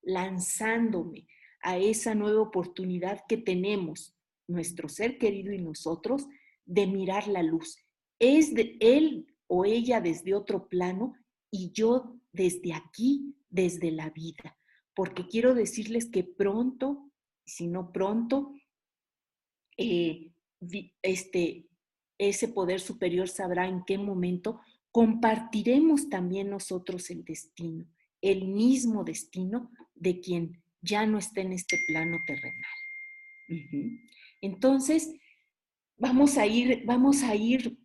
lanzándome 0.01 1.27
a 1.61 1.77
esa 1.77 2.15
nueva 2.15 2.41
oportunidad 2.41 3.23
que 3.27 3.37
tenemos, 3.37 4.15
nuestro 4.47 4.89
ser 4.89 5.19
querido 5.19 5.53
y 5.53 5.59
nosotros, 5.59 6.27
de 6.69 6.85
mirar 6.85 7.27
la 7.27 7.41
luz. 7.41 7.77
Es 8.19 8.53
de 8.53 8.77
él 8.79 9.25
o 9.47 9.65
ella 9.65 9.99
desde 10.01 10.35
otro 10.35 10.67
plano 10.69 11.13
y 11.51 11.71
yo 11.71 12.15
desde 12.31 12.73
aquí, 12.73 13.35
desde 13.49 13.91
la 13.91 14.11
vida. 14.11 14.57
Porque 14.95 15.27
quiero 15.27 15.55
decirles 15.55 16.09
que 16.09 16.23
pronto, 16.23 17.11
si 17.43 17.67
no 17.67 17.91
pronto, 17.91 18.53
eh, 19.77 20.31
este, 21.01 21.67
ese 22.19 22.47
poder 22.49 22.79
superior 22.79 23.27
sabrá 23.27 23.67
en 23.67 23.83
qué 23.83 23.97
momento 23.97 24.61
compartiremos 24.91 26.09
también 26.09 26.49
nosotros 26.51 27.09
el 27.09 27.23
destino, 27.23 27.87
el 28.21 28.47
mismo 28.47 29.03
destino 29.03 29.71
de 29.95 30.19
quien 30.19 30.61
ya 30.81 31.07
no 31.07 31.17
está 31.17 31.41
en 31.41 31.53
este 31.53 31.77
plano 31.87 32.17
terrenal. 32.27 33.99
Entonces, 34.41 35.11
vamos 35.99 36.37
a 36.37 36.47
ir, 36.47 36.83
vamos 36.85 37.23
a 37.23 37.35
ir 37.35 37.77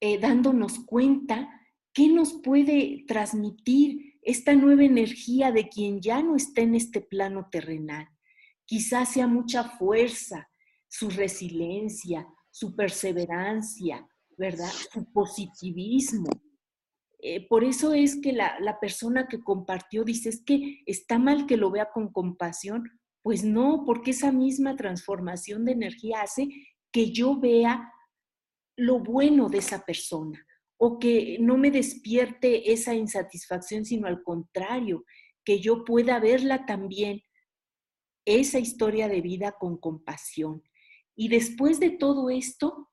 eh, 0.00 0.18
dándonos 0.18 0.78
cuenta 0.86 1.48
qué 1.92 2.08
nos 2.08 2.34
puede 2.34 3.04
transmitir 3.06 4.18
esta 4.22 4.54
nueva 4.54 4.84
energía 4.84 5.50
de 5.52 5.68
quien 5.68 6.00
ya 6.00 6.22
no 6.22 6.36
está 6.36 6.62
en 6.62 6.74
este 6.74 7.00
plano 7.00 7.48
terrenal. 7.50 8.08
Quizás 8.64 9.12
sea 9.12 9.26
mucha 9.26 9.64
fuerza, 9.64 10.48
su 10.86 11.10
resiliencia, 11.10 12.26
su 12.50 12.76
perseverancia, 12.76 14.06
¿verdad? 14.36 14.70
Su 14.92 15.10
positivismo. 15.12 16.30
Eh, 17.20 17.46
por 17.48 17.64
eso 17.64 17.94
es 17.94 18.20
que 18.20 18.32
la, 18.32 18.58
la 18.60 18.78
persona 18.78 19.26
que 19.26 19.40
compartió 19.40 20.04
dice, 20.04 20.28
es 20.28 20.44
que 20.44 20.82
está 20.86 21.18
mal 21.18 21.46
que 21.46 21.56
lo 21.56 21.70
vea 21.70 21.90
con 21.92 22.12
compasión. 22.12 22.84
Pues 23.22 23.44
no, 23.44 23.82
porque 23.84 24.12
esa 24.12 24.30
misma 24.30 24.76
transformación 24.76 25.64
de 25.64 25.72
energía 25.72 26.22
hace 26.22 26.48
que 26.92 27.10
yo 27.10 27.38
vea 27.38 27.92
lo 28.76 29.00
bueno 29.00 29.48
de 29.48 29.58
esa 29.58 29.84
persona 29.84 30.44
o 30.78 30.98
que 30.98 31.38
no 31.40 31.58
me 31.58 31.70
despierte 31.70 32.72
esa 32.72 32.94
insatisfacción, 32.94 33.84
sino 33.84 34.06
al 34.06 34.22
contrario, 34.22 35.04
que 35.44 35.60
yo 35.60 35.84
pueda 35.84 36.20
verla 36.20 36.66
también, 36.66 37.22
esa 38.24 38.58
historia 38.58 39.08
de 39.08 39.20
vida 39.20 39.56
con 39.58 39.78
compasión. 39.78 40.62
Y 41.16 41.28
después 41.28 41.80
de 41.80 41.90
todo 41.90 42.30
esto, 42.30 42.90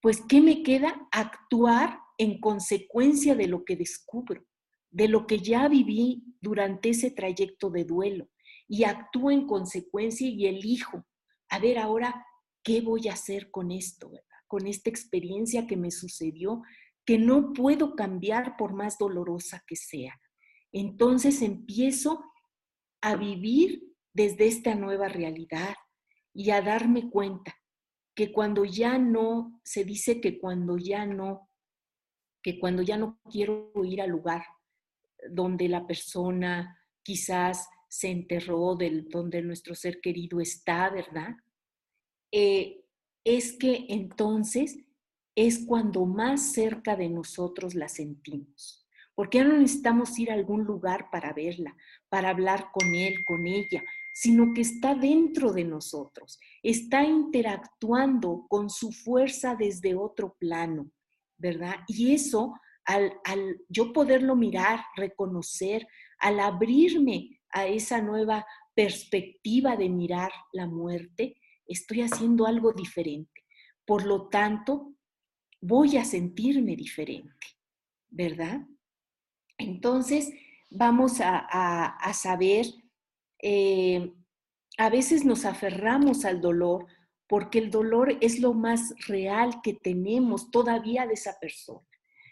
pues, 0.00 0.22
¿qué 0.28 0.40
me 0.40 0.62
queda? 0.62 1.08
Actuar 1.12 2.00
en 2.18 2.40
consecuencia 2.40 3.34
de 3.34 3.46
lo 3.46 3.64
que 3.64 3.76
descubro, 3.76 4.44
de 4.90 5.08
lo 5.08 5.26
que 5.26 5.38
ya 5.38 5.68
viví 5.68 6.24
durante 6.40 6.90
ese 6.90 7.10
trayecto 7.10 7.70
de 7.70 7.84
duelo. 7.84 8.28
Y 8.66 8.84
actúo 8.84 9.30
en 9.30 9.46
consecuencia 9.46 10.26
y 10.26 10.46
elijo, 10.46 11.04
a 11.48 11.58
ver 11.58 11.78
ahora, 11.78 12.26
¿qué 12.64 12.80
voy 12.80 13.08
a 13.08 13.12
hacer 13.12 13.50
con 13.50 13.70
esto, 13.70 14.10
con 14.48 14.66
esta 14.66 14.90
experiencia 14.90 15.66
que 15.66 15.76
me 15.76 15.90
sucedió, 15.90 16.62
que 17.04 17.18
no 17.18 17.52
puedo 17.52 17.94
cambiar 17.94 18.56
por 18.56 18.72
más 18.72 18.98
dolorosa 18.98 19.62
que 19.66 19.76
sea. 19.76 20.18
Entonces 20.72 21.42
empiezo 21.42 22.24
a 23.00 23.16
vivir 23.16 23.94
desde 24.12 24.46
esta 24.46 24.74
nueva 24.74 25.08
realidad 25.08 25.74
y 26.32 26.50
a 26.50 26.62
darme 26.62 27.10
cuenta 27.10 27.54
que 28.14 28.32
cuando 28.32 28.64
ya 28.64 28.98
no, 28.98 29.60
se 29.64 29.84
dice 29.84 30.20
que 30.20 30.38
cuando 30.38 30.78
ya 30.78 31.04
no, 31.04 31.50
que 32.42 32.58
cuando 32.58 32.82
ya 32.82 32.96
no 32.96 33.20
quiero 33.30 33.72
ir 33.84 34.00
al 34.00 34.10
lugar 34.10 34.44
donde 35.30 35.68
la 35.68 35.86
persona 35.86 36.78
quizás 37.02 37.68
se 37.88 38.10
enterró, 38.10 38.74
del, 38.76 39.08
donde 39.08 39.42
nuestro 39.42 39.74
ser 39.74 40.00
querido 40.00 40.40
está, 40.40 40.90
¿verdad? 40.90 41.34
Eh, 42.36 42.84
es 43.22 43.52
que 43.52 43.86
entonces 43.90 44.76
es 45.36 45.64
cuando 45.64 46.04
más 46.04 46.52
cerca 46.52 46.96
de 46.96 47.08
nosotros 47.08 47.76
la 47.76 47.88
sentimos. 47.88 48.84
Porque 49.14 49.38
ya 49.38 49.44
no 49.44 49.56
necesitamos 49.56 50.18
ir 50.18 50.32
a 50.32 50.34
algún 50.34 50.64
lugar 50.64 51.10
para 51.12 51.32
verla, 51.32 51.76
para 52.08 52.30
hablar 52.30 52.70
con 52.72 52.92
él, 52.92 53.24
con 53.24 53.46
ella, 53.46 53.84
sino 54.12 54.52
que 54.52 54.62
está 54.62 54.96
dentro 54.96 55.52
de 55.52 55.62
nosotros, 55.62 56.40
está 56.60 57.04
interactuando 57.04 58.46
con 58.48 58.68
su 58.68 58.90
fuerza 58.90 59.54
desde 59.54 59.94
otro 59.94 60.34
plano, 60.36 60.90
¿verdad? 61.38 61.76
Y 61.86 62.14
eso, 62.14 62.54
al, 62.84 63.12
al 63.22 63.60
yo 63.68 63.92
poderlo 63.92 64.34
mirar, 64.34 64.80
reconocer, 64.96 65.86
al 66.18 66.40
abrirme 66.40 67.40
a 67.50 67.68
esa 67.68 68.02
nueva 68.02 68.44
perspectiva 68.74 69.76
de 69.76 69.88
mirar 69.88 70.32
la 70.52 70.66
muerte, 70.66 71.36
estoy 71.66 72.02
haciendo 72.02 72.46
algo 72.46 72.72
diferente. 72.72 73.44
Por 73.84 74.06
lo 74.06 74.28
tanto, 74.28 74.94
voy 75.60 75.96
a 75.96 76.04
sentirme 76.04 76.76
diferente, 76.76 77.46
¿verdad? 78.08 78.66
Entonces, 79.58 80.30
vamos 80.70 81.20
a, 81.20 82.12
saber, 82.12 82.66
eh, 83.42 84.12
a 84.78 84.90
veces 84.90 85.24
nos 85.24 85.44
aferramos 85.44 86.24
al 86.24 86.40
dolor 86.40 86.86
porque 87.26 87.58
el 87.58 87.70
dolor 87.70 88.18
es 88.20 88.40
lo 88.40 88.52
más 88.52 88.94
real 89.06 89.60
que 89.62 89.74
tenemos 89.74 90.50
todavía 90.50 91.06
de 91.06 91.14
esa 91.14 91.38
persona. 91.40 91.86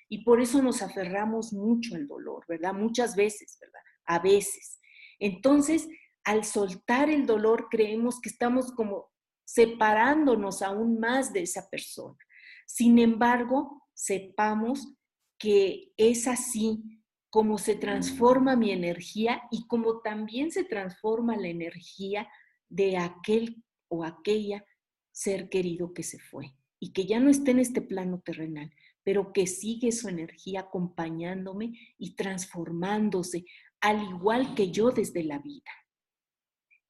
Y 0.09 0.24
por 0.24 0.41
eso 0.41 0.61
nos 0.61 0.83
aferramos 0.83 1.53
mucho 1.55 1.95
al 1.95 2.07
dolor, 2.07 2.45
¿verdad? 2.47 2.74
Muchas 2.74 3.16
veces, 3.16 3.57
¿verdad? 3.61 3.80
A 4.05 4.18
veces. 4.18 4.78
Entonces, 5.18 5.89
al 6.24 6.45
soltar 6.45 7.09
el 7.09 7.24
dolor, 7.24 7.68
creemos 7.70 8.20
que 8.20 8.28
estamos 8.28 8.72
como 8.72 9.11
separándonos 9.45 10.62
aún 10.62 10.99
más 10.99 11.32
de 11.32 11.43
esa 11.43 11.68
persona. 11.68 12.18
Sin 12.66 12.99
embargo, 12.99 13.82
sepamos 13.93 14.95
que 15.38 15.93
es 15.97 16.26
así 16.26 17.03
como 17.30 17.59
se 17.59 17.74
transforma 17.74 18.57
mi 18.57 18.72
energía 18.72 19.43
y 19.51 19.66
como 19.66 20.01
también 20.01 20.51
se 20.51 20.64
transforma 20.64 21.36
la 21.36 21.49
energía 21.49 22.28
de 22.68 22.99
aquel 22.99 23.64
o 23.88 24.05
aquella 24.05 24.64
ser 25.11 25.49
querido 25.49 25.93
que 25.95 26.03
se 26.03 26.18
fue 26.18 26.55
y 26.78 26.93
que 26.93 27.07
ya 27.07 27.20
no 27.20 27.30
está 27.30 27.51
en 27.51 27.61
este 27.61 27.80
plano 27.80 28.20
terrenal, 28.20 28.70
pero 29.03 29.32
que 29.32 29.47
sigue 29.47 29.93
su 29.93 30.09
energía 30.09 30.61
acompañándome 30.61 31.72
y 31.99 32.16
transformándose, 32.16 33.45
al 33.80 34.03
igual 34.03 34.55
que 34.55 34.70
yo 34.70 34.90
desde 34.90 35.24
la 35.24 35.38
vida. 35.38 35.70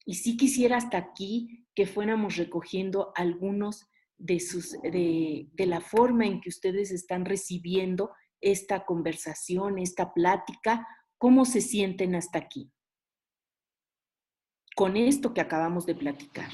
Y 0.05 0.15
sí 0.15 0.37
quisiera 0.37 0.77
hasta 0.77 0.97
aquí 0.97 1.65
que 1.75 1.85
fuéramos 1.85 2.35
recogiendo 2.37 3.11
algunos 3.15 3.87
de, 4.17 4.39
sus, 4.39 4.71
de, 4.81 5.47
de 5.53 5.65
la 5.65 5.81
forma 5.81 6.25
en 6.25 6.41
que 6.41 6.49
ustedes 6.49 6.91
están 6.91 7.25
recibiendo 7.25 8.11
esta 8.41 8.85
conversación, 8.85 9.79
esta 9.79 10.13
plática, 10.13 10.85
cómo 11.17 11.45
se 11.45 11.61
sienten 11.61 12.15
hasta 12.15 12.39
aquí 12.39 12.71
con 14.75 14.97
esto 14.97 15.33
que 15.33 15.41
acabamos 15.41 15.85
de 15.85 15.95
platicar. 15.95 16.49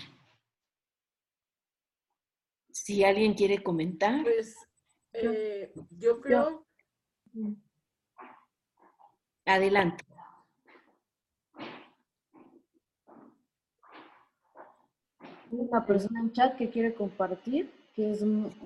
Si 2.72 3.04
alguien 3.04 3.34
quiere 3.34 3.64
comentar. 3.64 4.24
Pues 4.24 4.56
eh, 5.14 5.74
yo 5.91 6.22
creo. 6.22 6.66
Adelante. 9.45 10.06
Una 15.52 15.86
persona 15.86 16.20
en 16.20 16.32
chat 16.34 16.56
que 16.58 16.70
quiere 16.70 16.93
compartir, 16.93 17.72
que 17.95 18.12
es, 18.12 18.24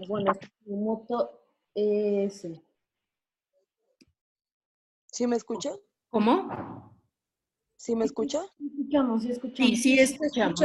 bueno, 0.08 0.32
es 0.32 0.68
moto 0.68 1.32
ES. 1.76 2.48
¿Sí 5.08 5.28
me 5.28 5.36
escucha? 5.36 5.72
¿Cómo? 6.10 6.94
¿Sí 7.76 7.96
me 7.96 8.06
escucha? 8.06 8.42
Sí, 8.58 8.68
escuchamos, 8.68 9.24
sí 9.24 9.32
escuchamos. 9.32 9.70
Sí, 9.70 9.76
sí 9.76 10.00
escuchamos. 10.00 10.62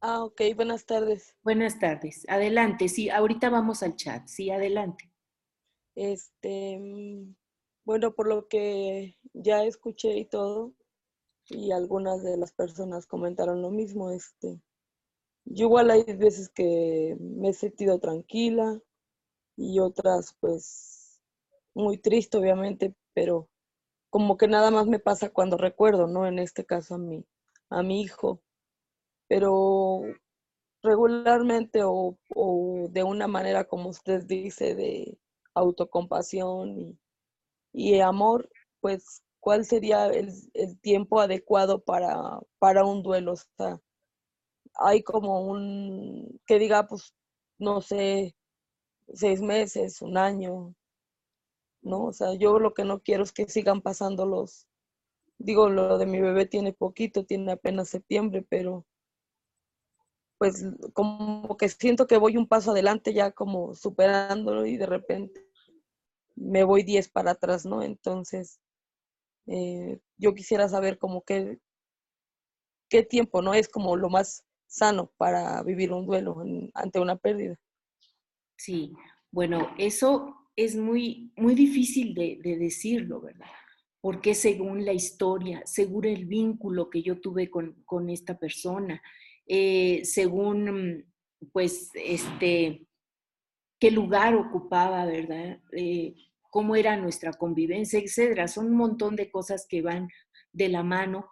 Ah, 0.00 0.24
ok, 0.24 0.40
buenas 0.56 0.84
tardes. 0.84 1.36
Buenas 1.44 1.78
tardes. 1.78 2.24
Adelante, 2.28 2.88
sí, 2.88 3.08
ahorita 3.08 3.50
vamos 3.50 3.82
al 3.82 3.94
chat. 3.94 4.26
Sí, 4.26 4.50
adelante. 4.50 5.12
Este, 5.94 6.80
bueno, 7.84 8.14
por 8.14 8.28
lo 8.28 8.48
que 8.48 9.16
ya 9.32 9.64
escuché 9.64 10.16
y 10.16 10.24
todo, 10.24 10.72
y 11.48 11.70
algunas 11.70 12.22
de 12.22 12.36
las 12.36 12.52
personas 12.52 13.06
comentaron 13.06 13.62
lo 13.62 13.70
mismo, 13.70 14.10
este, 14.10 14.60
yo 15.44 15.66
igual 15.66 15.90
hay 15.90 16.04
veces 16.04 16.48
que 16.48 17.16
me 17.20 17.50
he 17.50 17.52
sentido 17.52 17.98
tranquila 17.98 18.80
y 19.56 19.80
otras 19.80 20.36
pues 20.40 21.20
muy 21.74 21.98
triste 21.98 22.38
obviamente, 22.38 22.94
pero 23.14 23.48
como 24.10 24.36
que 24.36 24.48
nada 24.48 24.70
más 24.70 24.86
me 24.86 24.98
pasa 24.98 25.30
cuando 25.30 25.56
recuerdo, 25.56 26.06
¿no? 26.06 26.26
En 26.26 26.38
este 26.38 26.64
caso 26.66 26.96
a 26.96 26.98
mi, 26.98 27.24
a 27.70 27.82
mi 27.82 28.02
hijo. 28.02 28.42
Pero 29.28 30.02
regularmente 30.82 31.80
o, 31.84 32.16
de 32.90 33.02
una 33.04 33.28
manera 33.28 33.64
como 33.64 33.90
usted 33.90 34.24
dice 34.24 34.74
de 34.74 35.18
autocompasión 35.54 36.78
y, 36.78 36.98
y 37.72 38.00
amor, 38.00 38.50
pues 38.80 39.22
cuál 39.40 39.64
sería 39.64 40.06
el, 40.06 40.30
el 40.54 40.80
tiempo 40.80 41.20
adecuado 41.20 41.80
para, 41.80 42.40
para 42.58 42.84
un 42.84 43.02
duelo. 43.02 43.34
O 43.34 43.80
hay 44.74 45.02
como 45.02 45.42
un, 45.46 46.40
que 46.46 46.58
diga, 46.58 46.86
pues, 46.86 47.14
no 47.58 47.80
sé, 47.80 48.34
seis 49.14 49.40
meses, 49.42 50.02
un 50.02 50.16
año, 50.16 50.74
¿no? 51.82 52.06
O 52.06 52.12
sea, 52.12 52.34
yo 52.34 52.58
lo 52.58 52.74
que 52.74 52.84
no 52.84 53.00
quiero 53.00 53.24
es 53.24 53.32
que 53.32 53.48
sigan 53.48 53.82
pasando 53.82 54.26
los, 54.26 54.68
digo, 55.38 55.68
lo 55.68 55.98
de 55.98 56.06
mi 56.06 56.20
bebé 56.20 56.46
tiene 56.46 56.72
poquito, 56.72 57.24
tiene 57.24 57.52
apenas 57.52 57.88
septiembre, 57.90 58.44
pero 58.48 58.86
pues 60.38 60.64
como 60.92 61.56
que 61.56 61.68
siento 61.68 62.08
que 62.08 62.16
voy 62.16 62.36
un 62.36 62.48
paso 62.48 62.72
adelante 62.72 63.14
ya 63.14 63.30
como 63.30 63.74
superándolo 63.74 64.66
y 64.66 64.76
de 64.76 64.86
repente 64.86 65.46
me 66.34 66.64
voy 66.64 66.82
diez 66.82 67.08
para 67.08 67.32
atrás, 67.32 67.64
¿no? 67.64 67.82
Entonces, 67.82 68.60
eh, 69.46 70.00
yo 70.16 70.34
quisiera 70.34 70.68
saber 70.68 70.98
como 70.98 71.22
qué, 71.22 71.60
qué 72.88 73.04
tiempo, 73.04 73.42
¿no? 73.42 73.54
Es 73.54 73.68
como 73.68 73.96
lo 73.96 74.10
más 74.10 74.44
sano 74.72 75.12
para 75.18 75.62
vivir 75.62 75.92
un 75.92 76.06
duelo 76.06 76.42
ante 76.72 76.98
una 76.98 77.16
pérdida. 77.16 77.58
Sí, 78.56 78.92
bueno, 79.30 79.68
eso 79.76 80.34
es 80.56 80.76
muy, 80.76 81.30
muy 81.36 81.54
difícil 81.54 82.14
de, 82.14 82.38
decirlo, 82.42 83.20
¿verdad? 83.20 83.46
Porque 84.00 84.34
según 84.34 84.84
la 84.84 84.94
historia, 84.94 85.62
según 85.66 86.06
el 86.06 86.24
vínculo 86.24 86.88
que 86.88 87.02
yo 87.02 87.20
tuve 87.20 87.50
con, 87.50 88.08
esta 88.08 88.38
persona, 88.38 89.02
eh, 89.46 90.00
según, 90.04 91.04
pues, 91.52 91.90
este, 91.94 92.86
qué 93.78 93.90
lugar 93.90 94.34
ocupaba, 94.34 95.04
¿verdad? 95.04 95.60
Eh, 95.72 96.14
cómo 96.50 96.76
era 96.76 96.96
nuestra 96.96 97.32
convivencia, 97.32 97.98
etcétera. 97.98 98.48
Son 98.48 98.66
un 98.66 98.76
montón 98.76 99.16
de 99.16 99.30
cosas 99.30 99.66
que 99.68 99.82
van 99.82 100.08
de 100.50 100.68
la 100.68 100.82
mano, 100.82 101.28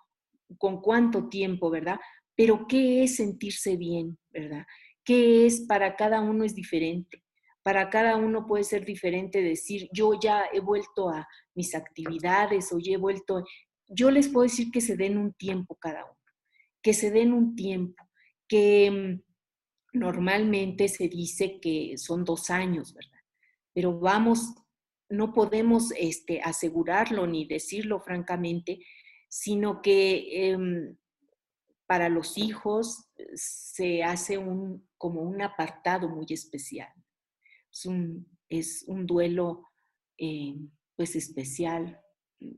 con 0.59 0.81
cuánto 0.81 1.29
tiempo, 1.29 1.71
¿verdad? 1.71 2.01
Pero 2.41 2.67
¿qué 2.67 3.03
es 3.03 3.17
sentirse 3.17 3.77
bien, 3.77 4.17
verdad? 4.31 4.65
¿Qué 5.05 5.45
es 5.45 5.61
para 5.69 5.95
cada 5.95 6.23
uno 6.23 6.43
es 6.43 6.55
diferente? 6.55 7.23
Para 7.63 7.91
cada 7.91 8.17
uno 8.17 8.47
puede 8.47 8.65
ser 8.65 8.87
diferente 8.87 9.43
decir, 9.43 9.91
yo 9.93 10.19
ya 10.19 10.45
he 10.51 10.61
vuelto 10.61 11.11
a 11.11 11.29
mis 11.55 11.75
actividades 11.75 12.73
o 12.73 12.79
ya 12.79 12.95
he 12.95 12.97
vuelto, 12.97 13.45
yo 13.89 14.11
les 14.11 14.29
puedo 14.29 14.45
decir 14.45 14.71
que 14.71 14.81
se 14.81 14.97
den 14.97 15.19
un 15.19 15.35
tiempo 15.35 15.77
cada 15.79 16.03
uno, 16.03 16.17
que 16.83 16.95
se 16.95 17.11
den 17.11 17.35
un 17.35 17.55
tiempo, 17.57 18.09
que 18.49 18.91
mm, 18.91 19.99
normalmente 19.99 20.89
se 20.89 21.09
dice 21.09 21.61
que 21.61 21.99
son 21.99 22.25
dos 22.25 22.49
años, 22.49 22.95
¿verdad? 22.95 23.21
Pero 23.75 24.01
vamos 24.01 24.55
no 25.11 25.35
podemos 25.35 25.93
este, 25.95 26.41
asegurarlo 26.41 27.27
ni 27.27 27.45
decirlo 27.45 28.01
francamente, 28.01 28.79
sino 29.29 29.83
que 29.83 30.53
em, 30.53 30.97
para 31.91 32.09
los 32.09 32.39
hijos 32.39 33.09
eh, 33.17 33.27
se 33.35 34.05
hace 34.05 34.39
un, 34.39 34.89
como 34.97 35.23
un 35.23 35.43
apartado 35.43 36.09
muy 36.09 36.27
especial. 36.31 36.89
Es 37.69 37.85
un, 38.87 39.07
duelo 39.09 39.65
eh, 40.17 40.55
pues 40.95 41.17
especial, 41.17 42.01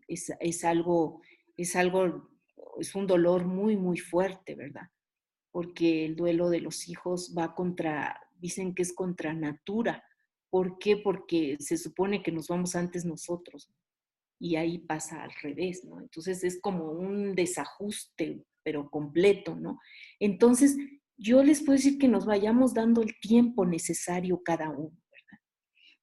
es, 0.07 0.65
algo, 0.65 1.23
es 1.57 1.77
algo, 1.77 2.29
es 2.79 2.95
un 2.95 3.07
dolor 3.07 3.47
muy, 3.47 3.75
muy 3.75 3.97
fuerte, 3.97 4.55
¿verdad? 4.55 4.91
Porque 5.51 6.05
el 6.05 6.15
duelo 6.15 6.51
de 6.51 6.61
los 6.61 6.91
hijos 6.91 7.35
va 7.35 7.55
contra, 7.55 8.21
dicen 8.37 8.75
que 8.75 8.83
es 8.83 8.93
contra 8.93 9.33
natura, 9.33 10.05
¿Por 10.51 10.79
qué? 10.79 10.99
Porque 10.99 11.57
se 11.59 11.79
supone 11.79 12.23
que 12.23 12.31
nos 12.31 12.49
vamos 12.49 12.77
antes 12.77 13.07
nosotros 13.07 13.71
y 14.39 14.57
ahí 14.57 14.81
pasa 14.81 15.23
al 15.23 15.33
revés, 15.41 15.83
¿no? 15.83 15.99
Entonces 15.99 16.45
es 16.45 16.61
como 16.61 16.93
un 16.93 17.35
desajuste, 17.35 18.45
pero 18.63 18.91
completo, 18.91 19.57
¿no? 19.57 19.79
Entonces, 20.19 20.77
yo 21.17 21.43
les 21.43 21.61
puedo 21.61 21.77
decir 21.77 21.99
que 21.99 22.09
nos 22.09 22.27
vayamos 22.27 22.75
dando 22.75 23.03
el 23.03 23.19
tiempo 23.21 23.65
necesario 23.65 24.43
cada 24.43 24.71
uno, 24.71 24.97
¿verdad? 25.11 25.41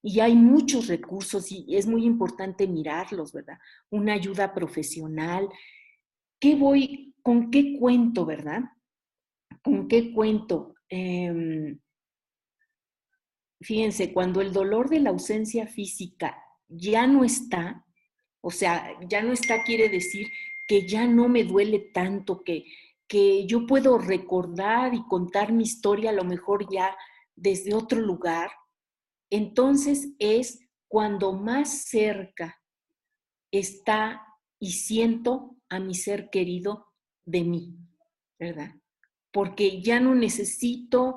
Y 0.02 0.20
hay 0.20 0.36
muchos 0.36 0.88
recursos 0.88 1.52
y 1.52 1.76
es 1.76 1.88
muy 1.88 2.06
importante 2.06 2.68
mirarlos, 2.68 3.34
¿verdad? 3.34 3.58
Una 3.90 4.14
ayuda 4.14 4.54
profesional. 4.54 5.50
¿Qué 6.40 6.56
voy, 6.56 7.16
con 7.22 7.52
qué 7.52 7.78
cuento, 7.78 8.26
verdad? 8.26 8.62
¿Con 9.62 9.88
qué 9.88 10.14
cuento? 10.14 10.76
Eh, 10.90 11.78
fíjense, 13.62 14.14
cuando 14.14 14.42
el 14.42 14.54
dolor 14.54 14.90
de 14.90 15.00
la 15.00 15.10
ausencia 15.10 15.68
física 15.68 16.42
ya 16.68 17.08
no 17.08 17.24
está, 17.24 17.86
o 18.42 18.52
sea, 18.52 18.96
ya 19.08 19.22
no 19.22 19.34
está 19.34 19.64
quiere 19.64 19.90
decir 19.90 20.28
que 20.70 20.88
ya 20.88 21.08
no 21.08 21.28
me 21.28 21.44
duele 21.44 21.80
tanto, 21.80 22.44
que, 22.44 22.64
que 23.08 23.48
yo 23.48 23.66
puedo 23.66 23.98
recordar 23.98 24.94
y 24.94 25.04
contar 25.08 25.52
mi 25.52 25.64
historia 25.64 26.12
a 26.12 26.14
lo 26.14 26.24
mejor 26.24 26.72
ya 26.72 26.96
desde 27.36 27.74
otro 27.74 28.00
lugar, 28.00 28.52
entonces 29.32 30.10
es 30.20 30.60
cuando 30.88 31.34
más 31.34 31.88
cerca 31.88 32.62
está 33.50 34.22
y 34.60 34.74
siento 34.74 35.56
a 35.70 35.80
mi 35.80 35.96
ser 35.96 36.30
querido 36.30 36.86
de 37.26 37.44
mí, 37.44 37.76
¿verdad? 38.38 38.76
Porque 39.32 39.82
ya 39.82 40.00
no 40.00 40.14
necesito 40.14 41.16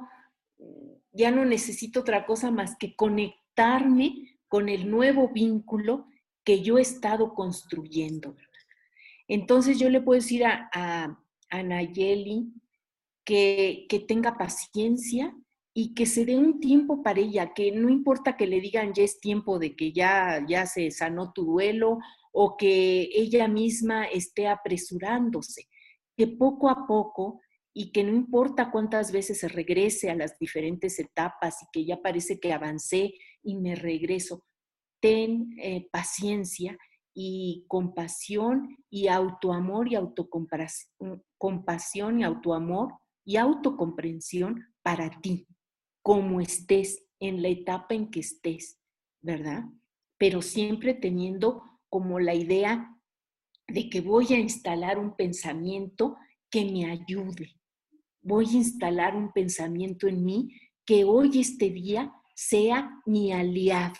ya 1.12 1.30
no 1.30 1.44
necesito 1.44 2.00
otra 2.00 2.24
cosa 2.24 2.50
más 2.50 2.74
que 2.78 2.96
conectarme 2.96 4.38
con 4.48 4.70
el 4.70 4.90
nuevo 4.90 5.28
vínculo 5.28 6.06
que 6.42 6.62
yo 6.62 6.78
he 6.78 6.80
estado 6.80 7.34
construyendo. 7.34 8.34
Entonces 9.32 9.78
yo 9.78 9.88
le 9.88 10.02
puedo 10.02 10.20
decir 10.20 10.44
a, 10.44 10.68
a, 10.74 11.62
Nayeli 11.62 12.52
que, 13.24 13.86
que 13.88 13.98
tenga 14.00 14.36
paciencia 14.36 15.34
y 15.72 15.94
que 15.94 16.04
se 16.04 16.26
dé 16.26 16.36
un 16.36 16.60
tiempo 16.60 17.02
para 17.02 17.20
ella, 17.20 17.54
que 17.54 17.72
no 17.72 17.88
importa 17.88 18.36
que 18.36 18.46
le 18.46 18.60
digan 18.60 18.92
ya 18.92 19.04
es 19.04 19.20
tiempo 19.20 19.58
de 19.58 19.74
que 19.74 19.90
ya, 19.90 20.44
ya 20.46 20.66
se 20.66 20.90
sanó 20.90 21.32
tu 21.32 21.46
duelo 21.46 21.98
o 22.30 22.58
que 22.58 23.08
ella 23.10 23.48
misma 23.48 24.04
esté 24.04 24.48
apresurándose, 24.48 25.66
que 26.14 26.26
poco 26.26 26.68
a 26.68 26.86
poco 26.86 27.40
y 27.72 27.90
que 27.90 28.04
no 28.04 28.14
importa 28.14 28.70
cuántas 28.70 29.12
veces 29.12 29.40
se 29.40 29.48
regrese 29.48 30.10
a 30.10 30.14
las 30.14 30.38
diferentes 30.38 30.98
etapas 30.98 31.56
y 31.62 31.66
que 31.72 31.86
ya 31.86 32.02
parece 32.02 32.38
que 32.38 32.52
avancé 32.52 33.14
y 33.42 33.56
me 33.56 33.76
regreso, 33.76 34.44
ten 35.00 35.54
eh, 35.58 35.88
paciencia 35.90 36.76
y 37.14 37.64
compasión 37.68 38.76
y 38.90 39.08
autoamor 39.08 39.90
y 39.90 39.94
autocompasión 39.94 41.22
compasión 41.42 42.20
y 42.20 42.22
autoamor 42.22 42.94
y 43.24 43.36
autocomprensión 43.36 44.64
para 44.80 45.10
ti, 45.20 45.48
como 46.00 46.40
estés, 46.40 47.04
en 47.18 47.42
la 47.42 47.48
etapa 47.48 47.94
en 47.94 48.10
que 48.10 48.20
estés, 48.20 48.80
¿verdad? 49.20 49.64
Pero 50.18 50.42
siempre 50.42 50.94
teniendo 50.94 51.62
como 51.88 52.18
la 52.18 52.34
idea 52.34 52.96
de 53.68 53.88
que 53.88 54.00
voy 54.00 54.26
a 54.34 54.38
instalar 54.38 54.98
un 54.98 55.14
pensamiento 55.14 56.16
que 56.50 56.64
me 56.64 56.90
ayude, 56.90 57.54
voy 58.20 58.46
a 58.46 58.58
instalar 58.58 59.16
un 59.16 59.32
pensamiento 59.32 60.08
en 60.08 60.24
mí 60.24 60.56
que 60.84 61.04
hoy 61.04 61.40
este 61.40 61.70
día 61.70 62.12
sea 62.34 62.90
mi 63.06 63.32
aliado 63.32 63.98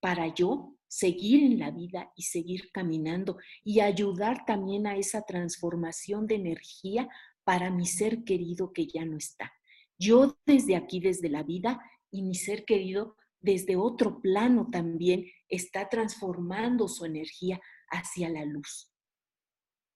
para 0.00 0.32
yo 0.34 0.75
seguir 0.88 1.44
en 1.44 1.58
la 1.58 1.70
vida 1.70 2.12
y 2.16 2.22
seguir 2.22 2.70
caminando 2.72 3.38
y 3.64 3.80
ayudar 3.80 4.44
también 4.46 4.86
a 4.86 4.96
esa 4.96 5.22
transformación 5.22 6.26
de 6.26 6.36
energía 6.36 7.08
para 7.44 7.70
mi 7.70 7.86
ser 7.86 8.24
querido 8.24 8.72
que 8.72 8.86
ya 8.86 9.04
no 9.04 9.16
está. 9.16 9.52
Yo 9.98 10.38
desde 10.46 10.76
aquí, 10.76 11.00
desde 11.00 11.28
la 11.28 11.42
vida, 11.42 11.80
y 12.10 12.22
mi 12.22 12.34
ser 12.34 12.64
querido 12.64 13.16
desde 13.40 13.76
otro 13.76 14.20
plano 14.20 14.68
también 14.70 15.26
está 15.48 15.88
transformando 15.88 16.88
su 16.88 17.04
energía 17.04 17.60
hacia 17.88 18.28
la 18.28 18.44
luz. 18.44 18.92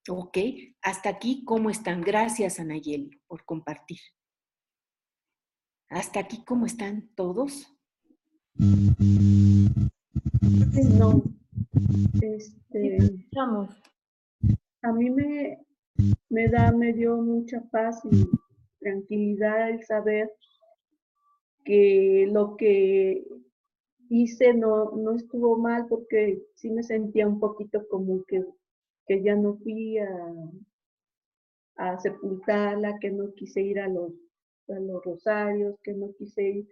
Ok, 0.09 0.39
hasta 0.83 1.11
aquí, 1.11 1.45
¿cómo 1.45 1.71
están? 1.71 2.01
Gracias, 2.01 2.59
Anayeli, 2.61 3.21
por 3.27 3.45
compartir. 3.45 4.01
Hasta 5.89 6.21
aquí, 6.21 6.45
¿cómo 6.45 6.67
están 6.67 7.11
todos? 7.15 7.67
No. 10.73 11.23
Este, 12.21 13.27
A 14.83 14.93
mí 14.93 15.11
me, 15.11 15.59
me 16.29 16.49
da, 16.49 16.73
me 16.73 16.93
dio 16.93 17.17
mucha 17.17 17.63
paz 17.71 18.01
y 18.11 18.27
tranquilidad 18.81 19.71
el 19.71 19.85
saber 19.85 20.31
que 21.65 22.29
lo 22.31 22.57
que 22.57 23.27
hice 24.09 24.55
no, 24.55 24.93
no 24.97 25.17
estuvo 25.17 25.59
mal 25.59 25.87
porque 25.89 26.43
sí 26.55 26.71
me 26.71 26.83
sentía 26.83 27.27
un 27.27 27.39
poquito 27.39 27.87
como 27.89 28.25
que 28.25 28.45
que 29.11 29.25
ya 29.25 29.35
no 29.35 29.57
fui 29.57 29.99
a, 29.99 30.09
a 31.79 31.99
sepultarla, 31.99 32.97
que 33.01 33.11
no 33.11 33.33
quise 33.35 33.61
ir 33.61 33.81
a 33.81 33.89
los, 33.89 34.13
a 34.69 34.79
los 34.79 35.05
rosarios, 35.05 35.81
que 35.83 35.95
no 35.95 36.15
quise 36.17 36.43
ir, 36.49 36.69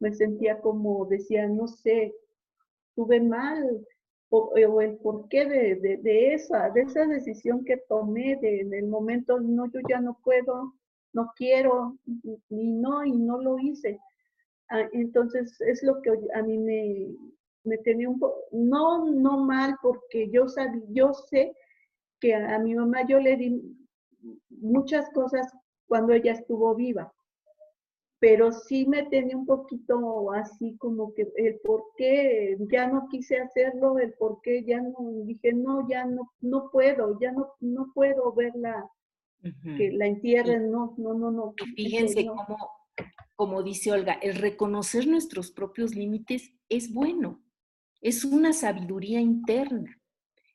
me 0.00 0.10
sentía 0.14 0.58
como, 0.62 1.04
decía, 1.04 1.46
no 1.48 1.68
sé, 1.68 2.14
estuve 2.92 3.20
mal, 3.20 3.86
o, 4.28 4.80
el 4.80 4.96
porqué 4.98 5.46
de, 5.46 5.76
de, 5.76 5.96
de, 5.98 6.34
esa, 6.34 6.70
de 6.70 6.82
esa 6.82 7.06
decisión 7.06 7.64
que 7.64 7.78
tomé 7.88 8.36
de, 8.36 8.60
en 8.60 8.74
el 8.74 8.86
momento, 8.86 9.40
no, 9.40 9.70
yo 9.72 9.80
ya 9.88 10.00
no 10.00 10.18
puedo, 10.22 10.74
no 11.12 11.32
quiero, 11.36 11.98
y 12.50 12.68
no, 12.68 13.04
y 13.04 13.12
no 13.12 13.40
lo 13.40 13.58
hice. 13.58 13.98
Ah, 14.68 14.88
entonces, 14.92 15.58
es 15.60 15.82
lo 15.82 16.00
que 16.02 16.10
a 16.34 16.42
mí 16.42 16.58
me, 16.58 17.14
me 17.64 17.78
tenía 17.78 18.08
un 18.08 18.18
poco, 18.18 18.36
no, 18.52 19.10
no 19.10 19.38
mal, 19.38 19.76
porque 19.82 20.30
yo, 20.30 20.48
sabía, 20.48 20.82
yo 20.90 21.12
sé 21.14 21.54
que 22.20 22.34
a 22.34 22.58
mi 22.58 22.74
mamá 22.74 23.06
yo 23.06 23.18
le 23.20 23.36
di 23.36 23.76
muchas 24.50 25.10
cosas 25.10 25.50
cuando 25.86 26.12
ella 26.12 26.32
estuvo 26.32 26.74
viva 26.74 27.12
pero 28.22 28.52
sí 28.52 28.86
me 28.86 29.02
tenía 29.06 29.36
un 29.36 29.46
poquito 29.46 30.30
así 30.30 30.76
como 30.78 31.12
que 31.12 31.26
el 31.34 31.58
por 31.58 31.86
qué 31.96 32.56
ya 32.70 32.86
no 32.86 33.08
quise 33.10 33.38
hacerlo, 33.38 33.98
el 33.98 34.12
por 34.12 34.40
qué 34.42 34.62
ya 34.64 34.80
no, 34.80 34.94
dije, 35.24 35.52
no, 35.52 35.88
ya 35.88 36.04
no, 36.04 36.32
no 36.40 36.70
puedo, 36.70 37.18
ya 37.20 37.32
no, 37.32 37.48
no 37.58 37.90
puedo 37.92 38.32
verla, 38.32 38.88
que 39.76 39.90
la 39.90 40.06
entierren, 40.06 40.70
no, 40.70 40.94
no, 40.98 41.14
no, 41.14 41.32
no. 41.32 41.54
Fíjense 41.74 42.22
no. 42.22 42.36
Cómo, 42.36 42.70
como 43.34 43.64
dice 43.64 43.90
Olga, 43.90 44.12
el 44.12 44.36
reconocer 44.36 45.08
nuestros 45.08 45.50
propios 45.50 45.96
límites 45.96 46.54
es 46.68 46.94
bueno, 46.94 47.42
es 48.00 48.24
una 48.24 48.52
sabiduría 48.52 49.20
interna, 49.20 50.00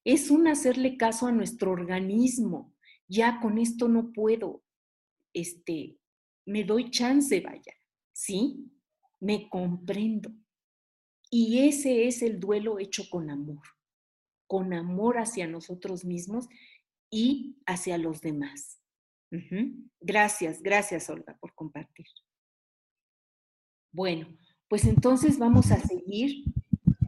es 0.06 0.32
un 0.32 0.48
hacerle 0.48 0.96
caso 0.96 1.28
a 1.28 1.34
nuestro 1.34 1.72
organismo, 1.72 2.74
ya 3.10 3.42
con 3.42 3.58
esto 3.58 3.90
no 3.90 4.14
puedo, 4.14 4.64
este, 5.34 5.97
me 6.48 6.64
doy 6.64 6.90
chance, 6.90 7.40
vaya, 7.42 7.74
¿sí? 8.14 8.72
Me 9.20 9.50
comprendo. 9.50 10.32
Y 11.30 11.68
ese 11.68 12.08
es 12.08 12.22
el 12.22 12.40
duelo 12.40 12.80
hecho 12.80 13.04
con 13.10 13.30
amor, 13.30 13.64
con 14.48 14.74
amor 14.74 15.18
hacia 15.18 15.46
nosotros 15.46 16.06
mismos 16.06 16.48
y 17.12 17.58
hacia 17.66 17.98
los 17.98 18.22
demás. 18.22 18.82
Gracias, 20.00 20.64
gracias 20.64 21.10
Olga 21.10 21.38
por 21.38 21.54
compartir. 21.54 22.08
Bueno, 23.92 24.28
pues 24.70 24.86
entonces 24.86 25.38
vamos 25.38 25.72
a 25.72 25.80
seguir. 25.82 26.46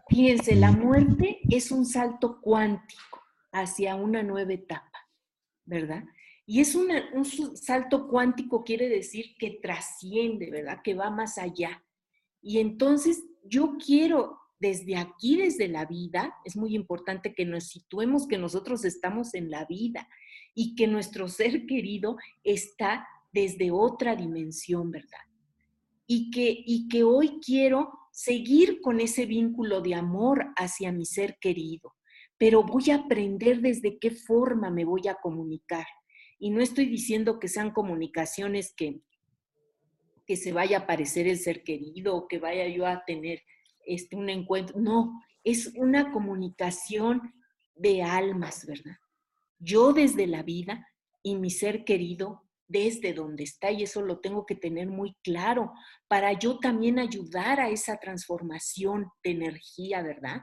Fíjense, 0.10 0.56
la 0.56 0.74
muerte 0.74 1.40
es 1.49 1.72
un 1.72 1.86
salto 1.86 2.41
cuántico 2.41 3.22
hacia 3.53 3.95
una 3.95 4.22
nueva 4.22 4.53
etapa, 4.53 5.07
¿verdad? 5.66 6.03
Y 6.49 6.61
es 6.61 6.73
un 6.73 6.89
salto 7.55 8.07
cuántico, 8.07 8.63
quiere 8.63 8.89
decir 8.89 9.35
que 9.38 9.59
trasciende, 9.61 10.49
¿verdad? 10.49 10.80
Que 10.84 10.95
va 10.95 11.11
más 11.11 11.38
allá. 11.38 11.84
Y 12.41 12.57
entonces 12.57 13.23
yo 13.43 13.77
quiero 13.77 14.35
desde 14.59 14.97
aquí, 14.97 15.38
desde 15.38 15.67
la 15.67 15.85
vida, 15.85 16.34
es 16.43 16.55
muy 16.55 16.73
importante 16.73 17.35
que 17.35 17.45
nos 17.45 17.65
situemos 17.65 18.27
que 18.27 18.39
nosotros 18.39 18.84
estamos 18.84 19.35
en 19.35 19.51
la 19.51 19.65
vida 19.65 20.09
y 20.55 20.73
que 20.73 20.88
nuestro 20.88 21.27
ser 21.27 21.67
querido 21.67 22.17
está 22.43 23.07
desde 23.31 23.69
otra 23.69 24.15
dimensión, 24.15 24.89
¿verdad? 24.89 25.21
Y 26.07 26.31
que, 26.31 26.63
y 26.65 26.88
que 26.88 27.03
hoy 27.03 27.39
quiero 27.45 27.91
seguir 28.11 28.81
con 28.81 29.01
ese 29.01 29.27
vínculo 29.27 29.81
de 29.81 29.93
amor 29.93 30.47
hacia 30.55 30.91
mi 30.91 31.05
ser 31.05 31.38
querido, 31.39 31.93
pero 32.39 32.63
voy 32.63 32.89
a 32.89 32.95
aprender 32.95 33.61
desde 33.61 33.99
qué 33.99 34.09
forma 34.09 34.71
me 34.71 34.84
voy 34.84 35.07
a 35.07 35.13
comunicar 35.13 35.85
y 36.40 36.49
no 36.49 36.61
estoy 36.61 36.86
diciendo 36.86 37.40
que 37.40 37.49
sean 37.49 37.72
comunicaciones 37.72 38.74
que, 38.74 39.02
que 40.26 40.38
se 40.38 40.53
vaya 40.53 40.78
a 40.78 40.82
aparecer 40.82 41.28
el 41.28 41.38
ser 41.38 41.64
querido 41.64 42.16
o 42.16 42.28
que 42.28 42.40
vaya 42.40 42.68
yo 42.68 42.88
a 42.88 43.03
tener 43.06 43.41
este, 43.86 44.16
un 44.16 44.30
encuentro. 44.30 44.80
No, 44.80 45.22
es 45.44 45.74
una 45.76 46.11
comunicación 46.11 47.34
de 47.76 48.03
almas, 48.03 48.66
¿verdad? 48.66 48.98
Yo 49.60 49.91
desde 49.91 50.28
la 50.28 50.41
vida 50.44 50.88
y 51.22 51.36
mi 51.36 51.49
ser 51.49 51.84
querido 51.84 52.44
desde 52.68 53.14
donde 53.14 53.44
está 53.44 53.72
y 53.72 53.84
eso 53.84 54.02
lo 54.02 54.20
tengo 54.20 54.45
que 54.45 54.56
tener 54.56 54.88
muy 54.88 55.16
claro 55.24 55.74
para 56.07 56.38
yo 56.38 56.60
también 56.60 56.99
ayudar 56.99 57.60
a 57.60 57.70
esa 57.70 57.98
transformación 57.98 59.07
de 59.24 59.32
energía, 59.32 60.03
¿verdad? 60.03 60.41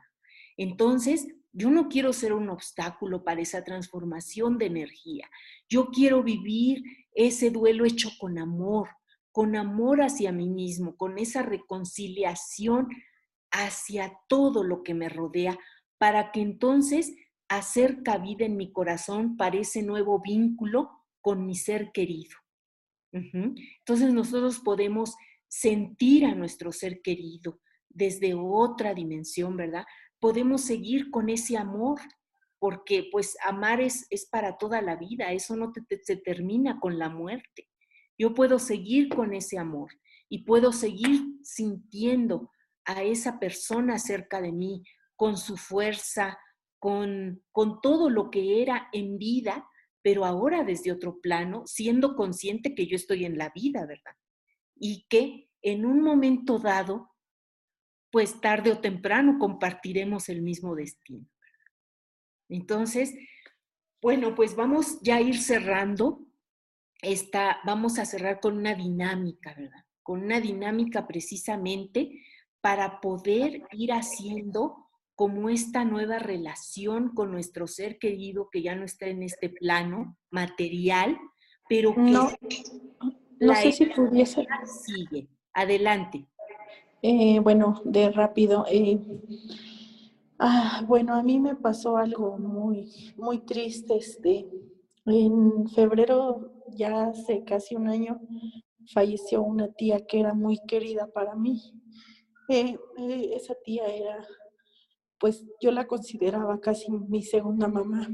Entonces, 0.56 1.26
yo 1.56 1.70
no 1.70 1.88
quiero 1.88 2.12
ser 2.12 2.34
un 2.34 2.50
obstáculo 2.50 3.24
para 3.24 3.40
esa 3.40 3.64
transformación 3.64 4.58
de 4.58 4.66
energía. 4.66 5.26
Yo 5.70 5.86
quiero 5.86 6.22
vivir 6.22 6.82
ese 7.14 7.50
duelo 7.50 7.86
hecho 7.86 8.10
con 8.20 8.38
amor, 8.38 8.90
con 9.32 9.56
amor 9.56 10.02
hacia 10.02 10.32
mí 10.32 10.50
mismo, 10.50 10.96
con 10.96 11.16
esa 11.16 11.42
reconciliación 11.42 12.88
hacia 13.50 14.18
todo 14.28 14.64
lo 14.64 14.82
que 14.82 14.92
me 14.92 15.08
rodea, 15.08 15.58
para 15.96 16.30
que 16.30 16.42
entonces 16.42 17.14
hacer 17.48 18.02
cabida 18.02 18.44
en 18.44 18.58
mi 18.58 18.70
corazón 18.70 19.38
para 19.38 19.56
ese 19.56 19.82
nuevo 19.82 20.20
vínculo 20.20 20.90
con 21.22 21.46
mi 21.46 21.54
ser 21.54 21.90
querido. 21.92 22.36
Entonces 23.12 24.12
nosotros 24.12 24.58
podemos 24.58 25.16
sentir 25.48 26.26
a 26.26 26.34
nuestro 26.34 26.70
ser 26.70 27.00
querido 27.00 27.60
desde 27.88 28.34
otra 28.34 28.92
dimensión, 28.92 29.56
¿verdad? 29.56 29.86
Podemos 30.20 30.62
seguir 30.62 31.10
con 31.10 31.28
ese 31.28 31.56
amor, 31.56 32.00
porque 32.58 33.08
pues 33.10 33.36
amar 33.44 33.80
es, 33.80 34.06
es 34.10 34.26
para 34.26 34.56
toda 34.56 34.80
la 34.82 34.96
vida, 34.96 35.32
eso 35.32 35.56
no 35.56 35.72
te, 35.72 35.82
se 36.02 36.16
termina 36.16 36.80
con 36.80 36.98
la 36.98 37.08
muerte. 37.08 37.68
Yo 38.18 38.34
puedo 38.34 38.58
seguir 38.58 39.08
con 39.08 39.34
ese 39.34 39.58
amor 39.58 39.90
y 40.28 40.44
puedo 40.44 40.72
seguir 40.72 41.20
sintiendo 41.42 42.50
a 42.84 43.02
esa 43.02 43.38
persona 43.38 43.98
cerca 43.98 44.40
de 44.40 44.52
mí, 44.52 44.84
con 45.16 45.36
su 45.36 45.56
fuerza, 45.56 46.38
con, 46.78 47.42
con 47.52 47.80
todo 47.80 48.10
lo 48.10 48.30
que 48.30 48.62
era 48.62 48.88
en 48.92 49.18
vida, 49.18 49.68
pero 50.02 50.24
ahora 50.24 50.62
desde 50.62 50.92
otro 50.92 51.20
plano, 51.20 51.64
siendo 51.66 52.14
consciente 52.14 52.74
que 52.74 52.86
yo 52.86 52.96
estoy 52.96 53.24
en 53.24 53.38
la 53.38 53.50
vida, 53.54 53.86
¿verdad? 53.86 54.14
Y 54.76 55.06
que 55.08 55.50
en 55.62 55.84
un 55.84 56.00
momento 56.00 56.58
dado 56.58 57.10
pues 58.16 58.40
tarde 58.40 58.72
o 58.72 58.78
temprano 58.78 59.38
compartiremos 59.38 60.30
el 60.30 60.40
mismo 60.40 60.74
destino. 60.74 61.26
Entonces, 62.48 63.14
bueno, 64.00 64.34
pues 64.34 64.56
vamos 64.56 65.02
ya 65.02 65.16
a 65.16 65.20
ir 65.20 65.36
cerrando 65.36 66.22
esta, 67.02 67.58
vamos 67.66 67.98
a 67.98 68.06
cerrar 68.06 68.40
con 68.40 68.56
una 68.56 68.74
dinámica, 68.74 69.52
¿verdad? 69.52 69.84
Con 70.02 70.22
una 70.22 70.40
dinámica 70.40 71.06
precisamente 71.06 72.24
para 72.62 73.02
poder 73.02 73.64
ir 73.72 73.92
haciendo 73.92 74.88
como 75.14 75.50
esta 75.50 75.84
nueva 75.84 76.18
relación 76.18 77.10
con 77.14 77.30
nuestro 77.30 77.66
ser 77.66 77.98
querido 77.98 78.48
que 78.50 78.62
ya 78.62 78.74
no 78.74 78.86
está 78.86 79.08
en 79.08 79.24
este 79.24 79.50
plano 79.50 80.16
material, 80.30 81.18
pero 81.68 81.94
que 81.94 82.00
no, 82.00 82.30
no 83.40 83.54
sé 83.56 83.72
si 83.72 83.84
pudiese. 83.84 84.46
Sigue. 84.86 85.28
Adelante. 85.52 86.26
Eh, 87.08 87.38
bueno, 87.38 87.80
de 87.84 88.10
rápido. 88.10 88.64
Eh, 88.68 88.98
ah, 90.40 90.82
bueno, 90.88 91.14
a 91.14 91.22
mí 91.22 91.38
me 91.38 91.54
pasó 91.54 91.96
algo 91.96 92.36
muy, 92.36 93.14
muy 93.16 93.38
triste. 93.46 93.96
Este, 93.96 94.44
en 95.04 95.68
febrero, 95.68 96.64
ya 96.74 97.04
hace 97.04 97.44
casi 97.44 97.76
un 97.76 97.88
año, 97.88 98.20
falleció 98.92 99.40
una 99.42 99.68
tía 99.68 100.04
que 100.04 100.18
era 100.18 100.34
muy 100.34 100.58
querida 100.66 101.06
para 101.06 101.36
mí. 101.36 101.80
Eh, 102.48 102.76
esa 103.36 103.54
tía 103.64 103.86
era, 103.86 104.26
pues 105.20 105.46
yo 105.60 105.70
la 105.70 105.86
consideraba 105.86 106.60
casi 106.60 106.90
mi 106.90 107.22
segunda 107.22 107.68
mamá. 107.68 108.08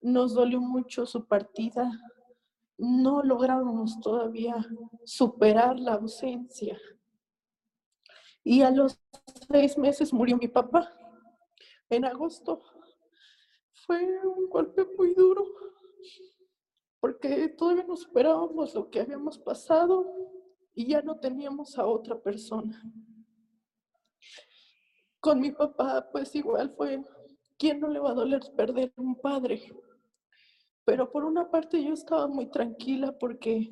Nos 0.00 0.34
dolió 0.34 0.60
mucho 0.60 1.06
su 1.06 1.24
partida. 1.24 1.88
No 2.78 3.22
logramos 3.22 4.00
todavía 4.00 4.56
superar 5.04 5.78
la 5.78 5.94
ausencia 5.94 6.76
y 8.44 8.62
a 8.62 8.70
los 8.70 8.98
seis 9.50 9.76
meses 9.76 10.12
murió 10.12 10.36
mi 10.36 10.48
papá, 10.48 10.92
en 11.88 12.04
agosto. 12.04 12.62
Fue 13.86 14.02
un 14.26 14.48
golpe 14.48 14.86
muy 14.96 15.14
duro, 15.14 15.44
porque 17.00 17.48
todavía 17.48 17.84
no 17.84 17.96
superábamos 17.96 18.74
lo 18.74 18.90
que 18.90 19.00
habíamos 19.00 19.38
pasado 19.38 20.06
y 20.74 20.86
ya 20.86 21.02
no 21.02 21.18
teníamos 21.18 21.78
a 21.78 21.86
otra 21.86 22.18
persona. 22.20 22.82
Con 25.18 25.40
mi 25.40 25.50
papá, 25.50 26.08
pues 26.10 26.34
igual 26.34 26.70
fue, 26.76 27.04
¿quién 27.58 27.80
no 27.80 27.88
le 27.88 27.98
va 27.98 28.10
a 28.10 28.14
doler 28.14 28.40
perder 28.56 28.92
un 28.96 29.20
padre? 29.20 29.60
Pero 30.84 31.10
por 31.10 31.24
una 31.24 31.50
parte 31.50 31.82
yo 31.82 31.92
estaba 31.92 32.26
muy 32.26 32.46
tranquila 32.50 33.16
porque 33.18 33.70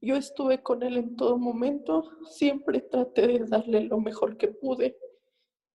yo 0.00 0.16
estuve 0.16 0.62
con 0.62 0.82
él 0.82 0.96
en 0.96 1.16
todo 1.16 1.38
momento, 1.38 2.10
siempre 2.30 2.80
traté 2.80 3.26
de 3.26 3.38
darle 3.46 3.82
lo 3.84 3.98
mejor 3.98 4.36
que 4.36 4.48
pude, 4.48 4.96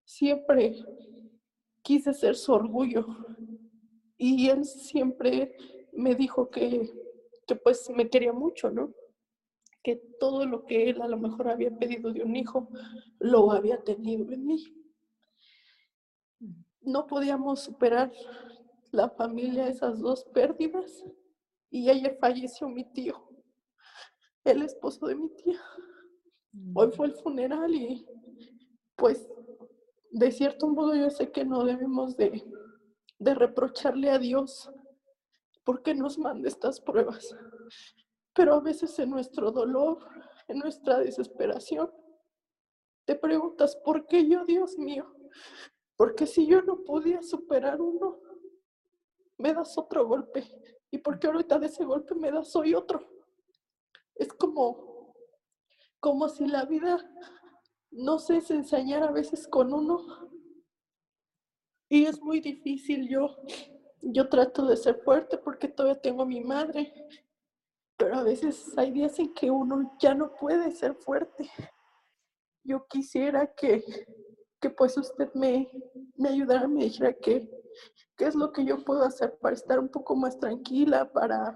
siempre 0.06 0.76
quise 1.82 2.14
ser 2.14 2.36
su 2.36 2.54
orgullo 2.54 3.06
y 4.18 4.50
él 4.50 4.66
siempre 4.66 5.56
me 5.92 6.16
dijo 6.16 6.50
que, 6.50 6.90
que 7.46 7.56
pues 7.56 7.90
me 7.90 8.10
quería 8.10 8.34
mucho, 8.34 8.72
¿no? 8.72 8.94
Que 9.84 9.98
todo 10.20 10.46
lo 10.46 10.66
que 10.66 10.90
él 10.90 11.02
a 11.02 11.08
lo 11.08 11.18
mejor 11.18 11.50
había 11.50 11.78
pedido 11.78 12.14
de 12.14 12.24
un 12.24 12.36
hijo 12.36 12.70
lo 13.20 13.52
había 13.52 13.84
tenido 13.84 14.32
en 14.32 14.46
mí. 14.46 14.58
no 16.82 17.08
podíamos 17.08 17.62
superar 17.62 18.12
la 18.92 19.10
familia 19.10 19.68
esas 19.68 20.00
dos 20.00 20.24
pérdidas 20.26 21.04
y 21.70 21.90
ayer 21.90 22.18
falleció 22.20 22.70
mi 22.70 22.84
tío, 22.84 23.28
el 24.44 24.62
esposo 24.64 25.08
de 25.08 25.16
mi 25.16 25.30
tía. 25.30 25.62
Hoy 26.76 26.92
fue 26.92 27.08
el 27.08 27.16
funeral 27.16 27.74
y 27.74 28.06
pues 28.96 29.28
de 30.12 30.32
cierto 30.32 30.68
modo 30.68 30.96
yo 30.96 31.10
sé 31.10 31.32
que 31.32 31.46
no 31.46 31.64
debemos 31.64 32.16
de, 32.16 32.44
de 33.18 33.34
reprocharle 33.34 34.12
a 34.12 34.20
Dios 34.20 34.70
porque 35.64 35.96
nos 35.96 36.18
manda 36.18 36.48
estas 36.48 36.80
pruebas. 36.80 37.36
Pero 38.34 38.56
a 38.56 38.60
veces 38.60 38.98
en 39.00 39.10
nuestro 39.10 39.52
dolor, 39.52 40.00
en 40.48 40.60
nuestra 40.60 41.00
desesperación, 41.00 41.92
te 43.06 43.16
preguntas, 43.16 43.76
¿por 43.78 44.08
qué 44.08 44.28
yo, 44.28 44.46
Dios 44.46 44.78
mío? 44.78 45.14
Porque 45.96 46.26
si 46.26 46.48
yo 46.48 46.62
no 46.62 46.84
podía 46.84 47.22
superar 47.22 47.82
uno, 47.82 48.20
me 49.38 49.54
das 49.54 49.78
otro 49.78 50.08
golpe. 50.08 50.44
¿Y 50.92 51.00
por 51.00 51.20
qué 51.20 51.28
ahorita 51.28 51.60
de 51.60 51.68
ese 51.68 51.86
golpe 51.86 52.16
me 52.16 52.32
das 52.32 52.56
hoy 52.56 52.74
otro? 52.74 53.14
Es 54.16 54.32
como, 54.34 55.16
como 56.00 56.30
si 56.30 56.46
la 56.48 56.66
vida 56.66 57.00
no 57.92 58.20
se 58.20 58.36
ensañar 58.36 59.04
a 59.04 59.12
veces 59.12 59.48
con 59.48 59.74
uno. 59.74 60.30
Y 61.90 62.06
es 62.06 62.22
muy 62.22 62.40
difícil. 62.40 63.08
Yo, 63.08 63.36
yo 64.02 64.28
trato 64.30 64.66
de 64.66 64.78
ser 64.78 65.02
fuerte 65.04 65.38
porque 65.38 65.68
todavía 65.68 66.02
tengo 66.02 66.24
a 66.24 66.28
mi 66.28 66.42
madre. 66.42 66.94
Pero 67.98 68.16
a 68.16 68.24
veces 68.24 68.76
hay 68.78 68.92
días 68.92 69.18
en 69.20 69.34
que 69.34 69.52
uno 69.52 69.96
ya 70.00 70.16
no 70.16 70.34
puede 70.34 70.72
ser 70.72 70.96
fuerte. 70.96 71.50
Yo 72.64 72.88
quisiera 72.88 73.54
que, 73.54 73.84
que 74.60 74.70
pues 74.70 74.98
usted 74.98 75.32
me, 75.34 75.70
me 76.16 76.30
ayudara, 76.30 76.68
me 76.68 76.86
dijera 76.86 77.14
que, 77.14 77.50
qué 78.18 78.26
es 78.26 78.36
lo 78.36 78.52
que 78.52 78.66
yo 78.66 78.84
puedo 78.84 79.04
hacer 79.04 79.38
para 79.40 79.56
estar 79.56 79.80
un 79.80 79.90
poco 79.90 80.16
más 80.16 80.40
tranquila, 80.40 81.12
para 81.12 81.56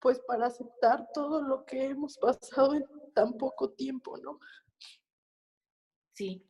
pues 0.00 0.20
para 0.20 0.46
aceptar 0.46 1.08
todo 1.12 1.42
lo 1.42 1.64
que 1.64 1.86
hemos 1.86 2.18
pasado 2.18 2.74
en 2.74 2.84
tan 3.14 3.32
poco 3.34 3.70
tiempo, 3.70 4.16
¿no? 4.18 4.38
Sí. 6.12 6.46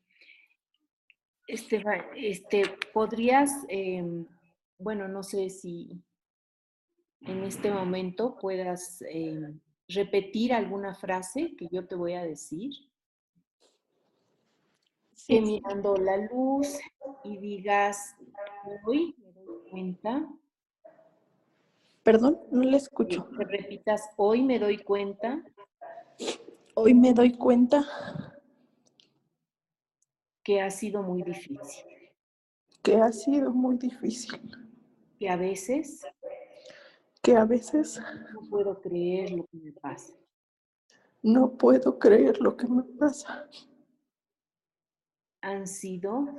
Esteban, 1.46 2.04
este, 2.16 2.64
podrías, 2.92 3.50
em, 3.68 4.26
bueno, 4.78 5.06
no 5.08 5.22
sé 5.22 5.48
si 5.48 6.02
en 7.20 7.44
este 7.44 7.70
momento 7.70 8.36
puedas 8.36 9.02
em, 9.02 9.60
repetir 9.88 10.52
alguna 10.52 10.94
frase 10.94 11.54
que 11.56 11.68
yo 11.70 11.86
te 11.86 11.94
voy 11.94 12.14
a 12.14 12.24
decir. 12.24 12.72
Sí. 15.14 15.40
mirando 15.40 15.96
la 15.96 16.18
luz 16.18 16.78
y 17.24 17.38
digas, 17.38 18.14
hoy 18.84 19.14
me 19.18 19.32
doy 19.32 19.70
cuenta. 19.70 20.28
Perdón, 22.06 22.38
no 22.52 22.62
le 22.62 22.76
escucho. 22.76 23.28
Que 23.30 23.44
repitas, 23.44 24.00
hoy 24.16 24.40
me 24.40 24.60
doy 24.60 24.78
cuenta. 24.78 25.42
Hoy 26.76 26.94
me 26.94 27.12
doy 27.12 27.36
cuenta 27.36 27.84
que 30.44 30.60
ha 30.60 30.70
sido 30.70 31.02
muy 31.02 31.24
difícil. 31.24 31.84
Que 32.80 32.94
ha 32.98 33.10
sido 33.10 33.50
muy 33.50 33.76
difícil. 33.76 34.40
Que 35.18 35.28
a 35.28 35.34
veces. 35.34 36.06
Que 37.20 37.36
a 37.36 37.44
veces. 37.44 38.00
No 38.32 38.48
puedo 38.50 38.80
creer 38.80 39.32
lo 39.32 39.44
que 39.46 39.56
me 39.56 39.72
pasa. 39.72 40.14
No 41.24 41.56
puedo 41.58 41.98
creer 41.98 42.40
lo 42.40 42.56
que 42.56 42.68
me 42.68 42.84
pasa. 42.84 43.50
Han 45.40 45.66
sido. 45.66 46.36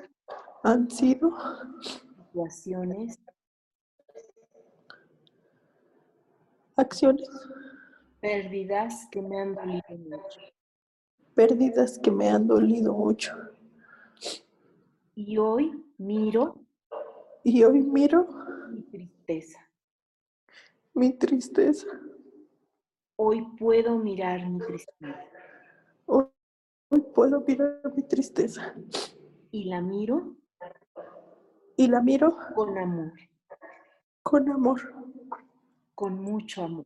Han 0.63 0.89
sido. 0.89 1.33
Situaciones. 1.81 3.19
Acciones. 6.77 7.27
Pérdidas 8.21 9.07
que 9.11 9.19
me 9.19 9.41
han 9.41 9.55
dolido 9.55 9.97
mucho. 9.97 10.39
Pérdidas 11.33 11.97
que 11.97 12.11
me 12.11 12.29
han 12.29 12.45
dolido 12.45 12.93
mucho. 12.93 13.35
Y 15.15 15.39
hoy 15.39 15.83
miro. 15.97 16.63
Y 17.43 17.63
hoy 17.63 17.81
miro. 17.81 18.27
Mi 18.69 18.83
tristeza. 18.83 19.59
Mi 20.93 21.13
tristeza. 21.13 21.87
Hoy 23.15 23.41
puedo 23.57 23.97
mirar 23.97 24.47
mi 24.47 24.59
tristeza. 24.59 25.19
Hoy, 26.05 26.27
hoy 26.89 27.01
puedo 27.15 27.41
mirar 27.41 27.91
mi 27.95 28.03
tristeza. 28.03 28.75
Y 29.49 29.63
la 29.63 29.81
miro. 29.81 30.35
Y 31.75 31.87
la 31.87 32.03
miro. 32.03 32.37
Con 32.53 32.77
amor. 32.77 33.13
Con 34.21 34.49
amor. 34.51 34.79
Con 35.97 36.21
mucho 36.21 36.63
amor. 36.63 36.85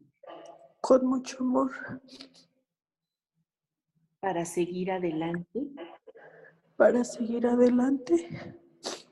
Con 0.79 1.05
mucho 1.05 1.43
amor. 1.43 1.71
Para 4.21 4.45
seguir 4.45 4.91
adelante 4.91 5.69
para 6.81 7.03
seguir 7.03 7.45
adelante 7.45 8.27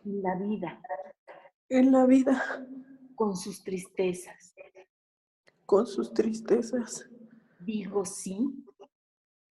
en 0.04 0.24
la 0.24 0.34
vida. 0.34 0.82
En 1.70 1.92
la 1.92 2.08
vida. 2.08 2.66
Con 3.14 3.38
sus 3.38 3.64
tristezas. 3.64 4.56
Con 5.68 5.86
sus 5.86 6.12
tristezas. 6.12 7.08
Digo 7.60 8.06
sí. 8.06 8.66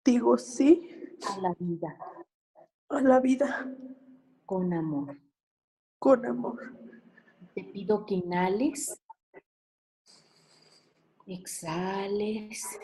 Digo 0.04 0.36
sí. 0.40 0.82
A 1.30 1.42
la 1.42 1.56
vida. 1.60 1.96
A 2.90 3.02
la 3.02 3.20
vida. 3.20 3.72
Con 4.48 4.74
amor. 4.74 5.16
Con 6.00 6.26
amor. 6.26 6.76
Te 7.54 7.66
pido 7.66 8.04
que 8.08 8.16
inhales. 8.16 9.00
Exhales 11.28 12.80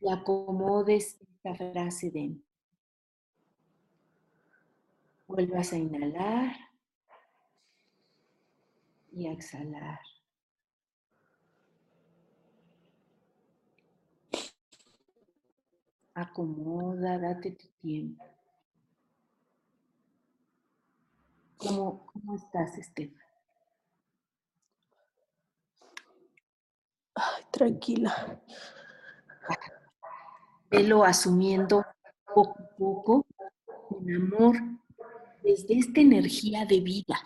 y 0.00 0.08
acomodes 0.08 1.20
esta 1.20 1.54
frase 1.56 2.10
dentro. 2.10 2.48
Vuelvas 5.26 5.72
a 5.72 5.76
inhalar 5.76 6.56
y 9.12 9.26
a 9.26 9.32
exhalar. 9.32 9.98
Acomoda, 16.14 17.18
date 17.18 17.50
tu 17.52 17.66
tiempo. 17.80 18.24
¿Cómo, 21.56 22.06
cómo 22.06 22.36
estás, 22.36 22.78
Estefan? 22.78 23.29
Ay, 27.22 27.44
tranquila. 27.50 28.40
Velo 30.70 31.04
asumiendo 31.04 31.84
poco 32.34 32.58
a 32.58 32.76
poco, 32.76 33.26
con 33.88 34.14
amor, 34.14 34.56
desde 35.42 35.78
esta 35.78 36.00
energía 36.00 36.64
de 36.64 36.80
vida. 36.80 37.20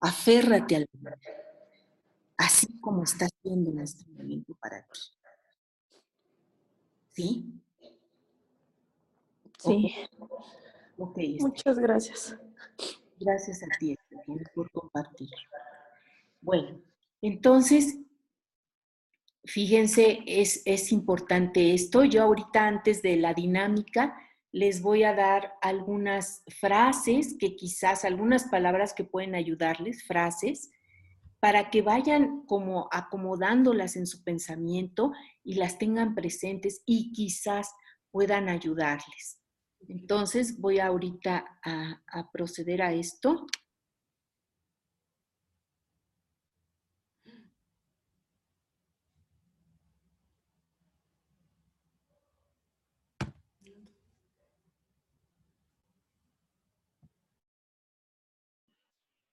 Aférrate 0.00 0.76
al 0.76 0.86
vida, 0.92 1.18
así 2.36 2.78
como 2.78 3.02
está 3.02 3.26
siendo 3.42 3.70
en 3.70 3.80
este 3.80 4.06
momento 4.10 4.54
para 4.60 4.82
ti. 4.82 5.00
¿Sí? 7.14 7.60
Sí. 9.58 9.94
Okay. 10.98 11.38
Muchas 11.40 11.78
gracias. 11.78 12.36
Gracias 13.18 13.62
a 13.62 13.66
ti, 13.78 13.96
por 14.54 14.70
compartir. 14.70 15.30
Bueno, 16.40 16.80
entonces, 17.22 17.96
fíjense, 19.44 20.20
es, 20.26 20.62
es 20.64 20.92
importante 20.92 21.74
esto. 21.74 22.04
Yo 22.04 22.22
ahorita 22.22 22.66
antes 22.66 23.02
de 23.02 23.16
la 23.16 23.34
dinámica 23.34 24.16
les 24.52 24.82
voy 24.82 25.02
a 25.02 25.14
dar 25.14 25.54
algunas 25.62 26.44
frases 26.60 27.36
que 27.38 27.56
quizás, 27.56 28.04
algunas 28.04 28.44
palabras 28.44 28.94
que 28.94 29.02
pueden 29.02 29.34
ayudarles, 29.34 30.04
frases, 30.04 30.70
para 31.40 31.70
que 31.70 31.82
vayan 31.82 32.46
como 32.46 32.88
acomodándolas 32.92 33.96
en 33.96 34.06
su 34.06 34.22
pensamiento 34.22 35.12
y 35.42 35.54
las 35.56 35.76
tengan 35.76 36.14
presentes 36.14 36.82
y 36.86 37.12
quizás 37.12 37.70
puedan 38.10 38.48
ayudarles. 38.48 39.40
Entonces 39.88 40.58
voy 40.58 40.78
ahorita 40.78 41.44
a, 41.62 42.02
a 42.06 42.30
proceder 42.30 42.80
a 42.80 42.92
esto. 42.92 43.46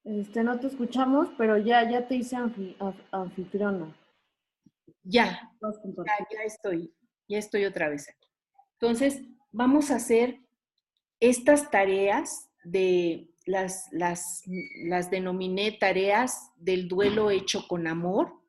Este, 0.03 0.43
no 0.43 0.59
te 0.59 0.67
escuchamos, 0.67 1.29
pero 1.37 1.57
ya, 1.57 1.89
ya 1.89 2.07
te 2.07 2.15
hice 2.15 2.35
anfitriona. 3.11 3.95
Ya, 5.03 5.51
ya, 5.61 6.43
estoy, 6.45 6.93
ya 7.27 7.37
estoy 7.37 7.65
otra 7.65 7.89
vez 7.89 8.09
aquí. 8.09 8.27
Entonces, 8.79 9.21
vamos 9.51 9.91
a 9.91 9.95
hacer 9.95 10.39
estas 11.19 11.69
tareas 11.69 12.49
de 12.63 13.29
las, 13.45 13.87
las, 13.91 14.43
las 14.83 15.09
denominé 15.09 15.71
tareas 15.71 16.51
del 16.55 16.87
duelo 16.87 17.31
hecho 17.31 17.67
con 17.67 17.87
amor 17.87 18.41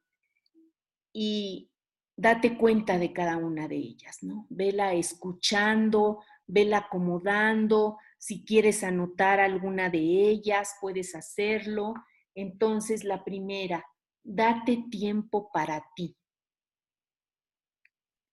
y 1.12 1.70
date 2.16 2.57
cuenta 2.57 2.99
de 2.99 3.12
cada 3.12 3.37
una 3.37 3.69
de 3.69 3.77
ellas, 3.77 4.23
¿no? 4.23 4.47
Vela 4.51 4.95
escuchando, 4.95 6.23
vela 6.47 6.79
acomodando, 6.79 7.99
si 8.23 8.44
quieres 8.44 8.85
anotar 8.85 9.40
alguna 9.40 9.90
de 9.90 9.99
ellas, 9.99 10.77
puedes 10.81 11.16
hacerlo. 11.16 11.94
Entonces, 12.36 13.03
la 13.03 13.24
primera, 13.24 13.85
date 14.23 14.85
tiempo 14.93 15.51
para 15.51 15.85
ti. 15.97 16.16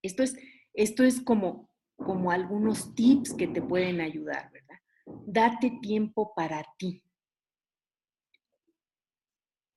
Esto 0.03 0.21
es, 0.21 0.37
esto 0.75 1.03
es 1.03 1.19
como, 1.19 1.71
como 1.95 2.29
algunos 2.29 2.93
tips 2.93 3.33
que 3.33 3.47
te 3.47 3.63
pueden 3.63 3.99
ayudar, 3.99 4.51
¿verdad? 4.51 4.77
Date 5.25 5.79
tiempo 5.81 6.35
para 6.35 6.63
ti. 6.77 7.03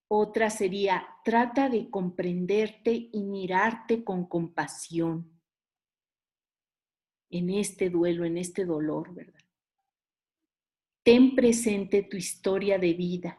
Otra 0.09 0.51
sería, 0.51 1.09
trata 1.25 1.71
de 1.71 1.89
comprenderte 1.89 3.09
y 3.11 3.25
mirarte 3.25 4.05
con 4.05 4.27
compasión 4.27 5.41
en 7.31 7.49
este 7.49 7.89
duelo, 7.89 8.27
en 8.27 8.37
este 8.37 8.67
dolor, 8.67 9.15
¿verdad? 9.15 9.42
Ten 11.03 11.35
presente 11.35 12.03
tu 12.03 12.17
historia 12.17 12.79
de 12.79 12.95
vida. 12.95 13.39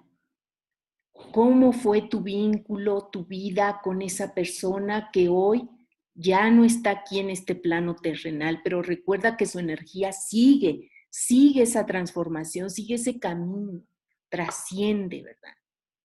¿Cómo 1.31 1.71
fue 1.71 2.01
tu 2.01 2.21
vínculo, 2.21 3.09
tu 3.11 3.25
vida 3.25 3.79
con 3.83 4.01
esa 4.01 4.33
persona 4.33 5.09
que 5.11 5.29
hoy 5.29 5.69
ya 6.13 6.49
no 6.49 6.65
está 6.65 6.91
aquí 6.91 7.19
en 7.19 7.29
este 7.29 7.55
plano 7.55 7.95
terrenal, 7.95 8.61
pero 8.63 8.81
recuerda 8.81 9.37
que 9.37 9.45
su 9.45 9.59
energía 9.59 10.11
sigue, 10.11 10.91
sigue 11.09 11.63
esa 11.63 11.85
transformación, 11.85 12.69
sigue 12.69 12.95
ese 12.95 13.19
camino, 13.19 13.83
trasciende, 14.29 15.23
¿verdad? 15.23 15.53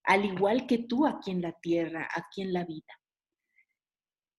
al 0.09 0.25
igual 0.25 0.67
que 0.67 0.79
tú 0.79 1.07
aquí 1.07 1.31
en 1.31 1.43
la 1.43 1.53
tierra, 1.53 2.09
aquí 2.15 2.41
en 2.41 2.55
la 2.55 2.65
vida. 2.65 2.99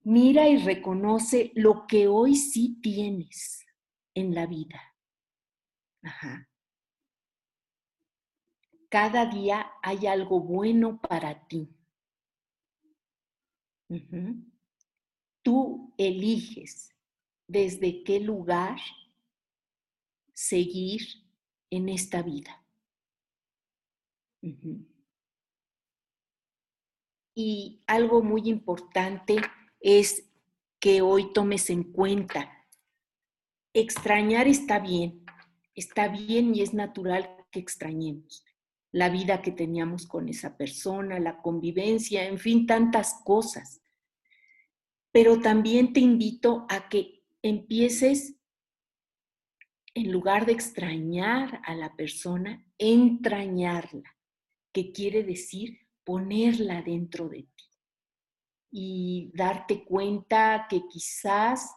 Mira 0.02 0.50
y 0.50 0.58
reconoce 0.58 1.52
lo 1.54 1.86
que 1.86 2.08
hoy 2.08 2.36
sí 2.36 2.80
tienes 2.82 3.68
en 4.16 4.34
la 4.34 4.48
vida. 4.48 4.82
Cada 8.90 9.28
día 9.28 9.72
hay 9.84 10.08
algo 10.08 10.40
bueno 10.40 11.00
para 11.00 11.48
ti. 11.48 11.70
Tú 15.44 15.94
eliges 15.98 16.96
desde 17.48 18.04
qué 18.04 18.20
lugar 18.20 18.80
seguir 20.34 21.02
en 21.70 21.90
esta 21.90 22.24
vida. 22.24 22.66
Y 27.36 27.84
algo 27.86 28.24
muy 28.24 28.50
importante 28.50 29.38
es 29.80 30.32
que 30.80 31.04
hoy 31.04 31.32
tomes 31.32 31.70
en 31.70 31.84
cuenta, 31.84 32.68
extrañar 33.74 34.48
está 34.48 34.80
bien, 34.80 35.26
está 35.76 36.08
bien 36.08 36.56
y 36.56 36.62
es 36.62 36.74
natural 36.74 37.46
que 37.52 37.60
extrañemos 37.60 38.49
la 38.92 39.10
vida 39.10 39.42
que 39.42 39.52
teníamos 39.52 40.08
con 40.08 40.30
esa 40.30 40.58
persona, 40.58 41.20
la 41.20 41.42
convivencia, 41.42 42.26
en 42.26 42.40
fin, 42.40 42.66
tantas 42.66 43.22
cosas. 43.24 43.82
Pero 45.12 45.40
también 45.40 45.94
te 45.94 46.00
invito 46.00 46.66
a 46.70 46.90
que 46.90 47.24
empieces, 47.42 48.36
en 49.94 50.12
lugar 50.12 50.46
de 50.46 50.54
extrañar 50.54 51.62
a 51.66 51.76
la 51.76 51.96
persona, 51.96 52.66
entrañarla, 52.78 54.16
que 54.72 54.92
quiere 54.92 55.24
decir 55.24 55.80
ponerla 56.04 56.82
dentro 56.82 57.30
de 57.30 57.44
ti 57.44 57.66
y 58.72 59.32
darte 59.36 59.84
cuenta 59.84 60.68
que 60.70 60.88
quizás, 60.88 61.72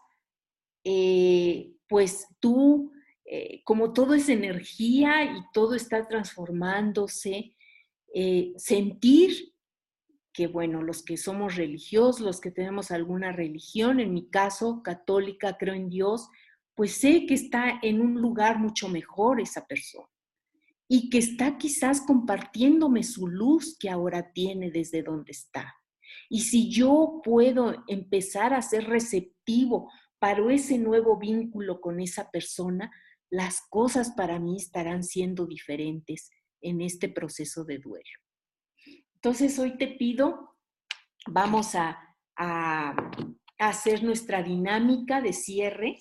eh, 0.84 1.74
pues 1.86 2.28
tú, 2.38 2.92
eh, 3.24 3.62
como 3.64 3.92
todo 3.92 4.14
es 4.14 4.28
energía 4.28 5.24
y 5.24 5.42
todo 5.52 5.74
está 5.74 6.06
transformándose, 6.06 7.54
eh, 8.14 8.52
sentir 8.56 9.54
que, 10.32 10.46
bueno, 10.46 10.82
los 10.82 11.02
que 11.02 11.16
somos 11.16 11.56
religiosos, 11.56 12.20
los 12.20 12.40
que 12.40 12.50
tenemos 12.50 12.90
alguna 12.90 13.32
religión, 13.32 14.00
en 14.00 14.12
mi 14.14 14.28
caso, 14.28 14.82
católica, 14.82 15.56
creo 15.58 15.74
en 15.74 15.88
Dios, 15.88 16.28
pues 16.74 16.92
sé 16.92 17.26
que 17.26 17.34
está 17.34 17.78
en 17.82 18.00
un 18.00 18.20
lugar 18.20 18.58
mucho 18.58 18.88
mejor 18.88 19.40
esa 19.40 19.66
persona 19.66 20.08
y 20.88 21.10
que 21.10 21.18
está 21.18 21.56
quizás 21.58 22.00
compartiéndome 22.02 23.02
su 23.02 23.26
luz 23.26 23.76
que 23.78 23.88
ahora 23.88 24.32
tiene 24.32 24.70
desde 24.70 25.02
donde 25.02 25.32
está. 25.32 25.74
Y 26.28 26.40
si 26.40 26.70
yo 26.70 27.20
puedo 27.24 27.82
empezar 27.88 28.52
a 28.52 28.62
ser 28.62 28.84
receptivo 28.84 29.90
para 30.18 30.52
ese 30.52 30.78
nuevo 30.78 31.18
vínculo 31.18 31.80
con 31.80 32.00
esa 32.00 32.30
persona, 32.30 32.90
las 33.32 33.62
cosas 33.68 34.12
para 34.12 34.38
mí 34.38 34.56
estarán 34.56 35.02
siendo 35.02 35.46
diferentes 35.46 36.30
en 36.60 36.80
este 36.80 37.08
proceso 37.08 37.64
de 37.64 37.78
duelo. 37.78 38.18
Entonces 39.14 39.58
hoy 39.58 39.76
te 39.78 39.88
pido, 39.88 40.56
vamos 41.26 41.74
a, 41.74 41.98
a 42.36 42.94
hacer 43.58 44.04
nuestra 44.04 44.42
dinámica 44.42 45.20
de 45.20 45.32
cierre 45.32 45.98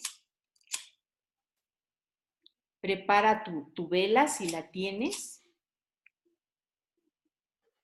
Prepara 2.82 3.44
tu, 3.44 3.88
vela 3.88 4.28
si 4.28 4.49
la 4.49 4.72
tienes. 4.72 5.44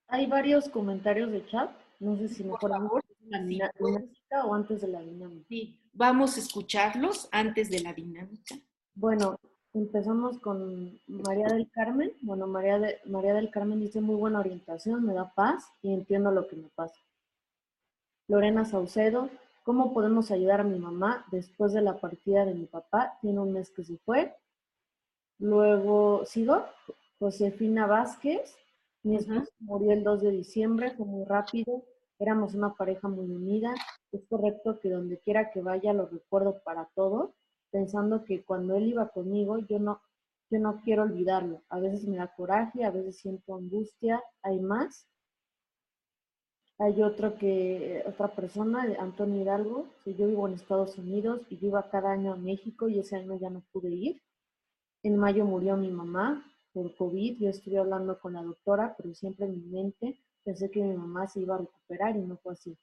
Hay 0.08 0.26
varios 0.26 0.68
comentarios 0.70 1.32
de 1.32 1.46
chat. 1.48 1.70
No 2.00 2.18
sé 2.18 2.28
si 2.30 2.44
mejor 2.44 2.72
favor, 2.72 3.06
la 3.28 3.44
dinámica 3.44 4.46
o 4.46 4.56
antes 4.56 4.82
de 4.82 4.88
la 4.88 5.02
dinámica. 5.02 5.46
Sí, 5.48 5.80
vamos 5.94 6.36
a 6.36 6.40
escucharlos 6.40 7.30
antes 7.32 7.70
de 7.70 7.82
la 7.82 7.94
dinámica. 7.94 8.56
Bueno, 9.00 9.40
empezamos 9.76 10.40
con 10.40 11.00
María 11.06 11.46
del 11.50 11.70
Carmen. 11.70 12.12
Bueno, 12.22 12.48
María, 12.48 12.80
de, 12.80 12.98
María 13.06 13.36
del 13.36 13.52
Carmen 13.52 13.80
dice 13.80 14.02
muy 14.02 14.16
buena 14.16 14.40
orientación, 14.40 15.06
me 15.06 15.14
da 15.14 15.32
paz 15.36 15.72
y 15.84 15.94
entiendo 15.94 16.32
lo 16.32 16.48
que 16.48 16.56
me 16.56 16.68
pasa. 16.74 17.00
Lorena 18.28 18.66
Saucedo, 18.66 19.30
¿cómo 19.64 19.94
podemos 19.94 20.32
ayudar 20.32 20.62
a 20.62 20.64
mi 20.64 20.80
mamá 20.80 21.28
después 21.32 21.74
de 21.74 21.82
la 21.82 22.00
partida 22.00 22.44
de 22.44 22.56
mi 22.56 22.66
papá? 22.66 23.20
Tiene 23.22 23.40
un 23.40 23.54
mes 23.54 23.70
que 23.70 23.84
se 23.84 23.98
fue 24.00 24.36
Luego, 25.38 26.26
¿sigo? 26.26 26.66
Josefina 27.20 27.86
Vázquez. 27.86 28.56
Mi 29.04 29.18
esposo 29.18 29.52
murió 29.60 29.92
el 29.92 30.04
2 30.04 30.24
de 30.24 30.32
diciembre, 30.32 30.90
fue 30.98 31.06
muy 31.06 31.24
rápido. 31.24 31.84
Éramos 32.18 32.56
una 32.56 32.74
pareja 32.74 33.08
muy 33.08 33.30
unida. 33.30 33.76
Es 34.12 34.26
correcto 34.28 34.80
que 34.80 34.90
donde 34.90 35.20
quiera 35.20 35.52
que 35.52 35.62
vaya 35.62 35.94
lo 35.94 36.08
recuerdo 36.08 36.60
para 36.64 36.90
todo, 36.96 37.36
pensando 37.72 38.24
que 38.24 38.44
cuando 38.44 38.76
él 38.76 38.88
iba 38.88 39.10
conmigo, 39.10 39.60
yo 39.60 39.80
no, 39.80 40.02
yo 40.50 40.60
no 40.60 40.82
quiero 40.84 41.04
olvidarlo. 41.04 41.62
A 41.70 41.80
veces 41.80 42.08
me 42.08 42.18
da 42.18 42.34
coraje, 42.36 42.84
a 42.84 42.92
veces 42.92 43.18
siento 43.18 43.56
angustia. 43.56 44.24
Hay 44.42 44.60
más. 44.60 45.08
Hay 46.80 47.02
otro 47.02 47.36
que, 47.38 48.04
otra 48.06 48.28
persona, 48.28 48.86
Antonio 49.00 49.42
Hidalgo, 49.42 49.88
yo 50.06 50.28
vivo 50.28 50.48
en 50.48 50.54
Estados 50.54 50.98
Unidos 50.98 51.42
y 51.50 51.58
yo 51.58 51.70
iba 51.70 51.90
cada 51.90 52.12
año 52.12 52.34
a 52.34 52.38
México 52.38 52.88
y 52.88 53.00
ese 53.00 53.16
año 53.16 53.38
ya 53.40 53.50
no 53.50 53.64
pude 53.72 53.90
ir. 53.90 54.22
En 55.02 55.18
mayo 55.18 55.46
murió 55.46 55.76
mi 55.76 55.90
mamá 55.90 56.46
por 56.74 56.96
COVID. 56.96 57.40
Yo 57.40 57.50
estuve 57.50 57.80
hablando 57.80 58.20
con 58.20 58.34
la 58.34 58.44
doctora, 58.44 58.94
pero 58.96 59.14
siempre 59.16 59.48
en 59.48 59.54
mi 59.54 59.66
mente 59.70 60.20
pensé 60.44 60.70
que 60.70 60.84
mi 60.84 60.96
mamá 60.96 61.28
se 61.28 61.42
iba 61.42 61.56
a 61.56 61.60
recuperar 61.60 62.16
y 62.16 62.20
no 62.20 62.38
fue 62.38 62.54
así. 62.54 62.78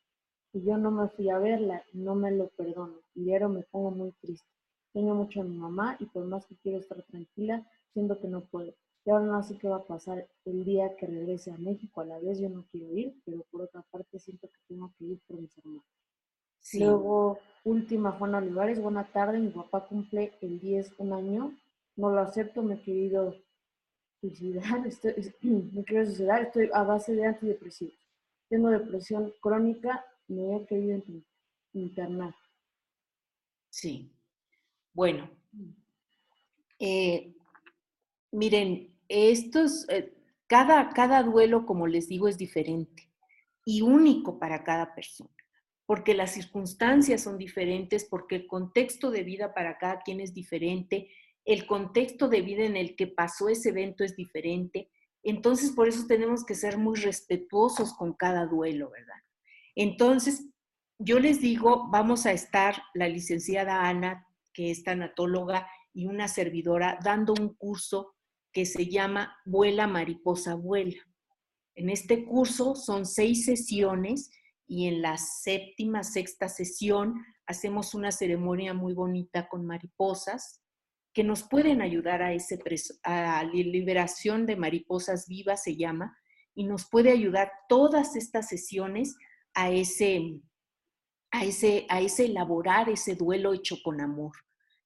Y 0.52 0.64
yo 0.64 0.76
no 0.76 0.90
me 0.90 1.08
fui 1.08 1.30
a 1.30 1.38
verla 1.38 1.84
no 1.92 2.14
me 2.14 2.30
lo 2.32 2.48
perdono. 2.48 2.98
Y 3.14 3.32
ahora 3.32 3.48
me 3.48 3.62
pongo 3.62 3.90
muy 3.92 4.12
triste. 4.20 4.53
Tengo 4.94 5.14
mucho 5.14 5.42
a 5.42 5.44
mi 5.44 5.58
mamá 5.58 5.98
y 6.00 6.06
por 6.06 6.24
más 6.24 6.46
que 6.46 6.56
quiero 6.56 6.78
estar 6.78 7.02
tranquila, 7.02 7.66
siento 7.92 8.18
que 8.18 8.28
no 8.28 8.40
puedo. 8.40 8.72
Y 9.04 9.10
ahora 9.10 9.26
no 9.26 9.42
sé 9.42 9.58
qué 9.58 9.68
va 9.68 9.76
a 9.76 9.84
pasar 9.84 10.26
el 10.46 10.64
día 10.64 10.96
que 10.96 11.06
regrese 11.06 11.50
a 11.50 11.58
México. 11.58 12.00
A 12.00 12.06
la 12.06 12.18
vez 12.18 12.38
yo 12.38 12.48
no 12.48 12.64
quiero 12.70 12.96
ir, 12.96 13.14
pero 13.26 13.44
por 13.50 13.60
otra 13.60 13.82
parte 13.90 14.18
siento 14.18 14.48
que 14.48 14.58
tengo 14.66 14.90
que 14.96 15.04
ir 15.04 15.20
por 15.26 15.38
mis 15.38 15.54
hermanos. 15.58 15.84
Luego, 16.72 17.38
última, 17.64 18.12
Juana 18.12 18.38
Olivares, 18.38 18.80
buena 18.80 19.04
tarde. 19.04 19.38
Mi 19.38 19.50
papá 19.50 19.86
cumple 19.86 20.32
el 20.40 20.58
10 20.58 20.94
un 20.96 21.12
año 21.12 21.52
no 21.96 22.10
lo 22.10 22.20
acepto, 22.20 22.62
me 22.62 22.74
he 22.74 22.82
querido 22.82 23.34
suicidar, 24.20 24.86
estoy, 24.86 25.34
me 25.42 25.84
quiero 25.84 26.06
suicidar, 26.06 26.42
estoy 26.42 26.70
a 26.72 26.82
base 26.82 27.14
de 27.14 27.26
antidepresivos. 27.26 27.94
Tengo 28.48 28.68
depresión 28.70 29.32
crónica, 29.40 30.04
me 30.28 30.56
he 30.56 30.66
querido 30.66 31.02
internar. 31.72 32.34
Sí. 33.70 34.13
Bueno, 34.94 35.28
eh, 36.78 37.34
miren, 38.30 38.96
estos, 39.08 39.88
eh, 39.88 40.14
cada, 40.46 40.90
cada 40.90 41.22
duelo, 41.24 41.66
como 41.66 41.88
les 41.88 42.08
digo, 42.08 42.28
es 42.28 42.38
diferente 42.38 43.10
y 43.64 43.82
único 43.82 44.38
para 44.38 44.62
cada 44.62 44.94
persona, 44.94 45.34
porque 45.84 46.14
las 46.14 46.32
circunstancias 46.32 47.22
son 47.22 47.38
diferentes, 47.38 48.04
porque 48.04 48.36
el 48.36 48.46
contexto 48.46 49.10
de 49.10 49.24
vida 49.24 49.52
para 49.52 49.78
cada 49.78 50.00
quien 50.00 50.20
es 50.20 50.32
diferente, 50.32 51.10
el 51.44 51.66
contexto 51.66 52.28
de 52.28 52.42
vida 52.42 52.64
en 52.64 52.76
el 52.76 52.94
que 52.94 53.08
pasó 53.08 53.48
ese 53.48 53.70
evento 53.70 54.04
es 54.04 54.14
diferente. 54.14 54.90
Entonces, 55.24 55.72
por 55.72 55.88
eso 55.88 56.06
tenemos 56.06 56.44
que 56.44 56.54
ser 56.54 56.78
muy 56.78 57.00
respetuosos 57.00 57.94
con 57.94 58.12
cada 58.14 58.46
duelo, 58.46 58.90
¿verdad? 58.90 59.20
Entonces, 59.74 60.46
yo 60.98 61.18
les 61.18 61.40
digo, 61.40 61.88
vamos 61.90 62.26
a 62.26 62.32
estar 62.32 62.80
la 62.94 63.08
licenciada 63.08 63.88
Ana, 63.88 64.26
que 64.54 64.70
es 64.70 64.82
tanatóloga, 64.82 65.68
y 65.92 66.06
una 66.06 66.28
servidora 66.28 66.98
dando 67.04 67.34
un 67.34 67.54
curso 67.54 68.14
que 68.52 68.64
se 68.64 68.86
llama 68.88 69.36
Vuela 69.44 69.86
Mariposa 69.86 70.54
Vuela. 70.54 70.96
En 71.74 71.90
este 71.90 72.24
curso 72.24 72.74
son 72.74 73.04
seis 73.04 73.44
sesiones 73.44 74.30
y 74.66 74.86
en 74.86 75.02
la 75.02 75.18
séptima, 75.18 76.02
sexta 76.02 76.48
sesión 76.48 77.14
hacemos 77.46 77.94
una 77.94 78.10
ceremonia 78.10 78.72
muy 78.72 78.94
bonita 78.94 79.48
con 79.48 79.66
mariposas 79.66 80.60
que 81.12 81.24
nos 81.24 81.44
pueden 81.44 81.80
ayudar 81.80 82.22
a, 82.22 82.32
ese 82.32 82.58
a 83.04 83.44
liberación 83.44 84.46
de 84.46 84.56
mariposas 84.56 85.28
vivas, 85.28 85.62
se 85.62 85.76
llama, 85.76 86.16
y 86.54 86.64
nos 86.64 86.88
puede 86.88 87.12
ayudar 87.12 87.52
todas 87.68 88.16
estas 88.16 88.48
sesiones 88.48 89.16
a 89.54 89.70
ese, 89.70 90.40
a 91.34 91.44
ese, 91.44 91.84
a 91.88 92.00
ese 92.00 92.26
elaborar 92.26 92.88
ese 92.88 93.16
duelo 93.16 93.52
hecho 93.52 93.78
con 93.82 94.00
amor, 94.00 94.32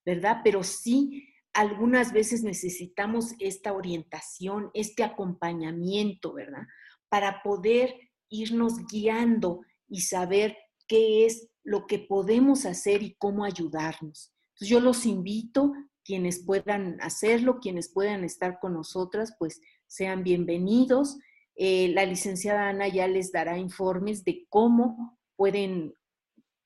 ¿verdad? 0.04 0.40
Pero 0.42 0.62
sí, 0.64 1.28
algunas 1.52 2.10
veces 2.10 2.42
necesitamos 2.42 3.34
esta 3.38 3.74
orientación, 3.74 4.70
este 4.72 5.04
acompañamiento, 5.04 6.32
¿verdad? 6.32 6.62
Para 7.10 7.42
poder 7.42 7.94
irnos 8.30 8.86
guiando 8.90 9.60
y 9.88 10.00
saber 10.00 10.56
qué 10.86 11.26
es 11.26 11.50
lo 11.64 11.86
que 11.86 11.98
podemos 11.98 12.64
hacer 12.64 13.02
y 13.02 13.14
cómo 13.18 13.44
ayudarnos. 13.44 14.32
Entonces 14.54 14.68
yo 14.68 14.80
los 14.80 15.04
invito, 15.04 15.74
quienes 16.02 16.46
puedan 16.46 16.98
hacerlo, 17.02 17.58
quienes 17.60 17.92
puedan 17.92 18.24
estar 18.24 18.58
con 18.58 18.72
nosotras, 18.72 19.34
pues 19.38 19.60
sean 19.86 20.22
bienvenidos. 20.22 21.18
Eh, 21.56 21.88
la 21.88 22.06
licenciada 22.06 22.70
Ana 22.70 22.88
ya 22.88 23.06
les 23.06 23.32
dará 23.32 23.58
informes 23.58 24.24
de 24.24 24.46
cómo 24.48 25.18
pueden 25.36 25.92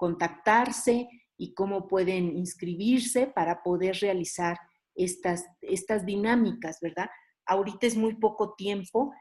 contactarse 0.02 1.08
y 1.36 1.54
cómo 1.54 1.86
pueden 1.86 2.36
inscribirse 2.36 3.28
para 3.28 3.62
poder 3.62 3.98
realizar 4.00 4.58
estas, 4.96 5.44
estas 5.60 6.04
dinámicas, 6.04 6.78
¿verdad? 6.82 7.08
Ahorita 7.46 7.86
es 7.86 7.96
muy 7.96 8.16
poco 8.16 8.54
tiempo 8.54 9.14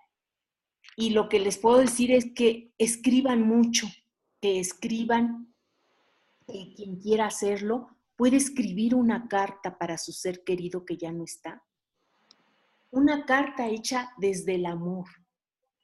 y 0.98 1.12
lo 1.12 1.30
que 1.30 1.40
les 1.40 1.60
puedo 1.60 1.78
decir 1.78 2.12
es 2.12 2.34
que 2.34 2.74
escriban 2.80 3.48
mucho, 3.48 3.86
que 4.42 4.60
escriban, 4.60 5.54
que 6.48 6.74
quien 6.76 6.96
quiera 6.96 7.28
hacerlo 7.28 7.88
puede 8.16 8.38
escribir 8.38 8.96
una 8.96 9.28
carta 9.28 9.78
para 9.78 10.00
su 10.00 10.12
ser 10.12 10.44
querido 10.44 10.84
que 10.84 10.98
ya 10.98 11.12
no 11.12 11.26
está. 11.26 11.64
Una 12.90 13.24
carta 13.28 13.68
hecha 13.68 14.10
desde 14.18 14.56
el 14.56 14.66
amor. 14.66 15.06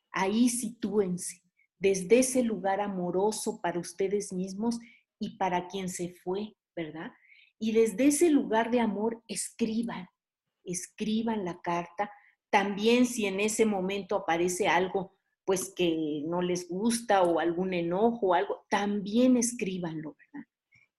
Ahí 0.09 0.49
sitúense, 0.49 1.43
desde 1.79 2.19
ese 2.19 2.43
lugar 2.43 2.81
amoroso 2.81 3.59
para 3.61 3.79
ustedes 3.79 4.33
mismos 4.33 4.79
y 5.19 5.37
para 5.37 5.67
quien 5.67 5.89
se 5.89 6.13
fue, 6.23 6.55
¿verdad? 6.75 7.11
Y 7.59 7.71
desde 7.71 8.07
ese 8.07 8.29
lugar 8.29 8.71
de 8.71 8.79
amor 8.79 9.23
escriban, 9.27 10.07
escriban 10.63 11.43
la 11.45 11.59
carta. 11.61 12.11
También 12.49 13.05
si 13.05 13.25
en 13.25 13.39
ese 13.39 13.65
momento 13.65 14.15
aparece 14.15 14.67
algo 14.67 15.17
pues 15.45 15.73
que 15.73 16.23
no 16.25 16.41
les 16.41 16.67
gusta 16.67 17.23
o 17.23 17.39
algún 17.39 17.73
enojo 17.73 18.27
o 18.27 18.33
algo, 18.33 18.65
también 18.69 19.37
escríbanlo, 19.37 20.17
¿verdad? 20.17 20.45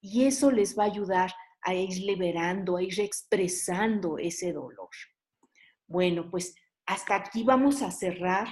Y 0.01 0.25
eso 0.25 0.51
les 0.51 0.77
va 0.77 0.85
a 0.85 0.87
ayudar 0.87 1.33
a 1.61 1.75
ir 1.75 1.99
liberando, 1.99 2.77
a 2.77 2.83
ir 2.83 2.99
expresando 2.99 4.17
ese 4.17 4.55
dolor. 4.55 4.89
Bueno, 5.87 6.31
pues 6.31 6.55
hasta 6.87 7.17
aquí 7.17 7.43
vamos 7.43 7.83
a 7.83 7.91
cerrar 7.91 8.49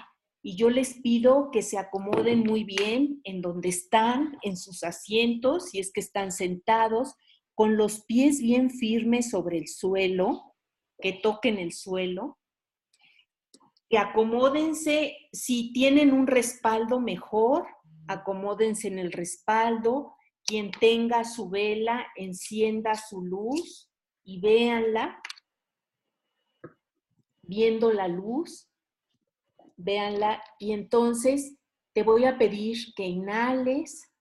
y 0.47 0.55
yo 0.55 0.71
les 0.71 1.01
pido 1.01 1.51
que 1.51 1.61
se 1.61 1.77
acomoden 1.77 2.45
muy 2.45 2.63
bien 2.63 3.21
en 3.25 3.41
donde 3.41 3.69
están, 3.69 4.39
en 4.43 4.57
sus 4.57 4.85
asientos, 4.85 5.71
si 5.71 5.81
es 5.81 5.93
que 5.93 5.99
están 5.99 6.31
sentados, 6.31 7.17
con 7.57 7.77
los 7.77 8.05
pies 8.05 8.41
bien 8.41 8.71
firmes 8.71 9.29
sobre 9.29 9.59
el 9.59 9.67
suelo, 9.67 10.55
que 11.01 11.15
toquen 11.15 11.59
el 11.59 11.73
suelo. 11.73 12.39
Que 13.91 13.99
acomódense, 13.99 15.17
si 15.33 15.73
tienen 15.73 16.13
un 16.13 16.29
respaldo 16.29 17.01
mejor, 17.01 17.67
acomódense 18.07 18.87
en 18.87 19.01
el 19.01 19.11
respaldo, 19.11 20.15
quien 20.45 20.71
tenga 20.71 21.25
su 21.25 21.51
vela, 21.51 22.07
encienda 22.15 22.95
su 22.95 23.21
luz 23.25 23.91
y 24.23 24.39
véanla, 24.41 25.21
viendo 27.43 27.93
la 27.93 28.07
luz, 28.07 28.71
véanla 29.77 30.43
y 30.59 30.73
entonces 30.73 31.57
te 31.93 32.03
voy 32.03 32.25
a 32.25 32.39
pedir 32.39 32.95
que 32.95 33.05
inhales, 33.05 34.13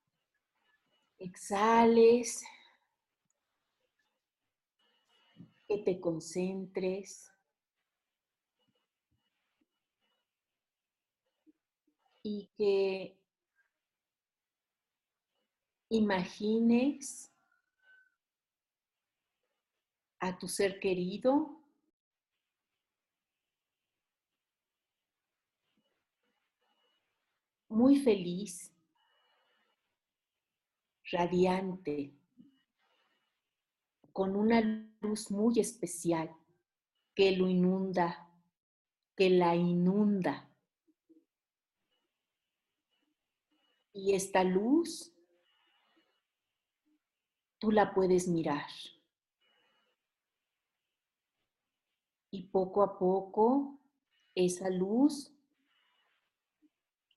exhales, 1.18 2.42
que 5.68 5.78
te 5.78 6.00
concentres. 6.00 7.30
y 12.28 12.50
que 12.56 13.16
imagines 15.90 17.32
a 20.18 20.36
tu 20.36 20.48
ser 20.48 20.80
querido 20.80 21.65
muy 27.68 27.98
feliz, 27.98 28.72
radiante, 31.10 32.14
con 34.12 34.34
una 34.34 34.60
luz 35.00 35.30
muy 35.30 35.60
especial 35.60 36.34
que 37.14 37.32
lo 37.32 37.48
inunda, 37.48 38.30
que 39.14 39.30
la 39.30 39.54
inunda. 39.54 40.50
Y 43.92 44.14
esta 44.14 44.44
luz, 44.44 45.12
tú 47.58 47.70
la 47.70 47.94
puedes 47.94 48.28
mirar. 48.28 48.70
Y 52.30 52.44
poco 52.48 52.82
a 52.82 52.98
poco, 52.98 53.78
esa 54.34 54.68
luz 54.68 55.35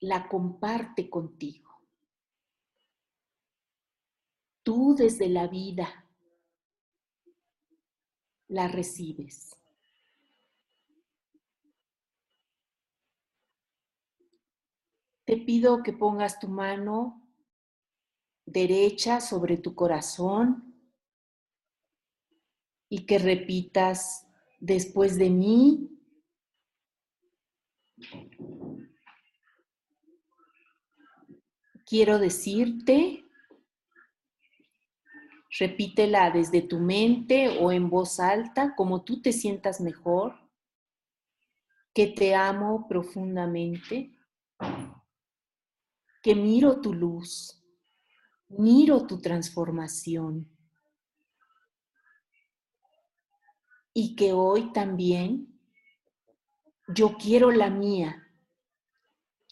la 0.02 0.28
comparte 0.28 1.10
contigo. 1.10 1.70
Tú 4.64 4.96
desde 4.96 5.30
la 5.30 5.48
vida 5.48 6.06
la 8.48 8.68
recibes. 8.68 9.56
Te 15.26 15.38
pido 15.38 15.84
que 15.84 15.94
pongas 15.94 16.40
tu 16.40 16.48
mano 16.48 17.22
derecha 18.46 19.22
sobre 19.22 19.58
tu 19.58 19.76
corazón 19.76 20.74
y 22.90 23.06
que 23.06 23.20
repitas 23.20 24.28
después 24.60 25.18
de 25.18 25.30
mí. 25.30 25.90
Quiero 31.90 32.20
decirte, 32.20 33.26
repítela 35.58 36.30
desde 36.30 36.62
tu 36.62 36.80
mente 36.80 37.58
o 37.60 37.72
en 37.72 37.90
voz 37.90 38.20
alta, 38.20 38.76
como 38.76 39.04
tú 39.04 39.24
te 39.24 39.34
sientas 39.34 39.82
mejor, 39.82 40.40
que 41.92 42.06
te 42.06 42.36
amo 42.36 42.88
profundamente 42.88 44.16
que 46.22 46.36
miro 46.36 46.80
tu 46.80 46.94
luz, 46.94 47.66
miro 48.50 49.08
tu 49.08 49.20
transformación 49.20 50.48
y 53.94 54.16
que 54.16 54.34
hoy 54.34 54.72
también 54.74 55.60
yo 56.88 57.16
quiero 57.18 57.50
la 57.50 57.72
mía, 57.72 58.29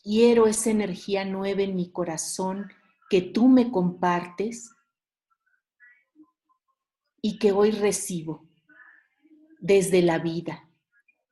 quiero 0.07 0.47
esa 0.47 0.69
energía 0.69 1.25
nueva 1.25 1.63
en 1.63 1.75
mi 1.75 1.91
corazón 1.91 2.71
que 3.09 3.21
tú 3.21 3.49
me 3.49 3.69
compartes 3.69 4.73
y 7.21 7.37
que 7.37 7.51
hoy 7.51 7.71
recibo 7.71 8.47
desde 9.59 10.01
la 10.01 10.19
vida, 10.19 10.69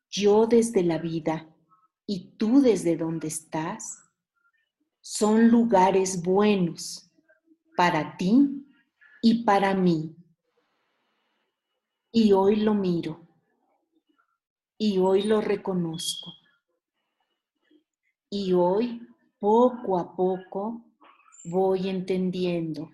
yo 0.10 0.45
desde 0.45 0.84
la 0.84 0.97
vida 0.97 1.56
y 2.06 2.35
tú 2.35 2.60
desde 2.60 2.97
donde 2.97 3.30
estás 3.30 3.97
son 4.99 5.47
lugares 5.47 6.22
buenos 6.22 7.10
para 7.77 8.18
ti 8.18 8.68
y 9.22 9.45
para 9.45 9.73
mí. 9.73 10.18
Y 12.11 12.34
hoy 12.34 12.57
lo 12.57 12.73
miro. 12.73 13.26
Y 14.77 14.97
hoy 14.97 15.23
lo 15.23 15.39
reconozco. 15.39 16.34
Y 18.38 18.52
hoy, 18.52 18.99
poco 19.40 19.98
a 19.98 20.14
poco, 20.14 20.84
voy 21.45 21.88
entendiendo 21.88 22.91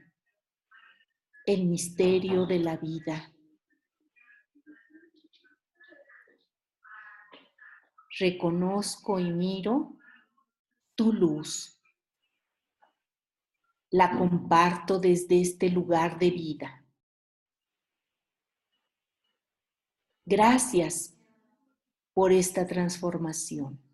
el 1.47 1.65
misterio 1.65 2.45
de 2.45 2.59
la 2.59 2.77
vida. 2.77 3.34
Reconozco 8.19 9.19
y 9.19 9.31
miro 9.31 9.97
tu 10.93 11.11
luz. 11.11 11.81
La 13.89 14.15
comparto 14.15 14.99
desde 14.99 15.41
este 15.41 15.72
lugar 15.72 16.19
de 16.19 16.30
vida. 16.30 16.85
Gracias 20.23 21.18
por 22.13 22.31
esta 22.31 22.68
transformación. 22.68 23.90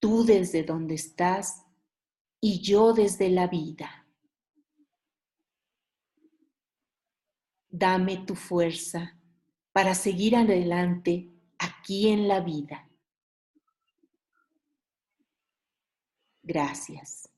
Tú 0.00 0.24
desde 0.24 0.62
donde 0.62 0.94
estás 0.94 1.64
y 2.40 2.60
yo 2.60 2.92
desde 2.92 3.30
la 3.30 3.46
vida. 3.46 4.06
Dame 7.68 8.18
tu 8.18 8.34
fuerza 8.34 9.18
para 9.72 9.94
seguir 9.94 10.36
adelante 10.36 11.30
aquí 11.58 12.08
en 12.08 12.28
la 12.28 12.40
vida. 12.40 12.88
Gracias. 16.42 17.28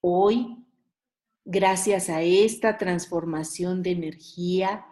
Hoy, 0.00 0.64
gracias 1.44 2.08
a 2.08 2.22
esta 2.22 2.78
transformación 2.78 3.82
de 3.82 3.90
energía, 3.90 4.86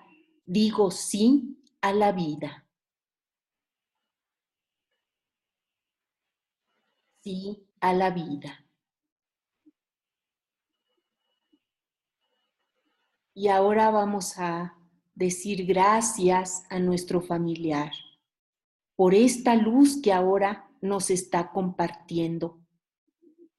digo 0.45 0.91
sí 0.91 1.59
a 1.81 1.93
la 1.93 2.13
vida. 2.13 2.70
Sí 7.23 7.67
a 7.81 7.93
la 7.93 8.11
vida. 8.11 8.65
Y 13.35 13.49
ahora 13.49 13.91
vamos 13.91 14.39
a 14.39 14.77
decir 15.15 15.65
gracias 15.67 16.65
a 16.69 16.79
nuestro 16.79 17.21
familiar 17.21 17.93
por 18.97 19.15
esta 19.15 19.55
luz 19.57 20.01
que 20.03 20.13
ahora 20.13 20.71
nos 20.83 21.11
está 21.11 21.51
compartiendo. 21.53 22.61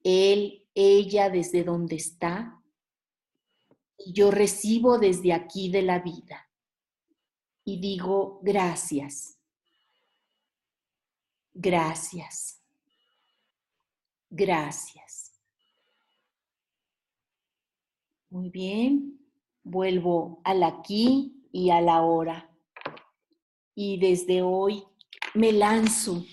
Él, 0.04 0.68
ella 0.74 1.30
desde 1.30 1.64
donde 1.64 1.96
está 1.96 2.62
y 3.98 4.12
yo 4.12 4.30
recibo 4.30 4.98
desde 4.98 5.32
aquí 5.32 5.68
de 5.68 5.82
la 5.82 5.98
vida. 5.98 6.48
Y 7.64 7.80
digo 7.80 8.38
gracias. 8.42 9.36
Gracias. 11.54 12.61
Gracias. 14.34 15.38
Muy 18.30 18.48
bien. 18.48 19.20
Vuelvo 19.62 20.40
al 20.44 20.62
aquí 20.62 21.46
y 21.52 21.68
a 21.68 21.82
la 21.82 22.00
hora. 22.00 22.50
Y 23.74 24.00
desde 24.00 24.40
hoy 24.40 24.84
me 25.34 25.52
lanzo, 25.52 26.24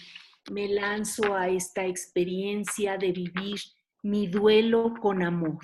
me 0.50 0.70
lanzo 0.70 1.36
a 1.36 1.50
esta 1.50 1.86
experiencia 1.86 2.98
de 2.98 3.12
vivir 3.12 3.60
mi 4.02 4.28
duelo 4.28 4.94
con 5.02 5.22
amor. 5.22 5.60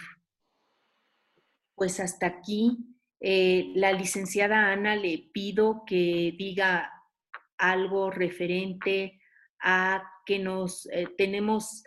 Pues 1.73 2.01
hasta 2.01 2.27
aquí, 2.27 2.97
eh, 3.21 3.71
la 3.75 3.93
licenciada 3.93 4.73
Ana 4.73 4.97
le 4.97 5.29
pido 5.31 5.83
que 5.87 6.35
diga 6.37 6.91
algo 7.57 8.11
referente 8.11 9.21
a 9.61 10.03
que 10.25 10.39
nos 10.39 10.85
eh, 10.87 11.07
tenemos 11.17 11.83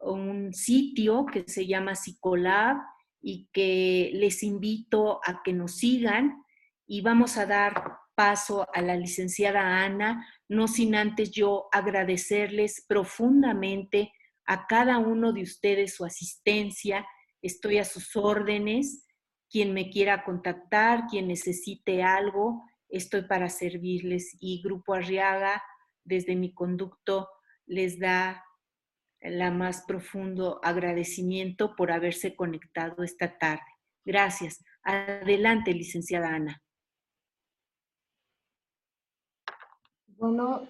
un 0.00 0.52
sitio 0.52 1.26
que 1.26 1.44
se 1.46 1.66
llama 1.66 1.94
Psicolab 1.94 2.76
y 3.20 3.48
que 3.52 4.10
les 4.14 4.42
invito 4.42 5.20
a 5.24 5.42
que 5.42 5.52
nos 5.52 5.76
sigan 5.76 6.42
y 6.86 7.00
vamos 7.00 7.36
a 7.36 7.46
dar 7.46 7.98
paso 8.14 8.66
a 8.72 8.82
la 8.82 8.96
licenciada 8.96 9.84
Ana, 9.84 10.26
no 10.48 10.66
sin 10.66 10.94
antes 10.96 11.30
yo 11.30 11.68
agradecerles 11.70 12.84
profundamente 12.88 14.12
a 14.44 14.66
cada 14.66 14.98
uno 14.98 15.32
de 15.32 15.42
ustedes 15.42 15.94
su 15.94 16.04
asistencia. 16.04 17.06
Estoy 17.42 17.78
a 17.78 17.84
sus 17.84 18.16
órdenes. 18.16 19.06
Quien 19.50 19.72
me 19.72 19.90
quiera 19.90 20.24
contactar, 20.24 21.06
quien 21.06 21.28
necesite 21.28 22.02
algo, 22.02 22.64
estoy 22.88 23.22
para 23.22 23.48
servirles. 23.50 24.36
Y 24.40 24.62
Grupo 24.62 24.94
Arriaga, 24.94 25.62
desde 26.02 26.34
mi 26.34 26.52
conducto, 26.52 27.28
les 27.66 28.00
da 28.00 28.42
la 29.20 29.50
más 29.50 29.84
profundo 29.86 30.60
agradecimiento 30.62 31.74
por 31.76 31.90
haberse 31.90 32.36
conectado 32.36 33.02
esta 33.02 33.38
tarde. 33.38 33.62
Gracias. 34.04 34.64
Adelante, 34.82 35.74
licenciada 35.74 36.34
Ana. 36.34 36.62
Bueno, 40.06 40.68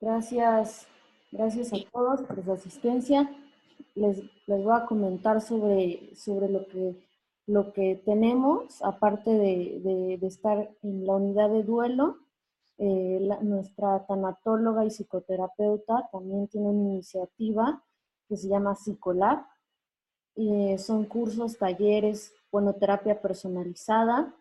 gracias, 0.00 0.86
gracias 1.32 1.72
a 1.72 1.76
todos 1.90 2.22
por 2.22 2.44
su 2.44 2.52
asistencia. 2.52 3.30
Les, 3.94 4.18
les 4.46 4.62
voy 4.62 4.76
a 4.76 4.84
comentar 4.86 5.40
sobre, 5.40 6.14
sobre 6.14 6.48
lo, 6.48 6.66
que, 6.68 7.08
lo 7.46 7.72
que 7.72 8.02
tenemos, 8.04 8.82
aparte 8.82 9.30
de 9.30 10.18
estar 10.22 10.70
en 10.82 11.06
la 11.06 11.14
unidad 11.14 11.50
de 11.50 11.62
duelo 11.62 12.27
eh, 12.80 13.18
nuestra 13.42 14.06
tanatóloga 14.06 14.84
y 14.84 14.90
psicoterapeuta 14.90 16.08
también 16.12 16.46
tiene 16.46 16.68
una 16.68 16.92
iniciativa 16.92 17.82
que 18.28 18.36
se 18.36 18.48
llama 18.48 18.76
Psicolab. 18.76 19.44
son 20.78 21.06
cursos, 21.06 21.58
talleres, 21.58 22.32
bueno, 22.52 22.74
terapia 22.74 23.20
personalizada. 23.20 24.32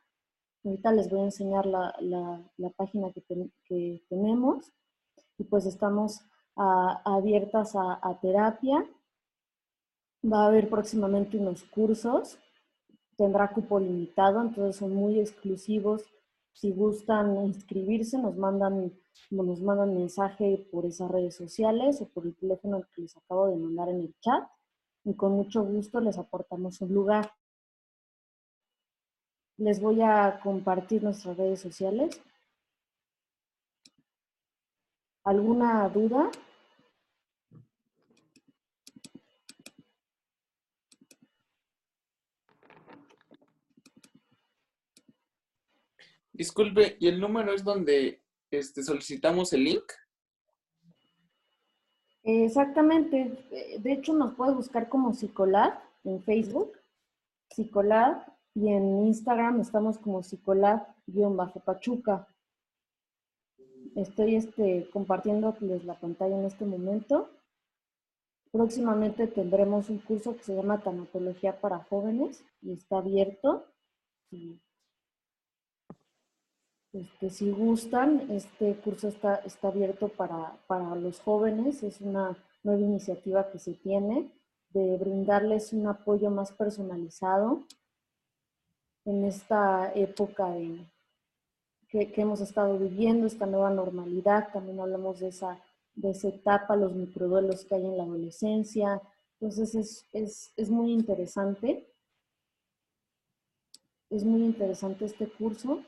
Ahorita 0.63 0.91
les 0.91 1.09
voy 1.09 1.21
a 1.21 1.25
enseñar 1.25 1.65
la, 1.65 1.95
la, 1.99 2.69
página 2.75 3.11
que, 3.11 3.23
que, 3.65 4.03
tenemos. 4.07 4.71
Y 5.39 5.43
pues 5.45 5.65
estamos 5.65 6.21
abiertas 6.55 7.75
a, 7.75 7.99
a 8.03 8.19
terapia. 8.19 8.87
Va 10.23 10.43
a 10.43 10.47
haber 10.47 10.69
próximamente 10.69 11.37
unos 11.37 11.63
cursos. 11.63 12.37
Tendrá 13.15 13.51
cupo 13.51 13.79
limitado, 13.79 14.41
entonces 14.41 14.75
son 14.75 14.93
muy 14.93 15.19
exclusivos 15.19 16.03
si 16.57 16.71
gustan 16.71 17.37
inscribirse, 17.45 18.17
nos 18.17 18.35
mandan, 18.35 18.91
nos 19.29 19.61
mandan 19.61 19.93
mensaje 19.93 20.67
por 20.71 20.87
esas 20.87 21.11
redes 21.11 21.35
sociales 21.35 22.01
o 22.01 22.09
por 22.09 22.25
el 22.25 22.35
teléfono 22.35 22.81
que 22.95 23.03
les 23.03 23.15
acabo 23.15 23.45
de 23.47 23.57
mandar 23.57 23.89
en 23.89 24.01
el 24.01 24.15
chat 24.21 24.43
y 25.03 25.13
con 25.13 25.33
mucho 25.33 25.63
gusto 25.63 25.99
les 25.99 26.17
aportamos 26.17 26.81
un 26.81 26.95
lugar. 26.95 27.31
Les 29.57 29.79
voy 29.79 30.01
a 30.01 30.39
compartir 30.41 31.03
nuestras 31.03 31.37
redes 31.37 31.61
sociales. 31.61 32.19
¿Alguna 35.23 35.87
duda? 35.89 36.31
Disculpe, 46.37 46.97
¿y 46.99 47.07
el 47.07 47.19
número 47.19 47.51
es 47.51 47.63
donde 47.63 48.21
este, 48.51 48.83
solicitamos 48.83 49.51
el 49.53 49.63
link? 49.63 49.91
Exactamente. 52.21 53.79
De 53.79 53.91
hecho, 53.91 54.13
nos 54.13 54.35
puede 54.35 54.53
buscar 54.53 54.87
como 54.87 55.13
Psicolab 55.13 55.79
en 56.03 56.21
Facebook, 56.21 56.73
Psicolab, 57.49 58.23
y 58.53 58.69
en 58.69 59.05
Instagram 59.05 59.61
estamos 59.61 59.97
como 59.97 60.21
Psicolab-Pachuca. 60.21 62.27
Estoy 63.95 64.35
este, 64.35 64.87
compartiéndoles 64.91 65.85
la 65.85 65.99
pantalla 65.99 66.37
en 66.37 66.45
este 66.45 66.65
momento. 66.65 67.31
Próximamente 68.51 69.27
tendremos 69.27 69.89
un 69.89 69.99
curso 69.99 70.35
que 70.35 70.43
se 70.43 70.55
llama 70.55 70.81
Tanatología 70.81 71.61
para 71.61 71.83
Jóvenes 71.83 72.43
y 72.61 72.73
está 72.73 72.97
abierto. 72.97 73.65
Este, 76.93 77.29
si 77.29 77.51
gustan, 77.51 78.31
este 78.31 78.75
curso 78.77 79.09
está, 79.09 79.35
está 79.45 79.67
abierto 79.67 80.07
para, 80.07 80.57
para, 80.67 80.95
los 80.95 81.19
jóvenes, 81.19 81.83
es 81.83 81.99
una 82.01 82.37
nueva 82.63 82.81
iniciativa 82.81 83.51
que 83.51 83.59
se 83.59 83.73
tiene 83.73 84.31
de 84.69 84.97
brindarles 84.97 85.73
un 85.73 85.87
apoyo 85.87 86.29
más 86.29 86.51
personalizado 86.51 87.65
en 89.05 89.25
esta 89.25 89.91
época 89.95 90.53
que, 91.89 92.11
hemos 92.15 92.41
estado 92.41 92.77
viviendo, 92.77 93.27
esta 93.27 93.45
nueva 93.45 93.69
normalidad. 93.69 94.51
También 94.51 94.79
hablamos 94.79 95.19
de 95.19 95.29
esa, 95.29 95.61
de 95.95 96.11
esa 96.11 96.29
etapa, 96.29 96.75
los 96.75 96.93
microduelos 96.93 97.65
que 97.65 97.75
hay 97.75 97.85
en 97.85 97.97
la 97.97 98.03
adolescencia. 98.03 99.01
Entonces 99.39 99.75
es, 99.75 100.05
es, 100.11 100.53
es 100.57 100.69
muy 100.69 100.91
interesante. 100.91 101.93
es 104.09 104.23
muy 104.23 104.43
interesante 104.43 105.05
este 105.05 105.29
curso. 105.29 105.83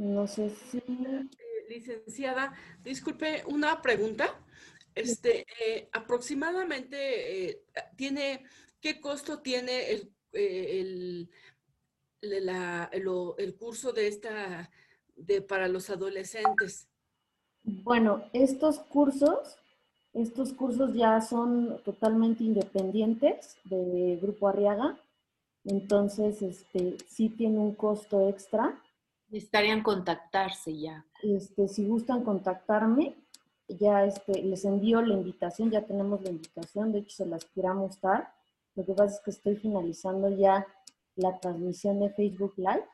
No 0.00 0.26
sé 0.26 0.50
si... 0.50 0.78
Eh, 0.78 1.28
licenciada, 1.68 2.52
disculpe, 2.82 3.44
una 3.46 3.80
pregunta. 3.80 4.26
Este, 4.94 5.46
eh, 5.64 5.88
aproximadamente, 5.92 7.48
eh, 7.50 7.62
tiene, 7.96 8.42
¿qué 8.80 9.00
costo 9.00 9.40
tiene 9.40 9.90
el, 9.92 10.12
eh, 10.32 10.80
el, 10.80 11.30
la- 12.46 12.90
lo- 13.00 13.36
el 13.38 13.54
curso 13.56 13.92
de 13.92 14.08
esta, 14.08 14.70
de, 15.14 15.42
para 15.42 15.68
los 15.68 15.90
adolescentes? 15.90 16.88
Bueno, 17.62 18.24
estos 18.32 18.78
cursos, 18.80 19.56
estos 20.12 20.52
cursos 20.54 20.94
ya 20.94 21.20
son 21.20 21.80
totalmente 21.84 22.42
independientes 22.42 23.58
de 23.64 24.18
Grupo 24.20 24.48
Arriaga. 24.48 24.98
Entonces, 25.64 26.42
este, 26.42 26.96
sí 27.06 27.28
tiene 27.28 27.58
un 27.58 27.74
costo 27.74 28.28
extra. 28.28 28.82
Necesitarían 29.30 29.82
contactarse 29.82 30.76
ya. 30.76 31.06
Este, 31.22 31.68
si 31.68 31.86
gustan 31.86 32.24
contactarme, 32.24 33.14
ya 33.68 34.04
este, 34.04 34.42
les 34.42 34.64
envío 34.64 35.00
la 35.02 35.14
invitación, 35.14 35.70
ya 35.70 35.86
tenemos 35.86 36.20
la 36.22 36.30
invitación, 36.30 36.90
de 36.92 36.98
hecho 37.00 37.16
se 37.18 37.26
las 37.26 37.44
quiera 37.44 37.72
mostrar. 37.72 38.32
Lo 38.74 38.84
que 38.84 38.92
pasa 38.92 39.14
es 39.14 39.20
que 39.20 39.30
estoy 39.30 39.56
finalizando 39.56 40.28
ya 40.30 40.66
la 41.14 41.38
transmisión 41.38 42.00
de 42.00 42.10
Facebook 42.10 42.54
Live 42.56 42.84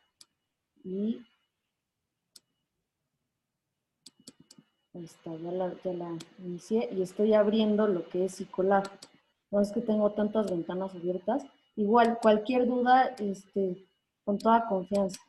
y 0.85 1.23
ahí 4.93 5.05
está, 5.05 5.35
ya 5.37 5.53
la, 5.53 5.75
ya 5.83 5.93
la 5.95 6.19
inicié 6.39 6.89
y 6.93 7.03
estoy 7.03 7.33
abriendo 7.33 7.87
lo 7.87 8.07
que 8.09 8.27
es 8.27 8.35
Psicolab. 8.35 8.85
No 9.51 9.61
es 9.63 9.73
que 9.73 9.81
tengo 9.81 10.13
tantas 10.13 10.51
ventanas 10.51 10.95
abiertas. 10.95 11.45
Igual, 11.77 12.19
cualquier 12.21 12.67
duda, 12.67 13.15
este, 13.19 13.87
con 14.25 14.39
toda 14.39 14.67
confianza. 14.67 15.21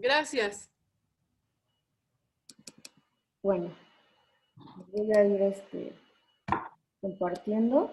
Gracias. 0.00 0.70
Bueno, 3.42 3.72
voy 4.92 5.12
a 5.12 5.24
ir 5.24 5.42
este, 5.42 5.92
compartiendo. 7.00 7.90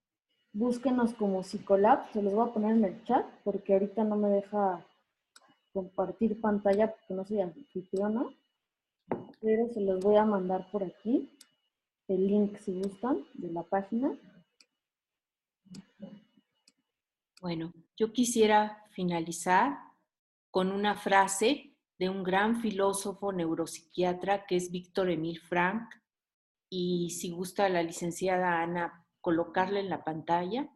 búsquenos 0.54 1.14
como 1.14 1.44
Psicolab, 1.44 2.12
se 2.12 2.22
los 2.22 2.34
voy 2.34 2.50
a 2.50 2.54
poner 2.54 2.76
en 2.76 2.86
el 2.86 3.04
chat 3.04 3.26
porque 3.44 3.74
ahorita 3.74 4.04
no 4.04 4.16
me 4.16 4.30
deja 4.30 4.86
compartir 5.74 6.40
pantalla 6.40 6.96
porque 6.96 7.14
no 7.14 7.26
soy 7.26 7.42
anfitriona, 7.42 8.26
pero 9.46 9.72
se 9.72 9.80
los 9.80 10.00
voy 10.00 10.16
a 10.16 10.26
mandar 10.26 10.68
por 10.72 10.84
aquí, 10.84 11.30
el 12.08 12.28
link 12.28 12.58
si 12.58 12.82
gustan 12.82 13.24
de 13.36 13.52
la 13.52 13.62
página. 13.62 14.12
Bueno, 17.40 17.72
yo 17.96 18.12
quisiera 18.12 18.84
finalizar 18.90 19.78
con 20.50 20.72
una 20.72 20.96
frase 20.96 21.76
de 22.00 22.10
un 22.10 22.24
gran 22.24 22.60
filósofo 22.60 23.32
neuropsiquiatra 23.32 24.48
que 24.48 24.56
es 24.56 24.72
Víctor 24.72 25.12
Emil 25.12 25.40
Frank. 25.40 25.94
Y 26.68 27.12
si 27.12 27.30
gusta 27.30 27.70
la 27.70 27.84
licenciada 27.84 28.64
Ana 28.64 29.06
colocarla 29.22 29.80
en 29.80 29.90
la 29.90 30.04
pantalla. 30.04 30.68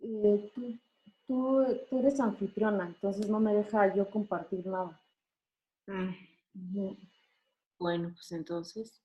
Eh, 0.00 0.50
tú, 0.52 0.80
tú, 1.28 1.64
tú 1.88 1.98
eres 2.00 2.18
anfitriona, 2.18 2.88
entonces 2.88 3.30
no 3.30 3.38
me 3.38 3.54
deja 3.54 3.94
yo 3.94 4.10
compartir 4.10 4.66
nada. 4.66 5.00
Mm. 5.86 7.09
Bueno, 7.80 8.12
pues 8.14 8.30
entonces. 8.30 9.00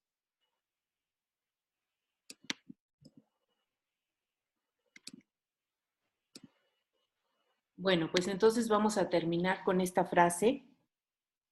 Bueno, 7.78 8.10
pues 8.12 8.28
entonces 8.28 8.68
vamos 8.68 8.98
a 8.98 9.10
terminar 9.10 9.64
con 9.64 9.80
esta 9.80 10.04
frase 10.06 10.66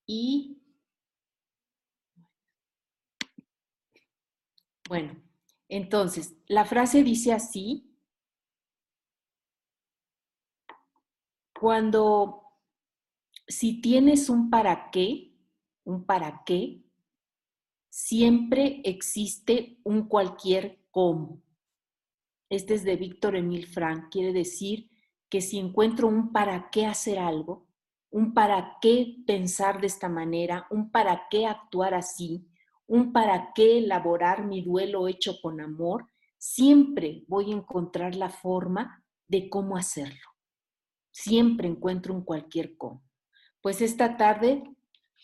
y 0.08 0.62
bueno, 4.88 5.16
entonces 5.70 6.36
la 6.48 6.66
frase 6.66 7.04
dice 7.04 7.34
así, 7.34 7.90
cuando 11.60 12.44
si 13.48 13.82
tienes 13.82 14.30
un 14.30 14.50
para 14.50 14.92
qué, 14.92 15.34
un 15.86 16.06
para 16.06 16.44
qué, 16.46 16.84
siempre 17.94 18.82
existe 18.86 19.78
un 19.84 20.08
cualquier 20.08 20.80
cómo. 20.90 21.44
Este 22.50 22.74
es 22.74 22.84
de 22.84 22.96
Víctor 22.96 23.36
Emil 23.36 23.68
Frank, 23.68 24.10
quiere 24.10 24.34
decir 24.34 24.90
que 25.30 25.42
si 25.42 25.60
encuentro 25.60 26.08
un 26.08 26.32
para 26.32 26.72
qué 26.72 26.88
hacer 26.88 27.20
algo, 27.20 27.68
un 28.10 28.34
para 28.34 28.78
qué 28.82 29.18
pensar 29.28 29.80
de 29.80 29.86
esta 29.86 30.10
manera, 30.10 30.66
un 30.72 30.90
para 30.90 31.28
qué 31.30 31.46
actuar 31.46 31.94
así, 31.94 32.48
un 32.88 33.14
para 33.14 33.52
qué 33.54 33.78
elaborar 33.78 34.44
mi 34.44 34.64
duelo 34.64 35.08
hecho 35.08 35.40
con 35.40 35.62
amor, 35.62 36.08
siempre 36.40 37.24
voy 37.28 37.52
a 37.52 37.58
encontrar 37.58 38.16
la 38.16 38.32
forma 38.32 39.04
de 39.28 39.50
cómo 39.50 39.78
hacerlo. 39.78 40.32
Siempre 41.12 41.68
encuentro 41.68 42.16
un 42.16 42.24
cualquier 42.24 42.76
cómo. 42.76 43.04
Pues 43.62 43.82
esta 43.82 44.18
tarde 44.18 44.64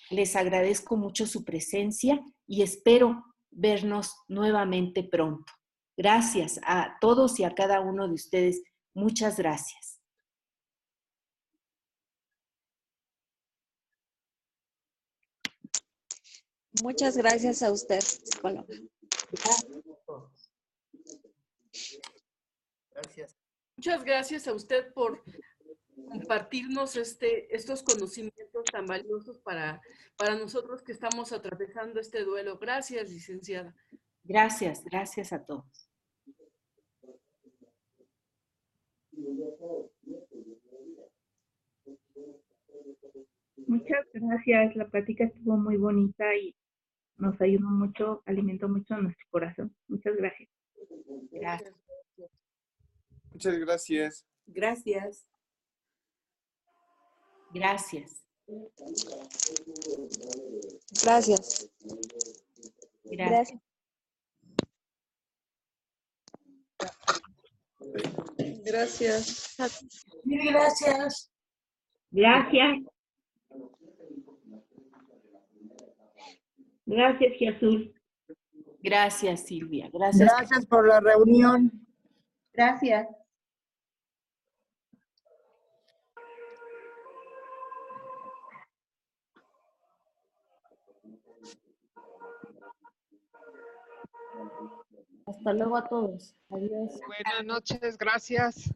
les 0.10 0.36
agradezco 0.36 0.98
mucho 0.98 1.26
su 1.26 1.44
presencia 1.44 2.24
y 2.48 2.62
espero 2.64 3.24
vernos 3.52 4.16
nuevamente 4.28 5.04
pronto. 5.04 5.52
Gracias 5.98 6.60
a 6.64 6.98
todos 7.02 7.40
y 7.40 7.44
a 7.44 7.54
cada 7.54 7.82
uno 7.82 8.08
de 8.08 8.14
ustedes. 8.14 8.62
Muchas 8.94 9.38
gracias. 9.38 10.00
Muchas 16.82 17.18
gracias 17.18 17.62
a 17.62 17.72
usted, 17.72 18.00
psicóloga. 18.00 18.66
Gracias. 22.94 23.36
Muchas 23.76 24.04
gracias 24.04 24.48
a 24.48 24.54
usted 24.54 24.94
por 24.94 25.24
compartirnos 26.08 26.96
este, 26.96 27.54
estos 27.56 27.84
conocimientos 27.84 28.66
tan 28.72 28.86
valiosos 28.86 29.40
para, 29.40 29.82
para 30.18 30.36
nosotros 30.36 30.82
que 30.82 30.92
estamos 30.92 31.32
atravesando 31.32 32.00
este 32.00 32.24
duelo. 32.24 32.58
Gracias, 32.58 33.10
licenciada. 33.10 33.76
Gracias, 34.24 34.84
gracias 34.84 35.34
a 35.34 35.44
todos. 35.44 35.90
Muchas 43.68 44.06
gracias, 44.14 44.76
la 44.76 44.88
plática 44.88 45.26
estuvo 45.26 45.58
muy 45.58 45.78
bonita 45.78 46.36
y 46.36 46.56
nos 47.18 47.40
ayudó 47.42 47.70
mucho, 47.70 48.24
alimentó 48.26 48.68
mucho 48.70 48.98
nuestro 48.98 49.26
corazón. 49.30 49.76
Muchas 49.88 50.16
gracias. 50.16 50.50
Gracias. 51.32 51.74
Muchas 53.32 53.60
gracias. 53.60 54.26
Gracias. 54.48 55.28
Gracias. 57.54 58.24
Gracias. 61.04 61.70
Gracias. 63.04 63.60
Gracias. 68.66 69.96
Mil 70.24 70.52
gracias. 70.52 71.32
Gracias. 72.12 72.78
Gracias, 76.86 77.34
Jesús. 77.38 77.92
Gracias, 78.82 79.46
Silvia. 79.46 79.90
Gracias. 79.94 80.32
Gracias 80.32 80.66
por 80.66 80.88
la 80.88 81.00
reunión. 81.00 81.72
Gracias. 82.54 83.08
Hasta 95.30 95.54
luego 95.54 95.78
a 95.78 95.88
todos. 95.88 96.36
Adiós. 96.50 97.00
Buenas 97.06 97.46
noches, 97.46 97.98
gracias. 97.98 98.74